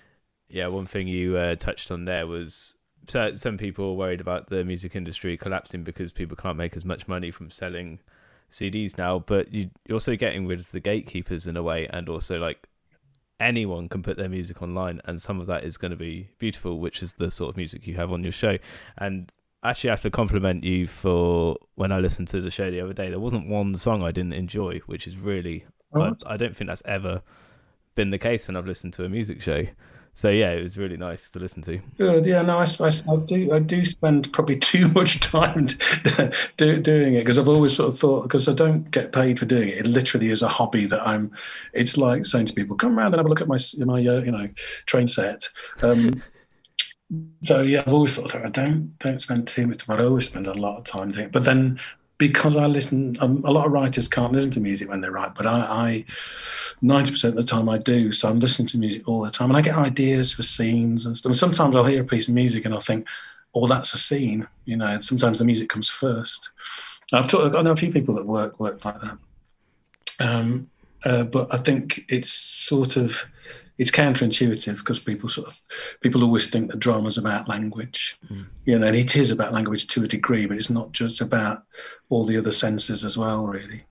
Yeah, 0.50 0.68
one 0.68 0.86
thing 0.86 1.08
you 1.08 1.36
uh, 1.36 1.56
touched 1.56 1.92
on 1.92 2.06
there 2.06 2.26
was 2.26 2.78
so 3.10 3.36
some 3.36 3.58
people 3.58 3.86
are 3.86 3.94
worried 3.94 4.22
about 4.22 4.50
the 4.50 4.64
music 4.64 4.96
industry 4.96 5.38
collapsing 5.38 5.84
because 5.84 6.12
people 6.12 6.38
can't 6.38 6.58
make 6.58 6.78
as 6.78 6.86
much 6.86 7.08
money 7.08 7.32
from 7.32 7.52
selling 7.52 8.00
CDs 8.52 8.98
now, 8.98 9.20
but 9.20 9.54
you, 9.54 9.70
are 9.90 9.94
also 9.94 10.16
getting 10.16 10.48
rid 10.48 10.60
of 10.60 10.72
the 10.72 10.80
gatekeepers 10.80 11.48
in 11.48 11.58
a 11.58 11.64
way, 11.64 11.88
and 11.92 12.10
also 12.10 12.38
like 12.38 12.68
anyone 13.40 13.90
can 13.90 14.04
put 14.04 14.18
their 14.18 14.30
music 14.30 14.62
online, 14.62 15.02
and 15.06 15.22
some 15.22 15.40
of 15.40 15.48
that 15.48 15.64
is 15.64 15.78
going 15.78 15.92
to 15.92 15.98
be 15.98 16.30
beautiful, 16.40 16.80
which 16.80 17.04
is 17.04 17.14
the 17.14 17.30
sort 17.30 17.50
of 17.50 17.58
music 17.58 17.86
you 17.88 17.96
have 17.96 18.12
on 18.12 18.24
your 18.24 18.32
show. 18.32 18.58
And 18.98 19.34
actually, 19.64 19.92
I 19.92 19.94
have 19.94 20.02
to 20.02 20.10
compliment 20.10 20.64
you 20.64 20.88
for 20.88 21.58
when 21.76 21.92
I 21.92 22.00
listened 22.00 22.28
to 22.30 22.42
the 22.42 22.52
show 22.52 22.72
the 22.72 22.82
other 22.82 22.94
day. 22.94 23.10
There 23.10 23.20
wasn't 23.20 23.48
one 23.48 23.76
song 23.78 24.04
I 24.04 24.12
didn't 24.12 24.34
enjoy, 24.34 24.80
which 24.86 25.08
is 25.08 25.18
really 25.18 25.66
oh, 25.94 26.02
I, 26.02 26.34
I 26.34 26.38
don't 26.38 26.56
think 26.56 26.70
that's 26.70 26.84
ever 26.86 27.22
been 27.96 28.12
the 28.12 28.20
case 28.20 28.48
when 28.48 28.56
I've 28.56 28.68
listened 28.68 28.94
to 28.94 29.04
a 29.04 29.10
music 29.10 29.42
show 29.42 29.66
so 30.18 30.30
yeah, 30.30 30.50
it 30.50 30.64
was 30.64 30.80
really 30.80 30.98
nice 30.98 31.30
to 31.30 31.38
listen 31.38 31.62
to. 31.62 31.78
Good, 31.96 32.26
yeah. 32.26 32.42
No, 32.42 32.58
I, 32.58 32.64
I, 32.64 32.88
I 32.88 33.16
do. 33.18 33.54
I 33.54 33.60
do 33.60 33.86
spend 33.86 34.34
probably 34.34 34.58
too 34.72 34.88
much 34.88 35.20
time 35.20 35.68
do, 36.58 36.82
doing 36.82 37.14
it 37.14 37.20
because 37.20 37.38
I've 37.38 37.48
always 37.48 37.76
sort 37.76 37.90
of 37.90 38.00
thought 38.00 38.24
because 38.24 38.50
I 38.50 38.54
don't 38.54 38.90
get 38.90 39.12
paid 39.12 39.38
for 39.38 39.46
doing 39.46 39.70
it. 39.70 39.78
It 39.78 39.86
literally 39.86 40.32
is 40.32 40.42
a 40.42 40.48
hobby 40.48 40.88
that 40.88 41.08
I'm. 41.08 41.32
It's 41.74 41.98
like 41.98 42.26
saying 42.26 42.48
to 42.48 42.54
people, 42.54 42.76
"Come 42.76 42.98
around 42.98 43.14
and 43.14 43.20
have 43.20 43.28
a 43.28 43.30
look 43.30 43.42
at 43.42 43.48
my 43.48 43.60
my 43.86 44.00
uh, 44.00 44.24
you 44.24 44.32
know 44.32 44.50
train 44.88 45.08
set." 45.08 45.48
Um, 45.84 46.24
so 47.44 47.62
yeah, 47.62 47.84
I've 47.86 47.94
always 47.94 48.16
sort 48.16 48.26
of 48.26 48.32
thought 48.32 48.46
I 48.48 48.50
don't 48.50 48.98
don't 48.98 49.22
spend 49.22 49.48
too 49.48 49.68
much 49.68 49.86
time. 49.86 50.00
I 50.00 50.04
always 50.04 50.28
spend 50.28 50.48
a 50.48 50.54
lot 50.54 50.80
of 50.80 50.86
time 50.86 51.12
doing 51.12 51.26
it, 51.26 51.32
but 51.32 51.44
then 51.44 51.80
because 52.18 52.56
I 52.58 52.66
listen, 52.66 53.16
um, 53.20 53.44
a 53.46 53.52
lot 53.52 53.66
of 53.66 53.72
writers 53.72 54.08
can't 54.08 54.34
listen 54.34 54.52
to 54.52 54.60
music 54.60 54.90
when 54.90 55.02
they 55.02 55.10
write, 55.10 55.36
but 55.36 55.46
I, 55.46 55.60
I 55.60 56.06
90% 56.84 57.24
of 57.26 57.36
the 57.36 57.44
time 57.44 57.70
I 57.70 57.78
do. 57.78 58.12
So 58.12 58.30
I'm 58.30 58.40
listening 58.40 58.68
to 58.70 58.78
music 58.78 59.08
all 59.08 59.22
the 59.22 59.32
time 59.32 59.50
and 59.50 59.58
I 59.58 59.62
get 59.62 59.76
ideas 59.76 60.32
for 60.32 60.44
scenes 60.44 61.06
and 61.06 61.16
stuff. 61.16 61.30
And 61.30 61.38
sometimes 61.38 61.76
I'll 61.76 61.86
hear 61.86 62.02
a 62.02 62.06
piece 62.06 62.28
of 62.28 62.34
music 62.34 62.66
and 62.66 62.74
I'll 62.74 62.82
think, 62.82 63.06
oh, 63.54 63.68
that's 63.68 63.94
a 63.94 63.98
scene, 63.98 64.48
you 64.66 64.78
know, 64.78 64.88
and 64.88 65.04
sometimes 65.04 65.40
the 65.40 65.46
music 65.46 65.70
comes 65.70 65.90
first. 65.90 66.52
I've 67.14 67.28
talked, 67.28 67.56
I 67.56 67.62
know 67.62 67.72
a 67.72 67.76
few 67.76 67.92
people 67.92 68.16
that 68.16 68.26
work, 68.26 68.60
work 68.60 68.84
like 68.84 69.00
that. 69.02 69.18
Um, 70.20 70.70
uh, 71.06 71.24
but 71.24 71.54
I 71.54 71.58
think 71.58 72.06
it's 72.10 72.32
sort 72.32 72.98
of, 72.98 73.18
it's 73.78 73.92
counterintuitive 73.92 74.78
because 74.78 75.00
people 75.00 75.30
sort 75.30 75.48
of 75.48 75.62
people 76.02 76.24
always 76.24 76.50
think 76.50 76.70
that 76.70 76.80
drama's 76.80 77.18
about 77.18 77.48
language. 77.48 78.18
Mm. 78.30 78.46
you 78.66 78.78
know 78.78 78.88
and 78.88 78.96
it 78.96 79.16
is 79.16 79.32
about 79.32 79.54
language 79.54 79.88
to 79.88 80.04
a 80.04 80.08
degree 80.08 80.46
but 80.46 80.58
it's 80.58 80.70
not 80.70 80.92
just 80.92 81.22
about 81.22 81.64
all 82.10 82.26
the 82.26 82.38
other 82.38 82.52
senses 82.52 83.06
as 83.06 83.18
well 83.18 83.46
really. 83.46 83.84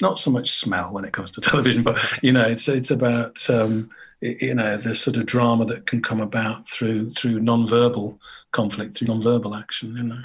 Not 0.00 0.18
so 0.18 0.30
much 0.30 0.50
smell 0.50 0.92
when 0.92 1.04
it 1.04 1.12
comes 1.12 1.30
to 1.32 1.40
television 1.42 1.82
but 1.82 1.98
you 2.22 2.32
know 2.32 2.44
it's 2.44 2.68
it's 2.68 2.90
about 2.90 3.48
um, 3.50 3.90
you 4.20 4.54
know 4.54 4.76
the 4.76 4.94
sort 4.94 5.16
of 5.16 5.26
drama 5.26 5.64
that 5.66 5.86
can 5.86 6.02
come 6.02 6.20
about 6.20 6.68
through 6.68 7.10
through 7.10 7.40
non-verbal 7.40 8.18
conflict 8.52 8.96
through 8.96 9.08
non-verbal 9.08 9.54
action 9.54 9.96
you 9.96 10.02
know. 10.02 10.22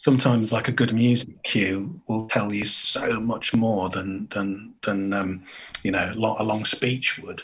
Sometimes 0.00 0.52
like 0.52 0.68
a 0.68 0.72
good 0.72 0.94
music 0.94 1.42
cue 1.42 2.00
will 2.06 2.28
tell 2.28 2.54
you 2.54 2.64
so 2.64 3.18
much 3.18 3.52
more 3.52 3.88
than 3.88 4.28
than 4.28 4.74
than 4.82 5.12
um, 5.12 5.42
you 5.82 5.90
know 5.90 6.12
a 6.16 6.44
long 6.44 6.64
speech 6.64 7.18
would 7.18 7.42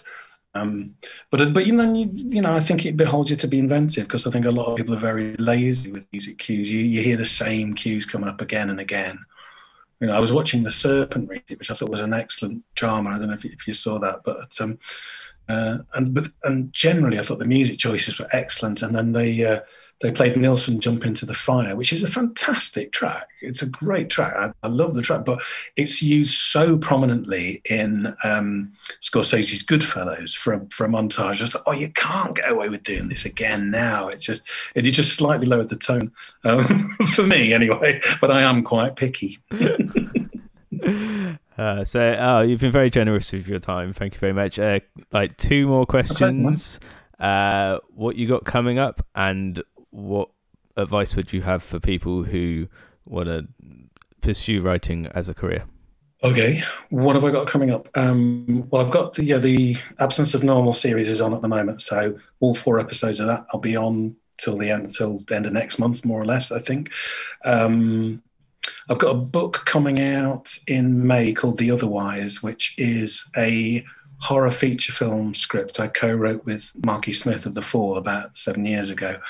um, 0.54 0.94
but 1.30 1.52
but 1.52 1.66
you 1.66 1.72
know 1.74 1.92
you, 1.92 2.10
you 2.14 2.40
know 2.40 2.54
I 2.54 2.60
think 2.60 2.86
it 2.86 2.96
beholds 2.96 3.30
you 3.30 3.36
to 3.36 3.48
be 3.48 3.58
inventive 3.58 4.04
because 4.04 4.26
I 4.26 4.30
think 4.30 4.46
a 4.46 4.50
lot 4.50 4.66
of 4.66 4.76
people 4.76 4.94
are 4.94 5.00
very 5.00 5.34
lazy 5.36 5.90
with 5.90 6.06
music 6.12 6.38
cues. 6.38 6.70
You 6.70 6.80
you 6.80 7.02
hear 7.02 7.16
the 7.16 7.24
same 7.24 7.74
cues 7.74 8.06
coming 8.06 8.28
up 8.28 8.40
again 8.40 8.70
and 8.70 8.80
again. 8.80 9.18
You 10.00 10.08
know, 10.08 10.16
I 10.16 10.20
was 10.20 10.32
watching 10.32 10.62
The 10.62 10.70
Serpent 10.70 11.28
recently, 11.28 11.56
which 11.56 11.70
I 11.70 11.74
thought 11.74 11.88
was 11.88 12.00
an 12.00 12.12
excellent 12.12 12.62
drama. 12.74 13.10
I 13.10 13.18
don't 13.18 13.28
know 13.28 13.34
if 13.34 13.44
you, 13.44 13.50
if 13.52 13.66
you 13.66 13.72
saw 13.72 13.98
that, 14.00 14.20
but 14.24 14.60
um, 14.60 14.78
uh, 15.48 15.78
and 15.94 16.14
but 16.14 16.26
and 16.42 16.72
generally, 16.72 17.18
I 17.18 17.22
thought 17.22 17.38
the 17.38 17.44
music 17.44 17.78
choices 17.78 18.18
were 18.18 18.28
excellent. 18.32 18.82
And 18.82 18.94
then 18.94 19.12
they 19.12 19.44
uh, 19.44 19.60
they 20.00 20.10
played 20.10 20.36
Nilsson 20.36 20.80
Jump 20.80 21.04
Into 21.04 21.24
the 21.24 21.34
Fire, 21.34 21.76
which 21.76 21.92
is 21.92 22.02
a 22.02 22.08
fantastic 22.08 22.92
track. 22.92 23.28
It's 23.40 23.62
a 23.62 23.66
great 23.66 24.10
track. 24.10 24.34
I, 24.36 24.52
I 24.62 24.68
love 24.68 24.94
the 24.94 25.02
track, 25.02 25.24
but 25.24 25.42
it's 25.76 26.02
used 26.02 26.34
so 26.34 26.76
prominently 26.76 27.62
in 27.68 28.14
um, 28.24 28.72
Scorsese's 29.00 29.64
Goodfellas 29.64 30.36
for 30.36 30.54
a, 30.54 30.66
for 30.70 30.84
a 30.84 30.88
montage. 30.88 31.40
I 31.40 31.44
like, 31.44 31.64
oh, 31.66 31.72
you 31.72 31.90
can't 31.92 32.36
get 32.36 32.50
away 32.50 32.68
with 32.68 32.82
doing 32.82 33.08
this 33.08 33.24
again 33.24 33.70
now. 33.70 34.08
It 34.08 34.18
just 34.18 34.48
it 34.74 34.82
just 34.82 35.16
slightly 35.16 35.46
lowered 35.46 35.68
the 35.68 35.76
tone 35.76 36.12
um, 36.44 36.88
for 37.14 37.26
me 37.26 37.52
anyway. 37.52 38.00
But 38.20 38.30
I 38.30 38.42
am 38.42 38.62
quite 38.62 38.96
picky. 38.96 39.38
Uh, 41.56 41.84
so, 41.84 42.16
oh, 42.18 42.40
you've 42.40 42.60
been 42.60 42.72
very 42.72 42.90
generous 42.90 43.30
with 43.30 43.46
your 43.46 43.60
time. 43.60 43.92
Thank 43.92 44.14
you 44.14 44.18
very 44.18 44.32
much. 44.32 44.58
Uh, 44.58 44.80
like 45.12 45.36
two 45.36 45.68
more 45.68 45.86
questions. 45.86 46.80
Uh, 47.20 47.78
what 47.94 48.16
you 48.16 48.26
got 48.26 48.44
coming 48.44 48.78
up, 48.78 49.06
and 49.14 49.62
what 49.94 50.28
advice 50.76 51.14
would 51.14 51.32
you 51.32 51.42
have 51.42 51.62
for 51.62 51.78
people 51.78 52.24
who 52.24 52.66
want 53.04 53.28
to 53.28 53.46
pursue 54.20 54.60
writing 54.60 55.06
as 55.14 55.28
a 55.28 55.34
career? 55.34 55.64
Okay, 56.22 56.62
what 56.88 57.14
have 57.14 57.24
I 57.24 57.30
got 57.30 57.46
coming 57.46 57.70
up? 57.70 57.88
Um, 57.94 58.66
well, 58.70 58.84
I've 58.84 58.92
got 58.92 59.14
the 59.14 59.24
yeah, 59.24 59.38
the 59.38 59.76
Absence 59.98 60.34
of 60.34 60.42
Normal 60.42 60.72
series 60.72 61.08
is 61.08 61.20
on 61.20 61.34
at 61.34 61.42
the 61.42 61.48
moment, 61.48 61.82
so 61.82 62.18
all 62.40 62.54
four 62.54 62.80
episodes 62.80 63.20
of 63.20 63.26
that 63.26 63.46
I'll 63.52 63.60
be 63.60 63.76
on 63.76 64.16
till 64.38 64.56
the 64.56 64.70
end 64.70 64.94
till 64.94 65.20
the 65.26 65.36
end 65.36 65.46
of 65.46 65.52
next 65.52 65.78
month, 65.78 66.04
more 66.04 66.20
or 66.20 66.26
less. 66.26 66.50
I 66.50 66.58
think. 66.60 66.90
Um, 67.44 68.22
I've 68.88 68.98
got 68.98 69.14
a 69.14 69.18
book 69.18 69.62
coming 69.66 70.00
out 70.00 70.50
in 70.66 71.06
May 71.06 71.34
called 71.34 71.58
The 71.58 71.70
Otherwise, 71.70 72.42
which 72.42 72.74
is 72.78 73.30
a 73.36 73.84
horror 74.18 74.50
feature 74.50 74.92
film 74.92 75.34
script 75.34 75.78
I 75.78 75.88
co-wrote 75.88 76.46
with 76.46 76.72
Marky 76.86 77.12
Smith 77.12 77.44
of 77.44 77.52
The 77.52 77.60
Fall 77.60 77.98
about 77.98 78.36
seven 78.38 78.64
years 78.64 78.88
ago. 78.88 79.20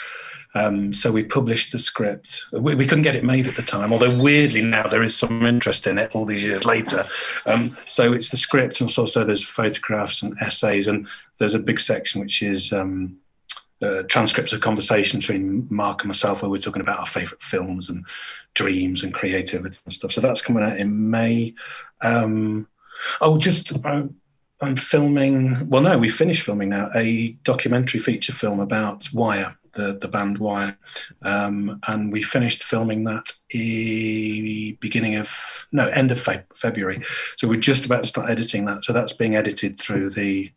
Um, 0.54 0.92
so 0.92 1.10
we 1.10 1.24
published 1.24 1.72
the 1.72 1.78
script. 1.78 2.44
We, 2.52 2.76
we, 2.76 2.86
couldn't 2.86 3.02
get 3.02 3.16
it 3.16 3.24
made 3.24 3.48
at 3.48 3.56
the 3.56 3.62
time, 3.62 3.92
although 3.92 4.16
weirdly 4.16 4.62
now 4.62 4.86
there 4.86 5.02
is 5.02 5.16
some 5.16 5.44
interest 5.44 5.86
in 5.86 5.98
it 5.98 6.14
all 6.14 6.24
these 6.24 6.44
years 6.44 6.64
later. 6.64 7.06
Um, 7.46 7.76
so 7.88 8.12
it's 8.12 8.30
the 8.30 8.36
script, 8.36 8.80
and 8.80 8.92
also 8.96 9.24
there's 9.24 9.44
photographs 9.44 10.22
and 10.22 10.36
essays, 10.40 10.86
and 10.86 11.08
there's 11.38 11.54
a 11.54 11.58
big 11.58 11.80
section 11.80 12.20
which 12.20 12.40
is 12.40 12.72
um, 12.72 13.16
uh, 13.82 14.04
transcripts 14.04 14.52
of 14.52 14.60
conversations 14.60 15.26
between 15.26 15.66
Mark 15.70 16.02
and 16.02 16.08
myself, 16.08 16.42
where 16.42 16.50
we're 16.50 16.58
talking 16.60 16.82
about 16.82 17.00
our 17.00 17.06
favourite 17.06 17.42
films 17.42 17.90
and 17.90 18.04
dreams 18.54 19.02
and 19.02 19.12
creativity 19.12 19.78
and 19.84 19.92
stuff. 19.92 20.12
So 20.12 20.20
that's 20.20 20.42
coming 20.42 20.62
out 20.62 20.78
in 20.78 21.10
May. 21.10 21.54
Um, 22.00 22.68
oh, 23.20 23.38
just. 23.38 23.72
Uh, 23.84 24.04
I'm 24.60 24.76
filming. 24.76 25.68
Well, 25.68 25.82
no, 25.82 25.98
we 25.98 26.08
finished 26.08 26.42
filming 26.42 26.70
now. 26.70 26.88
A 26.94 27.32
documentary 27.42 28.00
feature 28.00 28.32
film 28.32 28.60
about 28.60 29.12
Wire, 29.12 29.58
the 29.74 29.94
the 29.94 30.08
band 30.08 30.38
Wire, 30.38 30.78
um, 31.22 31.80
and 31.86 32.12
we 32.12 32.22
finished 32.22 32.62
filming 32.62 33.04
that 33.04 33.32
beginning 34.80 35.16
of 35.16 35.66
no 35.72 35.88
end 35.88 36.10
of 36.10 36.20
fe- 36.20 36.44
February. 36.54 37.02
So 37.36 37.48
we're 37.48 37.60
just 37.60 37.86
about 37.86 38.04
to 38.04 38.08
start 38.08 38.30
editing 38.30 38.64
that. 38.66 38.84
So 38.84 38.92
that's 38.92 39.12
being 39.12 39.36
edited 39.36 39.80
through 39.80 40.10
the 40.10 40.52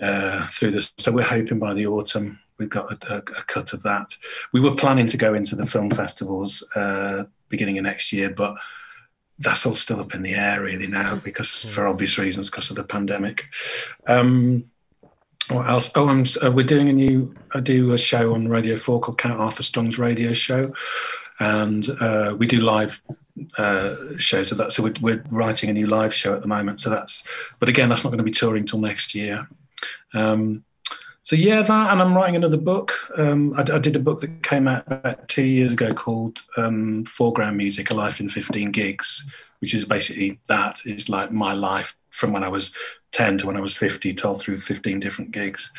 uh, 0.00 0.46
through 0.48 0.72
this. 0.72 0.92
So 0.98 1.12
we're 1.12 1.22
hoping 1.22 1.58
by 1.58 1.74
the 1.74 1.86
autumn 1.86 2.38
we've 2.58 2.68
got 2.70 2.90
a, 2.90 3.14
a, 3.14 3.18
a, 3.18 3.42
cut 3.44 3.72
of 3.72 3.82
that. 3.82 4.14
We 4.52 4.60
were 4.60 4.74
planning 4.74 5.06
to 5.08 5.16
go 5.16 5.34
into 5.34 5.56
the 5.56 5.66
film 5.66 5.90
festivals 5.90 6.66
uh, 6.74 7.24
beginning 7.48 7.78
of 7.78 7.84
next 7.84 8.12
year, 8.12 8.30
but 8.30 8.56
that's 9.38 9.66
all 9.66 9.74
still 9.74 10.00
up 10.00 10.14
in 10.14 10.22
the 10.22 10.34
air 10.34 10.62
really 10.62 10.86
now 10.86 11.16
because 11.16 11.64
for 11.64 11.86
obvious 11.86 12.18
reasons 12.18 12.50
because 12.50 12.70
of 12.70 12.76
the 12.76 12.84
pandemic. 12.84 13.46
Um, 14.06 14.70
what 15.50 15.68
else? 15.68 15.90
Oh, 15.94 16.08
I'm, 16.08 16.24
uh, 16.42 16.50
we're 16.50 16.66
doing 16.66 16.88
a 16.88 16.92
new. 16.92 17.34
I 17.54 17.60
do 17.60 17.92
a 17.92 17.98
show 17.98 18.34
on 18.34 18.48
Radio 18.48 18.76
Four 18.76 19.00
called 19.00 19.18
Count 19.18 19.40
Arthur 19.40 19.62
Strong's 19.62 19.98
Radio 19.98 20.32
Show, 20.32 20.72
and 21.38 21.88
uh, 22.00 22.34
we 22.36 22.46
do 22.46 22.60
live 22.60 23.00
uh, 23.58 23.96
shows 24.18 24.50
of 24.52 24.58
that. 24.58 24.72
So 24.72 24.82
we're, 24.82 24.94
we're, 25.00 25.24
writing 25.30 25.70
a 25.70 25.72
new 25.72 25.86
live 25.86 26.14
show 26.14 26.34
at 26.34 26.42
the 26.42 26.48
moment. 26.48 26.80
So 26.80 26.90
that's, 26.90 27.26
but 27.60 27.68
again, 27.68 27.88
that's 27.88 28.02
not 28.02 28.10
going 28.10 28.18
to 28.18 28.24
be 28.24 28.30
touring 28.30 28.64
till 28.64 28.80
next 28.80 29.14
year. 29.14 29.48
Um, 30.14 30.64
so 31.22 31.36
yeah, 31.36 31.62
that, 31.62 31.92
and 31.92 32.00
I'm 32.00 32.14
writing 32.14 32.36
another 32.36 32.56
book. 32.56 32.94
Um, 33.16 33.52
I, 33.54 33.60
I, 33.60 33.78
did 33.78 33.96
a 33.96 34.00
book 34.00 34.20
that 34.20 34.42
came 34.42 34.68
out 34.68 34.84
about 34.86 35.28
two 35.28 35.44
years 35.44 35.72
ago 35.72 35.92
called 35.92 36.38
um, 36.56 37.04
Foreground 37.04 37.56
Music: 37.56 37.90
A 37.90 37.94
Life 37.94 38.20
in 38.20 38.30
15 38.30 38.70
Gigs, 38.70 39.30
which 39.58 39.74
is 39.74 39.84
basically 39.84 40.38
that. 40.48 40.80
It's 40.84 41.08
like 41.08 41.32
my 41.32 41.52
life 41.52 41.96
from 42.16 42.32
when 42.32 42.42
I 42.42 42.48
was 42.48 42.74
10 43.12 43.38
to 43.38 43.46
when 43.46 43.56
I 43.56 43.60
was 43.60 43.76
50, 43.76 44.14
told 44.14 44.40
through 44.40 44.60
15 44.60 45.00
different 45.00 45.30
gigs. 45.30 45.72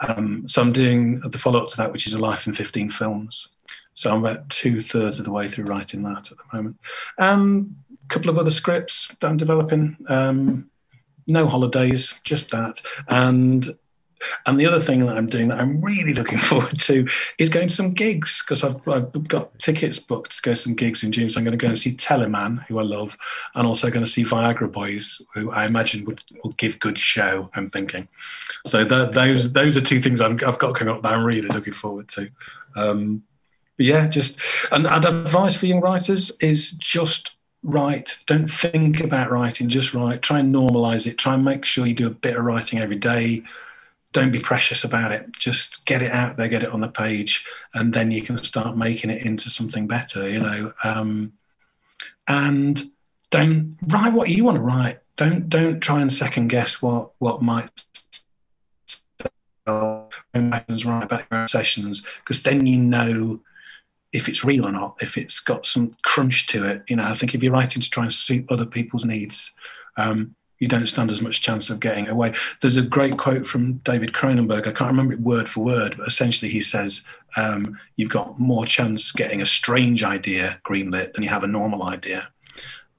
Um, 0.00 0.48
so 0.48 0.62
I'm 0.62 0.72
doing 0.72 1.20
the 1.20 1.38
follow 1.38 1.62
up 1.62 1.68
to 1.70 1.76
that, 1.78 1.92
which 1.92 2.06
is 2.06 2.14
a 2.14 2.18
life 2.18 2.46
in 2.46 2.54
15 2.54 2.90
films. 2.90 3.48
So 3.94 4.10
I'm 4.10 4.24
about 4.24 4.48
two 4.48 4.80
thirds 4.80 5.18
of 5.18 5.24
the 5.24 5.32
way 5.32 5.48
through 5.48 5.66
writing 5.66 6.02
that 6.02 6.30
at 6.30 6.38
the 6.38 6.56
moment. 6.56 6.78
Um, 7.18 7.76
a 7.92 8.08
couple 8.08 8.30
of 8.30 8.38
other 8.38 8.50
scripts 8.50 9.08
that 9.08 9.26
I'm 9.26 9.36
developing. 9.36 9.96
Um, 10.08 10.70
no 11.26 11.48
holidays, 11.48 12.20
just 12.22 12.50
that. 12.50 12.80
And 13.08 13.66
and 14.46 14.58
the 14.58 14.66
other 14.66 14.80
thing 14.80 15.04
that 15.06 15.16
I'm 15.16 15.28
doing 15.28 15.48
that 15.48 15.60
I'm 15.60 15.80
really 15.80 16.14
looking 16.14 16.38
forward 16.50 16.78
to 16.80 17.06
is 17.38 17.48
going 17.48 17.68
to 17.68 17.74
some 17.74 17.92
gigs 17.92 18.42
because 18.42 18.64
I've, 18.64 18.86
I've, 18.88 19.28
got 19.28 19.58
tickets 19.58 19.98
booked 19.98 20.36
to 20.36 20.42
go 20.42 20.52
to 20.52 20.56
some 20.56 20.74
gigs 20.74 21.02
in 21.02 21.12
June. 21.12 21.28
So 21.28 21.38
I'm 21.38 21.44
going 21.44 21.56
to 21.56 21.62
go 21.62 21.68
and 21.68 21.78
see 21.78 21.94
Teleman, 21.94 22.64
who 22.66 22.78
I 22.78 22.82
love, 22.82 23.16
and 23.54 23.66
also 23.66 23.90
going 23.90 24.04
to 24.04 24.10
see 24.10 24.24
Viagra 24.24 24.70
Boys, 24.70 25.20
who 25.34 25.50
I 25.50 25.64
imagine 25.64 26.04
would 26.04 26.22
will 26.42 26.52
give 26.52 26.80
good 26.80 26.98
show. 26.98 27.50
I'm 27.54 27.70
thinking. 27.70 28.08
So 28.66 28.84
those 28.84 29.52
those 29.52 29.76
are 29.76 29.80
two 29.80 30.00
things 30.00 30.20
i 30.20 30.28
have 30.28 30.58
got 30.58 30.74
coming 30.74 30.94
up 30.94 31.02
that 31.02 31.12
I'm 31.12 31.24
really 31.24 31.48
looking 31.48 31.74
forward 31.74 32.08
to. 32.08 32.28
Um, 32.76 33.22
yeah, 33.78 34.06
just 34.06 34.40
and, 34.70 34.86
and 34.86 35.04
advice 35.04 35.54
for 35.54 35.66
young 35.66 35.80
writers 35.80 36.30
is 36.40 36.72
just 36.72 37.34
write. 37.62 38.18
Don't 38.26 38.48
think 38.48 39.00
about 39.00 39.30
writing, 39.30 39.68
just 39.68 39.94
write. 39.94 40.22
Try 40.22 40.40
and 40.40 40.54
normalize 40.54 41.06
it. 41.06 41.18
Try 41.18 41.34
and 41.34 41.44
make 41.44 41.64
sure 41.64 41.86
you 41.86 41.94
do 41.94 42.06
a 42.06 42.10
bit 42.10 42.36
of 42.36 42.44
writing 42.44 42.78
every 42.78 42.98
day 42.98 43.42
don't 44.14 44.30
be 44.30 44.40
precious 44.40 44.84
about 44.84 45.12
it. 45.12 45.26
Just 45.38 45.84
get 45.84 46.00
it 46.00 46.12
out 46.12 46.36
there, 46.36 46.48
get 46.48 46.62
it 46.62 46.70
on 46.70 46.80
the 46.80 46.88
page, 46.88 47.44
and 47.74 47.92
then 47.92 48.10
you 48.10 48.22
can 48.22 48.42
start 48.42 48.76
making 48.76 49.10
it 49.10 49.20
into 49.26 49.50
something 49.50 49.86
better, 49.86 50.28
you 50.28 50.38
know. 50.38 50.72
Um, 50.82 51.34
and 52.26 52.80
don't 53.30 53.76
write 53.88 54.14
what 54.14 54.30
you 54.30 54.44
want 54.44 54.56
to 54.56 54.62
write. 54.62 55.00
Don't 55.16 55.48
don't 55.48 55.80
try 55.80 56.00
and 56.00 56.12
second 56.12 56.48
guess 56.48 56.80
what 56.80 57.10
what 57.18 57.42
might 57.42 57.84
happens 60.34 60.84
right 60.84 61.02
about 61.02 61.24
your 61.30 61.48
sessions 61.48 62.04
because 62.20 62.42
then 62.42 62.66
you 62.66 62.76
know 62.76 63.40
if 64.12 64.28
it's 64.28 64.44
real 64.44 64.66
or 64.66 64.70
not, 64.70 64.96
if 65.00 65.18
it's 65.18 65.40
got 65.40 65.66
some 65.66 65.96
crunch 66.02 66.46
to 66.46 66.64
it. 66.64 66.84
You 66.88 66.94
know, 66.94 67.04
I 67.04 67.14
think 67.14 67.34
if 67.34 67.42
you're 67.42 67.52
writing 67.52 67.82
to 67.82 67.90
try 67.90 68.04
and 68.04 68.12
suit 68.12 68.46
other 68.48 68.64
people's 68.64 69.04
needs, 69.04 69.56
um, 69.96 70.36
you 70.64 70.68
don't 70.68 70.86
stand 70.86 71.10
as 71.10 71.20
much 71.20 71.42
chance 71.42 71.68
of 71.68 71.78
getting 71.78 72.08
away. 72.08 72.32
There's 72.62 72.78
a 72.78 72.82
great 72.82 73.18
quote 73.18 73.46
from 73.46 73.74
David 73.84 74.14
Cronenberg. 74.14 74.66
I 74.66 74.72
can't 74.72 74.90
remember 74.90 75.12
it 75.12 75.20
word 75.20 75.46
for 75.46 75.62
word, 75.62 75.96
but 75.98 76.08
essentially 76.08 76.50
he 76.50 76.62
says 76.62 77.06
um, 77.36 77.78
you've 77.96 78.08
got 78.08 78.40
more 78.40 78.64
chance 78.64 79.12
getting 79.12 79.42
a 79.42 79.46
strange 79.46 80.02
idea 80.02 80.58
greenlit 80.64 81.12
than 81.12 81.22
you 81.22 81.28
have 81.28 81.44
a 81.44 81.46
normal 81.46 81.82
idea. 81.82 82.28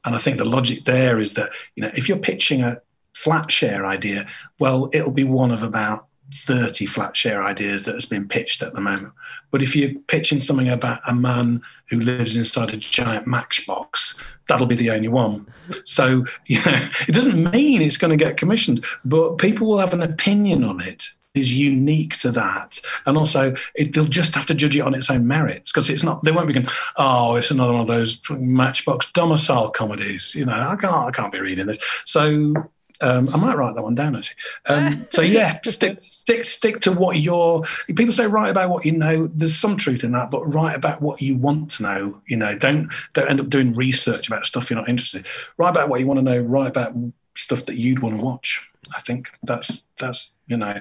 And 0.05 0.13
I 0.13 0.19
think 0.19 0.37
the 0.37 0.45
logic 0.45 0.85
there 0.85 1.19
is 1.19 1.33
that 1.33 1.49
you 1.75 1.81
know 1.81 1.89
if 1.95 2.07
you're 2.07 2.19
pitching 2.19 2.61
a 2.61 2.79
flat 3.15 3.51
share 3.51 3.83
idea, 3.83 4.27
well, 4.59 4.91
it'll 4.93 5.09
be 5.09 5.23
one 5.23 5.49
of 5.49 5.63
about 5.63 6.05
30 6.33 6.85
flat 6.85 7.15
share 7.15 7.43
ideas 7.43 7.85
that 7.85 7.93
has 7.93 8.05
been 8.05 8.27
pitched 8.27 8.61
at 8.61 8.73
the 8.73 8.81
moment. 8.81 9.13
But 9.51 9.61
if 9.61 9.75
you're 9.75 9.93
pitching 10.07 10.39
something 10.39 10.69
about 10.69 11.01
a 11.07 11.13
man 11.13 11.61
who 11.89 11.99
lives 11.99 12.35
inside 12.35 12.73
a 12.73 12.77
giant 12.77 13.27
matchbox, 13.27 14.21
that'll 14.47 14.67
be 14.67 14.75
the 14.75 14.91
only 14.91 15.07
one. 15.07 15.47
So, 15.83 16.25
you 16.47 16.63
know, 16.65 16.89
it 17.07 17.13
doesn't 17.13 17.51
mean 17.51 17.81
it's 17.81 17.97
going 17.97 18.17
to 18.17 18.23
get 18.23 18.37
commissioned, 18.37 18.85
but 19.03 19.37
people 19.37 19.67
will 19.67 19.79
have 19.79 19.93
an 19.93 20.03
opinion 20.03 20.63
on 20.63 20.81
it 20.81 21.09
is 21.35 21.57
unique 21.57 22.17
to 22.19 22.31
that. 22.31 22.79
And 23.05 23.17
also, 23.17 23.53
it, 23.75 23.93
they'll 23.93 24.05
just 24.05 24.33
have 24.35 24.45
to 24.47 24.53
judge 24.53 24.75
it 24.75 24.81
on 24.81 24.95
its 24.95 25.09
own 25.09 25.27
merits 25.27 25.71
because 25.71 25.89
it's 25.89 26.03
not, 26.03 26.23
they 26.23 26.31
won't 26.31 26.47
be 26.47 26.53
going, 26.53 26.67
oh, 26.95 27.35
it's 27.35 27.51
another 27.51 27.73
one 27.73 27.81
of 27.81 27.87
those 27.87 28.21
matchbox 28.29 29.11
domicile 29.11 29.69
comedies. 29.69 30.33
You 30.33 30.45
know, 30.45 30.53
I 30.53 30.77
can't, 30.77 31.07
I 31.07 31.11
can't 31.11 31.33
be 31.33 31.39
reading 31.39 31.67
this. 31.67 31.79
So 32.05 32.53
um, 33.01 33.29
I 33.29 33.37
might 33.37 33.57
write 33.57 33.75
that 33.75 33.83
one 33.83 33.95
down 33.95 34.15
actually. 34.15 34.37
Um, 34.67 35.07
so 35.09 35.21
yeah, 35.37 35.59
stick 35.63 36.01
stick 36.01 36.45
stick 36.45 36.81
to 36.81 36.91
what 36.91 37.17
you're. 37.17 37.63
People 37.87 38.11
say 38.11 38.27
write 38.27 38.49
about 38.49 38.69
what 38.69 38.85
you 38.85 38.91
know. 38.93 39.29
There's 39.33 39.55
some 39.55 39.77
truth 39.77 40.03
in 40.03 40.11
that, 40.13 40.31
but 40.31 40.45
write 40.45 40.75
about 40.75 41.01
what 41.01 41.21
you 41.21 41.35
want 41.35 41.71
to 41.71 41.83
know. 41.83 42.21
You 42.27 42.37
know, 42.37 42.57
don't 42.57 42.91
don't 43.13 43.29
end 43.29 43.39
up 43.39 43.49
doing 43.49 43.73
research 43.75 44.27
about 44.27 44.45
stuff 44.45 44.69
you're 44.69 44.79
not 44.79 44.89
interested. 44.89 45.25
In. 45.25 45.31
Write 45.57 45.71
about 45.71 45.89
what 45.89 45.99
you 45.99 46.07
want 46.07 46.19
to 46.19 46.23
know. 46.23 46.39
Write 46.39 46.67
about 46.67 46.95
stuff 47.35 47.65
that 47.65 47.75
you'd 47.75 47.99
want 47.99 48.17
to 48.17 48.23
watch. 48.23 48.67
I 48.95 49.01
think 49.01 49.29
that's 49.43 49.89
that's 49.99 50.37
you 50.47 50.57
know 50.57 50.79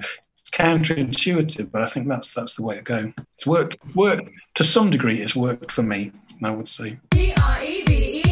counterintuitive, 0.51 1.69
but 1.71 1.81
I 1.81 1.87
think 1.87 2.07
that's 2.07 2.33
that's 2.33 2.55
the 2.55 2.63
way 2.63 2.75
to 2.75 2.81
go. 2.81 3.13
It's 3.35 3.45
worked 3.45 3.77
worked 3.95 4.29
to 4.55 4.63
some 4.63 4.89
degree. 4.89 5.21
It's 5.21 5.35
worked 5.35 5.71
for 5.71 5.83
me. 5.83 6.11
I 6.43 6.51
would 6.51 6.67
say. 6.67 6.97
D 7.11 7.33
R 7.41 7.63
E 7.63 7.83
V 7.83 7.93
E 7.93 8.19
N 8.19 8.21
A. 8.21 8.24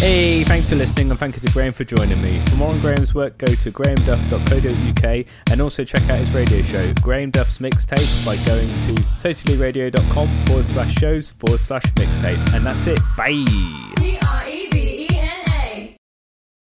Hey, 0.00 0.44
thanks 0.44 0.70
for 0.70 0.76
listening 0.76 1.10
and 1.10 1.20
thank 1.20 1.36
you 1.36 1.42
to 1.42 1.52
Graham 1.52 1.74
for 1.74 1.84
joining 1.84 2.22
me. 2.22 2.40
For 2.46 2.56
more 2.56 2.70
on 2.70 2.80
Graham's 2.80 3.14
work, 3.14 3.36
go 3.36 3.54
to 3.54 3.70
grahamduff.co.uk 3.70 5.26
and 5.50 5.60
also 5.60 5.84
check 5.84 6.02
out 6.08 6.18
his 6.18 6.30
radio 6.30 6.62
show, 6.62 6.90
Graham 7.02 7.30
Duff's 7.30 7.58
Mixtape, 7.58 8.24
by 8.24 8.36
going 8.46 8.66
to 8.86 9.02
totallyradio.com 9.20 10.28
forward 10.46 10.66
slash 10.66 10.94
shows 10.94 11.32
forward 11.32 11.60
slash 11.60 11.84
mixtape. 11.96 12.54
And 12.54 12.64
that's 12.64 12.86
it. 12.86 12.98
Bye. 13.14 14.59